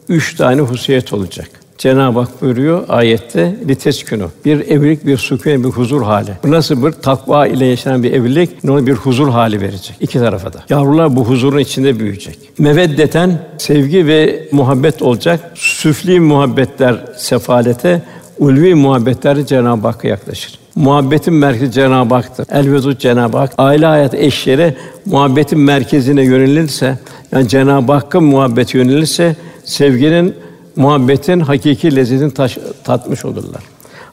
üç 0.08 0.36
tane 0.36 0.60
hususiyet 0.60 1.12
olacak. 1.12 1.63
Cenab-ı 1.84 2.18
Hak 2.18 2.42
buyuruyor 2.42 2.84
ayette 2.88 3.56
liteskünü. 3.68 4.24
Bir 4.44 4.60
evlilik 4.70 5.06
bir 5.06 5.16
sükûn 5.16 5.64
bir 5.64 5.68
huzur 5.68 6.02
hali. 6.02 6.30
Bu 6.44 6.50
nasıl 6.50 6.86
bir 6.86 6.92
takva 6.92 7.46
ile 7.46 7.66
yaşanan 7.66 8.02
bir 8.02 8.12
evlilik 8.12 8.50
onu 8.68 8.86
bir 8.86 8.92
huzur 8.92 9.28
hali 9.28 9.60
verecek 9.60 9.96
iki 10.00 10.18
tarafa 10.18 10.52
da. 10.52 10.64
Yavrular 10.70 11.16
bu 11.16 11.24
huzurun 11.24 11.58
içinde 11.58 12.00
büyüyecek. 12.00 12.38
Meveddeten 12.58 13.38
sevgi 13.58 14.06
ve 14.06 14.48
muhabbet 14.52 15.02
olacak. 15.02 15.52
Süfli 15.54 16.20
muhabbetler 16.20 16.96
sefalete, 17.16 18.02
ulvi 18.38 18.74
muhabbetler 18.74 19.46
Cenab-ı 19.46 19.86
Hakk'a 19.86 20.08
yaklaşır. 20.08 20.58
Muhabbetin 20.74 21.34
merkezi 21.34 21.72
Cenab-ı 21.72 22.14
Hak'tır. 22.14 22.46
Elvedud 22.50 22.98
Cenab-ı 22.98 23.38
Hak. 23.38 23.52
Aile 23.58 23.86
hayatı 23.86 24.16
eşleri 24.16 24.74
muhabbetin 25.06 25.58
merkezine 25.58 26.22
yönelirse, 26.22 26.98
yani 27.32 27.48
Cenab-ı 27.48 27.92
Hakk'a 27.92 28.20
muhabbet 28.20 28.74
yönelirse 28.74 29.36
sevginin 29.64 30.34
muhabbetin 30.76 31.40
hakiki 31.40 31.96
lezzetini 31.96 32.34
taş, 32.34 32.58
tatmış 32.84 33.24
olurlar. 33.24 33.62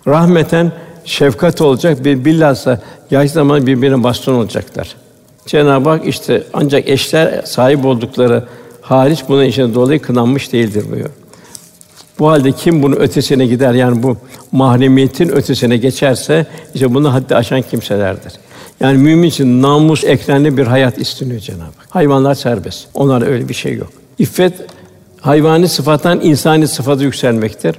Rahmeten 0.08 0.72
şefkat 1.06 1.62
olacak 1.62 2.06
bir 2.06 2.26
bilhassa 2.26 2.82
yaş 3.12 3.32
zaman 3.32 3.68
birbirine 3.68 4.04
baston 4.04 4.34
olacaklar. 4.34 4.96
Cenab-ı 5.46 5.90
Hak 5.90 6.08
işte 6.08 6.44
ancak 6.54 6.90
eşler 6.90 7.42
sahip 7.46 7.86
oldukları 7.86 8.44
hariç 8.82 9.24
bunun 9.30 9.44
içinde 9.44 9.74
dolayı 9.74 10.00
kınanmış 10.00 10.54
değildir 10.54 10.84
buyuruyor. 10.86 11.10
Bu 12.20 12.30
halde 12.30 12.52
kim 12.52 12.84
bunun 12.84 12.96
ötesine 12.96 13.46
gider 13.46 13.74
yani 13.74 14.04
bu 14.04 14.18
mahremiyetin 14.52 15.30
ötesine 15.30 15.78
geçerse 15.78 16.46
işte 16.74 16.94
bunu 16.94 17.14
haddi 17.14 17.36
aşan 17.36 17.62
kimselerdir. 17.62 18.34
Yani 18.80 18.98
mümin 18.98 19.28
için 19.28 19.62
namus 19.62 20.04
ekrenli 20.04 20.58
bir 20.58 20.68
hayat 20.68 20.98
isteniyor 20.98 21.40
Cenab-ı 21.40 21.64
Hak. 21.64 21.88
Hayvanlar 21.90 22.36
serbest. 22.36 22.88
Onlarda 22.94 23.26
öyle 23.26 23.50
bir 23.50 23.54
şey 23.54 23.76
yok. 23.76 23.90
İffet 24.20 24.54
hayvani 25.22 25.68
sıfattan 25.68 26.20
insani 26.24 26.68
sıfata 26.68 27.04
yükselmektir. 27.04 27.76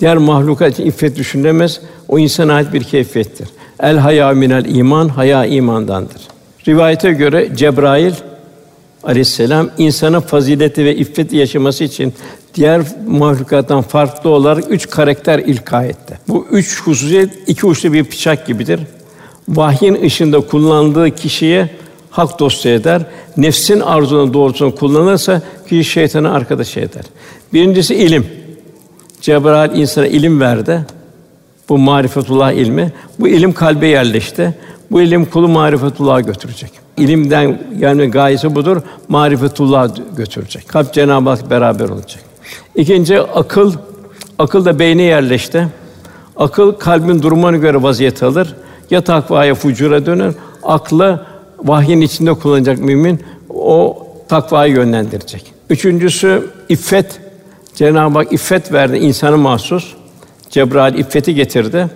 Diğer 0.00 0.16
mahlukat 0.16 0.72
için 0.72 0.86
iffet 0.86 1.16
düşünülemez. 1.16 1.80
O 2.08 2.18
insana 2.18 2.52
ait 2.54 2.72
bir 2.72 2.82
keyfiyettir. 2.82 3.48
El 3.80 3.96
haya 3.96 4.32
minel 4.32 4.64
iman, 4.64 5.08
haya 5.08 5.44
imandandır. 5.44 6.22
Rivayete 6.68 7.12
göre 7.12 7.56
Cebrail 7.56 8.14
Aleyhisselam 9.04 9.70
insana 9.78 10.20
fazileti 10.20 10.84
ve 10.84 10.96
iffeti 10.96 11.36
yaşaması 11.36 11.84
için 11.84 12.14
diğer 12.54 12.82
mahlukattan 13.06 13.82
farklı 13.82 14.30
olarak 14.30 14.64
üç 14.68 14.90
karakter 14.90 15.38
ilka 15.38 15.84
etti. 15.84 16.18
Bu 16.28 16.46
üç 16.50 16.82
hususiyet 16.82 17.30
iki 17.46 17.66
uçlu 17.66 17.92
bir 17.92 18.04
bıçak 18.04 18.46
gibidir. 18.46 18.80
Vahyin 19.48 20.02
ışığında 20.02 20.40
kullandığı 20.40 21.10
kişiye 21.10 21.70
hak 22.10 22.38
dostu 22.38 22.68
eder. 22.68 23.02
Nefsin 23.36 23.80
arzunun 23.80 24.34
doğrultusunda 24.34 24.74
kullanırsa 24.74 25.42
kişi 25.68 25.90
şeytana 25.90 26.32
arkadaş 26.32 26.76
eder. 26.76 27.04
Birincisi 27.52 27.94
ilim. 27.94 28.26
Cebrail 29.20 29.78
insana 29.78 30.06
ilim 30.06 30.40
verdi. 30.40 30.80
Bu 31.68 31.78
marifetullah 31.78 32.52
ilmi. 32.52 32.92
Bu 33.20 33.28
ilim 33.28 33.52
kalbe 33.52 33.86
yerleşti. 33.86 34.54
Bu 34.90 35.00
ilim 35.00 35.24
kulu 35.24 35.48
marifetullah'a 35.48 36.20
götürecek. 36.20 36.70
İlimden 36.96 37.60
yani 37.78 38.10
gayesi 38.10 38.54
budur. 38.54 38.82
Marifetullah 39.08 39.90
götürecek. 40.16 40.68
Kalp 40.68 40.92
Cenab-ı 40.92 41.30
Hak 41.30 41.50
beraber 41.50 41.88
olacak. 41.88 42.20
İkinci 42.74 43.20
akıl. 43.20 43.72
Akıl 44.38 44.64
da 44.64 44.78
beyne 44.78 45.02
yerleşti. 45.02 45.68
Akıl 46.36 46.72
kalbin 46.72 47.22
durumuna 47.22 47.56
göre 47.56 47.82
vaziyet 47.82 48.22
alır. 48.22 48.54
Ya 48.90 49.00
takvaya, 49.00 49.54
fucura 49.54 50.06
döner. 50.06 50.32
Akla 50.62 51.26
vahyin 51.64 52.00
içinde 52.00 52.34
kullanacak 52.34 52.78
mümin 52.78 53.20
o 53.54 54.06
takvayı 54.28 54.74
yönlendirecek. 54.74 55.52
Üçüncüsü 55.70 56.46
iffet. 56.68 57.20
Cenab-ı 57.74 58.18
Hak 58.18 58.32
iffet 58.32 58.72
verdi 58.72 58.96
insana 58.96 59.36
mahsus. 59.36 59.94
Cebrail 60.50 60.94
iffeti 60.94 61.34
getirdi. 61.34 61.86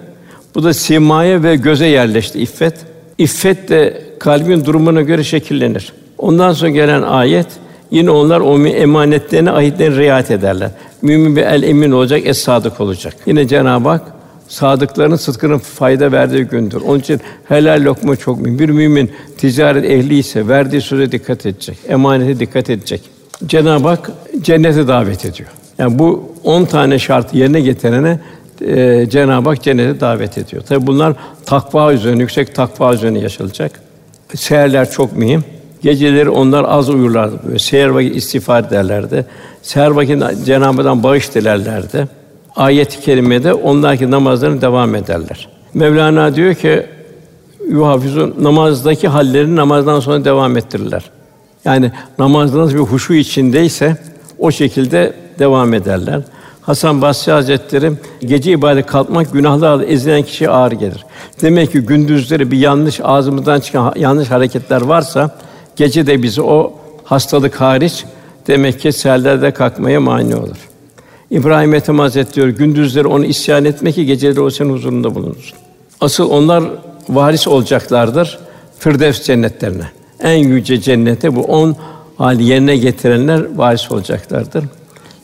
Bu 0.55 0.65
da 0.65 0.75
simaya 0.75 1.43
ve 1.43 1.57
göze 1.57 1.87
yerleşti 1.87 2.41
iffet. 2.41 2.75
İffet 3.19 3.69
de 3.69 4.03
kalbin 4.19 4.65
durumuna 4.65 5.03
göre 5.03 5.25
şekillenir. 5.25 5.93
Ondan 6.19 6.53
sonra 6.53 6.71
gelen 6.71 7.03
ayet 7.03 7.47
yine 7.91 8.11
onlar 8.11 8.41
o 8.41 8.67
emanetlerine, 8.67 9.51
ahitlerine 9.51 9.97
riayet 9.97 10.31
ederler. 10.31 10.71
Mümin 11.03 11.37
bir 11.37 11.43
el 11.43 11.63
emin 11.63 11.91
olacak, 11.91 12.23
es 12.25 12.39
sadık 12.39 12.81
olacak. 12.81 13.15
Yine 13.27 13.49
Cenab-ı 13.49 13.89
Hak 13.89 14.14
sadıkların 14.49 15.17
sıdkının 15.17 15.59
fayda 15.59 16.13
verdiği 16.13 16.45
gündür. 16.45 16.81
Onun 16.81 16.99
için 16.99 17.21
helal 17.49 17.85
lokma 17.85 18.17
çok 18.17 18.41
mühim. 18.41 18.59
Bir 18.59 18.69
mümin 18.69 19.11
ticaret 19.39 19.85
ehli 19.85 20.19
ise 20.19 20.49
verdiği 20.49 20.81
söze 20.81 21.13
dikkat 21.13 21.47
edecek, 21.47 21.79
emanete 21.89 22.41
dikkat 22.41 22.71
edecek. 22.71 23.03
Cenab-ı 23.47 23.89
Hak 23.89 24.11
cennete 24.41 24.89
davet 24.89 25.25
ediyor. 25.25 25.49
Yani 25.79 25.99
bu 25.99 26.33
on 26.45 26.65
tane 26.65 26.99
şartı 26.99 27.37
yerine 27.37 27.61
getirene 27.61 28.21
e, 28.61 29.07
Cenab-ı 29.11 29.49
Hak 29.49 29.63
cennete 29.63 30.01
davet 30.01 30.39
ediyor. 30.39 30.63
Tabi 30.63 30.87
bunlar 30.87 31.15
takva 31.47 31.93
üzerine, 31.93 32.21
yüksek 32.21 32.55
takva 32.55 32.95
üzerine 32.95 33.19
yaşanacak. 33.19 33.81
Seherler 34.35 34.91
çok 34.91 35.17
mühim. 35.17 35.45
Geceleri 35.83 36.31
onlar 36.31 36.65
az 36.69 36.89
uyurlardı. 36.89 37.41
Böyle 37.47 37.59
seher 37.59 37.89
vakit 37.89 38.17
istiğfar 38.17 38.65
ederlerdi. 38.65 39.27
Seher 39.63 39.91
vakit 39.91 40.23
Cenab-ı 40.47 40.77
Hak'tan 40.77 41.03
bağış 41.03 41.35
dilerlerdi. 41.35 42.09
Ayet-i 42.57 43.01
kerimede 43.01 43.55
onlarki 43.55 44.11
namazlarını 44.11 44.61
devam 44.61 44.95
ederler. 44.95 45.49
Mevlana 45.75 46.35
diyor 46.35 46.55
ki 46.55 46.87
yuhafizun 47.69 48.35
namazdaki 48.41 49.09
hallerini 49.09 49.57
namazdan 49.57 50.01
sonra 50.01 50.25
devam 50.25 50.57
ettirirler. 50.57 51.11
Yani 51.65 51.93
namazda 52.19 52.59
nasıl 52.59 52.75
bir 52.75 52.81
huşu 52.81 53.15
içindeyse 53.15 53.97
o 54.39 54.51
şekilde 54.51 55.13
devam 55.39 55.75
ederler. 55.75 56.21
Hasan 56.63 57.03
Basri 57.03 57.33
Hazretleri 57.33 57.93
gece 58.21 58.53
ibadet 58.53 58.87
kalkmak 58.87 59.33
günahlarla 59.33 59.85
ezilen 59.85 60.23
kişiye 60.23 60.51
ağır 60.51 60.73
gelir. 60.73 61.05
Demek 61.43 61.73
ki 61.73 61.81
gündüzleri 61.81 62.51
bir 62.51 62.59
yanlış 62.59 63.01
ağzımızdan 63.03 63.61
çıkan 63.61 63.93
yanlış 63.97 64.31
hareketler 64.31 64.83
varsa 64.83 65.31
gece 65.77 66.07
de 66.07 66.23
bizi 66.23 66.43
o 66.43 66.73
hastalık 67.05 67.61
hariç 67.61 68.05
demek 68.47 68.81
ki 68.81 68.93
seherlerde 68.93 69.51
kalkmaya 69.51 70.01
mani 70.01 70.37
olur. 70.37 70.57
İbrahim 71.31 71.75
Ethem 71.75 71.99
Hazretleri 71.99 72.51
gündüzleri 72.51 73.07
onu 73.07 73.25
isyan 73.25 73.65
etme 73.65 73.93
ki 73.93 74.07
geceleri 74.07 74.41
o 74.41 74.51
senin 74.51 74.73
huzurunda 74.73 75.15
bulunsun. 75.15 75.59
Asıl 76.01 76.31
onlar 76.31 76.65
varis 77.09 77.49
olacaklardır 77.49 78.39
Firdevs 78.79 79.23
cennetlerine. 79.23 79.85
En 80.21 80.39
yüce 80.39 80.81
cennete 80.81 81.37
bu 81.37 81.43
on 81.43 81.77
hali 82.17 82.45
yerine 82.45 82.77
getirenler 82.77 83.57
varis 83.57 83.93
olacaklardır. 83.93 84.65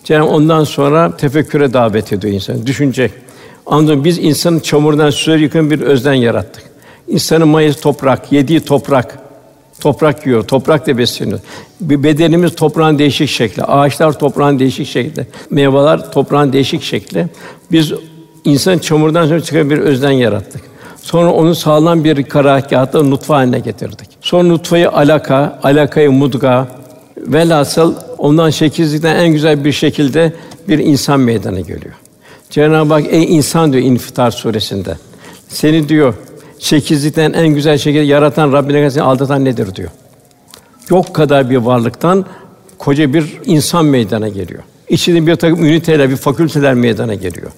Cenab-ı 0.05 0.28
ondan 0.28 0.64
sonra 0.64 1.16
tefekküre 1.16 1.72
davet 1.72 2.12
ediyor 2.12 2.34
insan. 2.34 2.66
Düşünecek. 2.66 3.12
Anladın 3.66 4.05
biz 4.05 4.18
insanı 4.18 4.61
çamurdan 4.61 5.11
suya 5.11 5.36
yıkın 5.36 5.70
bir 5.70 5.80
özden 5.80 6.14
yarattık. 6.14 6.62
İnsanın 7.09 7.48
mayası 7.48 7.80
toprak, 7.80 8.32
yediği 8.32 8.61
toprak. 8.61 9.18
Toprak 9.81 10.26
yiyor, 10.26 10.43
toprak 10.43 10.87
da 10.87 10.99
besleniyor. 10.99 11.41
Bir 11.81 12.03
bedenimiz 12.03 12.55
toprağın 12.55 12.99
değişik 12.99 13.28
şekli, 13.28 13.62
ağaçlar 13.62 14.18
toprağın 14.18 14.59
değişik 14.59 14.87
şekli, 14.87 15.26
meyveler 15.51 16.12
toprağın 16.12 16.53
değişik 16.53 16.83
şekli. 16.83 17.26
Biz 17.72 17.93
insan 18.45 18.78
çamurdan 18.78 19.26
sonra 19.26 19.41
çıkan 19.41 19.70
bir 19.70 19.78
özden 19.78 20.11
yarattık. 20.11 20.62
Sonra 21.03 21.33
onu 21.33 21.55
sağlam 21.55 22.05
bir 22.05 22.22
karahkâhta 22.22 23.03
nutfa 23.03 23.37
haline 23.37 23.59
getirdik. 23.59 24.09
Sonra 24.20 24.43
nutfayı 24.43 24.91
alaka, 24.91 25.59
alakayı 25.62 26.12
mudga, 26.12 26.68
velhasıl 27.16 27.95
ondan 28.18 28.51
şekilsizlikten 28.51 29.16
en 29.16 29.33
güzel 29.33 29.64
bir 29.64 29.72
şekilde 29.72 30.33
bir 30.68 30.78
insan 30.78 31.20
meydana 31.20 31.61
geliyor. 31.61 31.95
Cenab-ı 32.51 32.95
Hak 32.95 33.05
ey 33.11 33.37
insan 33.37 33.72
diyor 33.72 33.85
İnfitar 33.85 34.31
suresinde. 34.31 34.97
Seni 35.49 35.89
diyor 35.89 36.14
şekilsizlikten 36.61 37.32
en 37.32 37.48
güzel 37.48 37.78
şekilde 37.78 38.02
yaratan 38.02 38.52
Rabbine 38.52 38.90
seni 38.90 39.02
aldatan 39.02 39.44
nedir 39.44 39.74
diyor. 39.74 39.90
Yok 40.90 41.14
kadar 41.14 41.50
bir 41.50 41.56
varlıktan 41.56 42.24
koca 42.78 43.14
bir 43.14 43.38
insan 43.44 43.84
meydana 43.84 44.28
geliyor. 44.28 44.62
İçinde 44.88 45.26
bir 45.26 45.36
takım 45.36 45.64
üniteler, 45.64 46.11
bir 46.11 46.16
fakülteler 46.16 46.74
meydana 46.74 47.14
geliyor. 47.14 47.50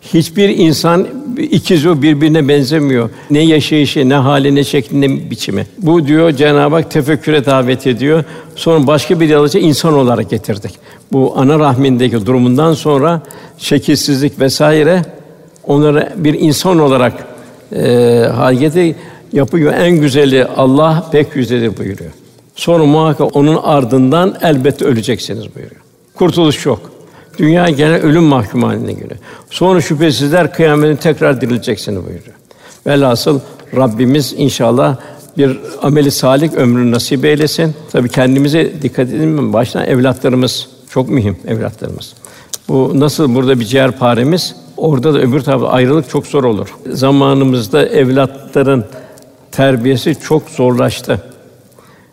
Hiçbir 0.00 0.48
insan 0.48 1.06
ikiz 1.38 1.86
o 1.86 2.02
birbirine 2.02 2.48
benzemiyor. 2.48 3.10
Ne 3.30 3.38
yaşayışı, 3.38 4.08
ne 4.08 4.14
hali, 4.14 4.54
ne 4.54 4.64
şekli, 4.64 5.00
ne 5.00 5.30
biçimi. 5.30 5.66
Bu 5.78 6.06
diyor 6.06 6.32
Cenab-ı 6.32 6.74
Hak 6.74 6.90
tefekküre 6.90 7.46
davet 7.46 7.86
ediyor. 7.86 8.24
Sonra 8.56 8.86
başka 8.86 9.20
bir 9.20 9.28
yalıcı 9.28 9.58
insan 9.58 9.94
olarak 9.94 10.30
getirdik. 10.30 10.78
Bu 11.12 11.32
ana 11.36 11.58
rahmindeki 11.58 12.26
durumundan 12.26 12.74
sonra 12.74 13.22
şekilsizlik 13.58 14.40
vesaire 14.40 15.02
onları 15.64 16.12
bir 16.16 16.34
insan 16.34 16.78
olarak 16.78 17.29
e, 17.72 18.94
yapıyor. 19.32 19.72
En 19.72 19.90
güzeli 19.90 20.44
Allah 20.44 21.08
pek 21.12 21.34
güzeldir 21.34 21.76
buyuruyor. 21.76 22.10
Sonra 22.56 22.84
muhakkak 22.84 23.36
onun 23.36 23.56
ardından 23.62 24.36
elbette 24.42 24.84
öleceksiniz 24.84 25.54
buyuruyor. 25.54 25.80
Kurtuluş 26.14 26.66
yok. 26.66 26.80
Dünya 27.38 27.70
gene 27.70 27.98
ölüm 27.98 28.22
mahkum 28.22 28.62
haline 28.62 28.92
göre. 28.92 29.14
Sonra 29.50 29.80
şüphesizler 29.80 30.52
kıyametin 30.52 30.96
tekrar 30.96 31.40
dirileceksiniz 31.40 31.96
buyuruyor. 31.96 32.36
Velhasıl 32.86 33.40
Rabbimiz 33.76 34.34
inşallah 34.36 34.96
bir 35.38 35.60
ameli 35.82 36.10
salih 36.10 36.52
ömrünü 36.54 36.90
nasip 36.90 37.24
eylesin. 37.24 37.74
Tabi 37.92 38.08
kendimize 38.08 38.82
dikkat 38.82 39.08
edelim. 39.08 39.52
Baştan 39.52 39.86
evlatlarımız 39.86 40.68
çok 40.90 41.08
mühim 41.08 41.36
evlatlarımız. 41.46 42.14
Bu 42.68 42.92
nasıl 42.94 43.34
burada 43.34 43.60
bir 43.60 43.64
ciğer 43.64 43.92
paremiz, 43.92 44.56
orada 44.76 45.14
da 45.14 45.18
öbür 45.18 45.40
tarafta 45.40 45.68
ayrılık 45.68 46.10
çok 46.10 46.26
zor 46.26 46.44
olur. 46.44 46.68
Zamanımızda 46.86 47.86
evlatların 47.86 48.84
terbiyesi 49.52 50.16
çok 50.20 50.50
zorlaştı. 50.50 51.22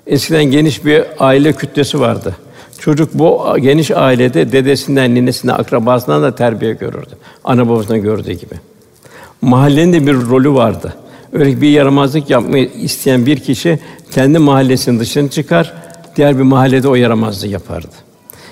Eskiden 0.07 0.43
geniş 0.43 0.85
bir 0.85 1.03
aile 1.19 1.53
kütlesi 1.53 1.99
vardı. 1.99 2.35
Çocuk 2.79 3.13
bu 3.13 3.57
geniş 3.61 3.91
ailede 3.91 4.51
dedesinden, 4.51 5.15
ninesinden, 5.15 5.53
akrabasından 5.53 6.23
da 6.23 6.35
terbiye 6.35 6.73
görürdü. 6.73 7.17
Ana 7.43 7.69
babasından 7.69 8.01
gördüğü 8.01 8.33
gibi. 8.33 8.55
Mahallenin 9.41 9.93
de 9.93 10.07
bir 10.07 10.13
rolü 10.13 10.53
vardı. 10.53 10.93
Öyle 11.33 11.61
bir 11.61 11.69
yaramazlık 11.69 12.29
yapmayı 12.29 12.69
isteyen 12.69 13.25
bir 13.25 13.39
kişi 13.39 13.79
kendi 14.11 14.39
mahallesinin 14.39 14.99
dışına 14.99 15.29
çıkar, 15.29 15.73
diğer 16.15 16.37
bir 16.37 16.43
mahallede 16.43 16.87
o 16.87 16.95
yaramazlığı 16.95 17.47
yapardı. 17.47 17.91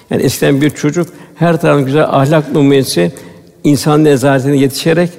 Yani 0.09 0.23
eskiden 0.23 0.61
bir 0.61 0.69
çocuk 0.69 1.07
her 1.35 1.61
tarafın 1.61 1.85
güzel 1.85 2.03
ahlak 2.03 2.51
numunesi 2.51 3.11
insan 3.63 4.03
nezaretine 4.03 4.57
yetişerek 4.57 5.09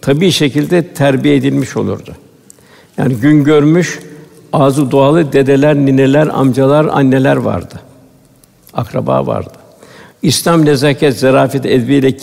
tabii 0.00 0.30
şekilde 0.30 0.86
terbiye 0.86 1.36
edilmiş 1.36 1.76
olurdu. 1.76 2.16
Yani 2.98 3.14
gün 3.14 3.44
görmüş 3.44 4.00
ağzı 4.52 4.90
dualı 4.90 5.32
dedeler, 5.32 5.76
nineler, 5.76 6.26
amcalar, 6.26 6.84
anneler 6.84 7.36
vardı 7.36 7.80
akraba 8.74 9.26
vardı. 9.26 9.52
İslam 10.22 10.64
nezaket, 10.64 11.18
zarafet, 11.18 11.66
edbiyle 11.66 12.16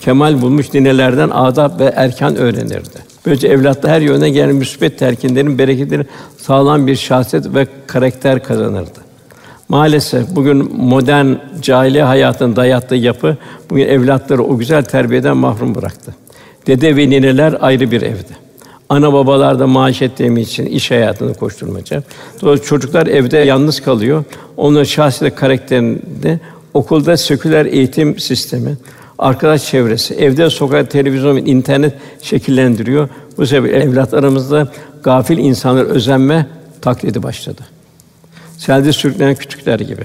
kemal 0.00 0.42
bulmuş 0.42 0.72
dinelerden 0.72 1.30
adab 1.30 1.80
ve 1.80 1.92
erkan 1.96 2.36
öğrenirdi. 2.36 3.12
Böylece 3.26 3.48
evlatta 3.48 3.88
her 3.88 4.00
yöne 4.00 4.30
gelen 4.30 4.54
müsbet 4.54 4.98
terkinlerin 4.98 5.58
bereketleri 5.58 6.06
sağlam 6.38 6.86
bir 6.86 6.96
şahsiyet 6.96 7.54
ve 7.54 7.66
karakter 7.86 8.42
kazanırdı. 8.42 9.11
Maalesef 9.72 10.28
bugün 10.36 10.76
modern 10.76 11.26
cahiliye 11.62 12.02
hayatın 12.02 12.56
dayattığı 12.56 12.94
yapı 12.94 13.36
bugün 13.70 13.88
evlatları 13.88 14.42
o 14.42 14.58
güzel 14.58 14.84
terbiyeden 14.84 15.36
mahrum 15.36 15.74
bıraktı. 15.74 16.14
Dede 16.66 16.96
ve 16.96 17.10
nineler 17.10 17.56
ayrı 17.60 17.90
bir 17.90 18.02
evde. 18.02 18.32
Ana 18.88 19.12
babalar 19.12 19.58
da 19.58 19.66
maaş 19.66 20.02
ettiğim 20.02 20.36
için 20.36 20.66
iş 20.66 20.90
hayatını 20.90 21.34
koşturmaca. 21.34 22.02
Dolayısıyla 22.42 22.68
çocuklar 22.68 23.06
evde 23.06 23.38
yalnız 23.38 23.80
kalıyor. 23.80 24.24
Onların 24.56 24.84
şahsiyet 24.84 25.34
karakterinde 25.34 26.40
okulda 26.74 27.16
seküler 27.16 27.66
eğitim 27.66 28.18
sistemi, 28.18 28.76
arkadaş 29.18 29.66
çevresi, 29.66 30.14
evde 30.14 30.50
sokak 30.50 30.90
televizyon, 30.90 31.36
internet 31.36 31.94
şekillendiriyor. 32.22 33.08
Bu 33.38 33.46
sebeple 33.46 33.78
evlatlarımızda 33.78 34.68
gafil 35.02 35.38
insanlar 35.38 35.84
özenme 35.84 36.46
taklidi 36.80 37.22
başladı. 37.22 37.62
Selde 38.62 38.92
sürüklenen 38.92 39.34
küçükler 39.34 39.80
gibi. 39.80 40.04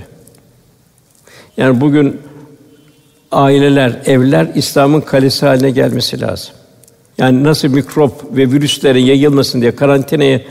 Yani 1.57 1.81
bugün 1.81 2.17
aileler, 3.31 4.01
evler 4.05 4.51
İslam'ın 4.55 5.01
kalesi 5.01 5.45
haline 5.45 5.69
gelmesi 5.69 6.21
lazım. 6.21 6.53
Yani 7.17 7.43
nasıl 7.43 7.67
mikrop 7.67 8.37
ve 8.37 8.51
virüslerin 8.51 9.05
yayılmasın 9.05 9.61
diye 9.61 9.75
karantinaya 9.75 10.41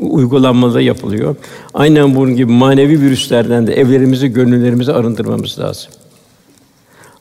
uygulanmaları 0.00 0.82
yapılıyor. 0.82 1.36
Aynen 1.74 2.14
bunun 2.14 2.36
gibi 2.36 2.52
manevi 2.52 3.00
virüslerden 3.00 3.66
de 3.66 3.74
evlerimizi, 3.74 4.28
gönüllerimizi 4.28 4.92
arındırmamız 4.92 5.58
lazım. 5.58 5.92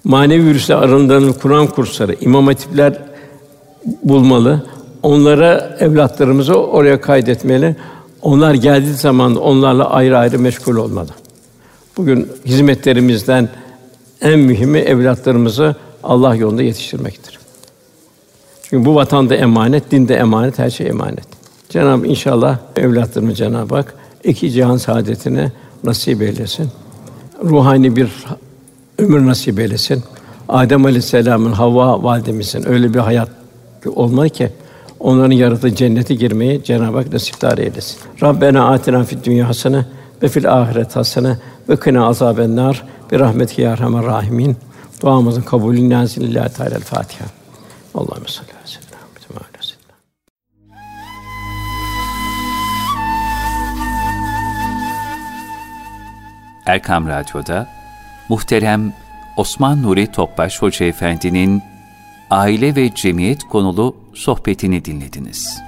Manevi 0.04 0.46
virüsler 0.46 0.76
arındıran 0.76 1.34
Kur'an 1.34 1.68
kursları, 1.68 2.16
imam 2.22 2.48
hatipler 2.48 3.02
bulmalı. 4.04 4.66
Onlara 5.04 5.78
evlatlarımızı 5.80 6.56
oraya 6.56 7.02
kaydetmeli. 7.02 7.76
Onlar 8.26 8.54
geldiği 8.54 8.94
zaman 8.94 9.36
onlarla 9.36 9.90
ayrı 9.90 10.18
ayrı 10.18 10.40
meşgul 10.40 10.76
olmalı. 10.76 11.10
Bugün 11.98 12.28
hizmetlerimizden 12.46 13.50
en 14.22 14.40
mühimi 14.40 14.80
evlatlarımızı 14.80 15.76
Allah 16.04 16.36
yolunda 16.36 16.64
yetiştirmektir. 16.64 17.40
Çünkü 18.64 18.86
bu 18.86 18.96
vatanda 18.96 19.36
emanet, 19.36 19.92
dinde 19.92 20.16
emanet, 20.16 20.60
her 20.60 20.70
şey 20.70 20.88
emanet. 20.88 21.26
Cenab-ı 21.70 22.08
inşallah 22.08 22.58
evlatlarımı 22.76 23.34
Cenab-ı 23.34 23.76
Hak 23.76 23.94
iki 24.24 24.52
cihan 24.52 24.78
saadetine 24.78 25.52
nasip 25.84 26.22
eylesin. 26.22 26.70
Ruhani 27.44 27.96
bir 27.96 28.10
ömür 28.98 29.26
nasip 29.26 29.60
eylesin. 29.60 30.04
Adem 30.50 30.86
Aleyhisselam'ın 30.86 31.52
Havva 31.52 32.04
validemizin 32.04 32.70
öyle 32.70 32.94
bir 32.94 33.00
hayat 33.00 33.30
olmalı 33.96 34.30
ki 34.30 34.50
onların 35.06 35.36
yarattığı 35.36 35.76
cennete 35.76 36.16
girmeyi 36.16 36.64
Cenab-ı 36.64 36.98
Hak 36.98 37.14
nasipdar 37.14 37.58
eylesin. 37.58 37.98
Rabbena 38.22 38.70
atina 38.72 39.04
fid 39.04 39.26
dünya 39.26 39.50
hasene 39.50 39.86
ve 40.24 40.28
fil 40.28 40.54
ahiret 40.54 40.96
hasene 40.96 41.38
ve 41.70 41.76
kına 41.76 42.08
azaben 42.08 42.56
nar 42.56 42.84
bir 43.12 43.20
rahmetike 43.20 43.62
ya 43.62 43.72
erhamer 43.72 44.06
rahimin. 44.06 44.58
Duamızın 45.02 45.42
kabulü 45.42 45.90
nazilillahi 45.90 46.54
teala 46.54 46.80
Fatiha. 46.80 47.26
Allahümme 47.96 48.28
salli 48.28 48.48
ve 48.48 48.54
sellem. 48.66 48.86
Erkam 56.66 57.08
Radyo'da 57.08 57.68
muhterem 58.30 58.94
Osman 59.38 59.84
Nuri 59.84 60.12
Topbaş 60.12 60.62
Hoca 60.62 60.86
Efendi'nin 60.86 61.64
aile 62.30 62.76
ve 62.76 62.96
cemiyet 62.96 63.44
konulu 63.44 63.96
sohbetini 64.14 64.86
dinlediniz. 64.86 65.62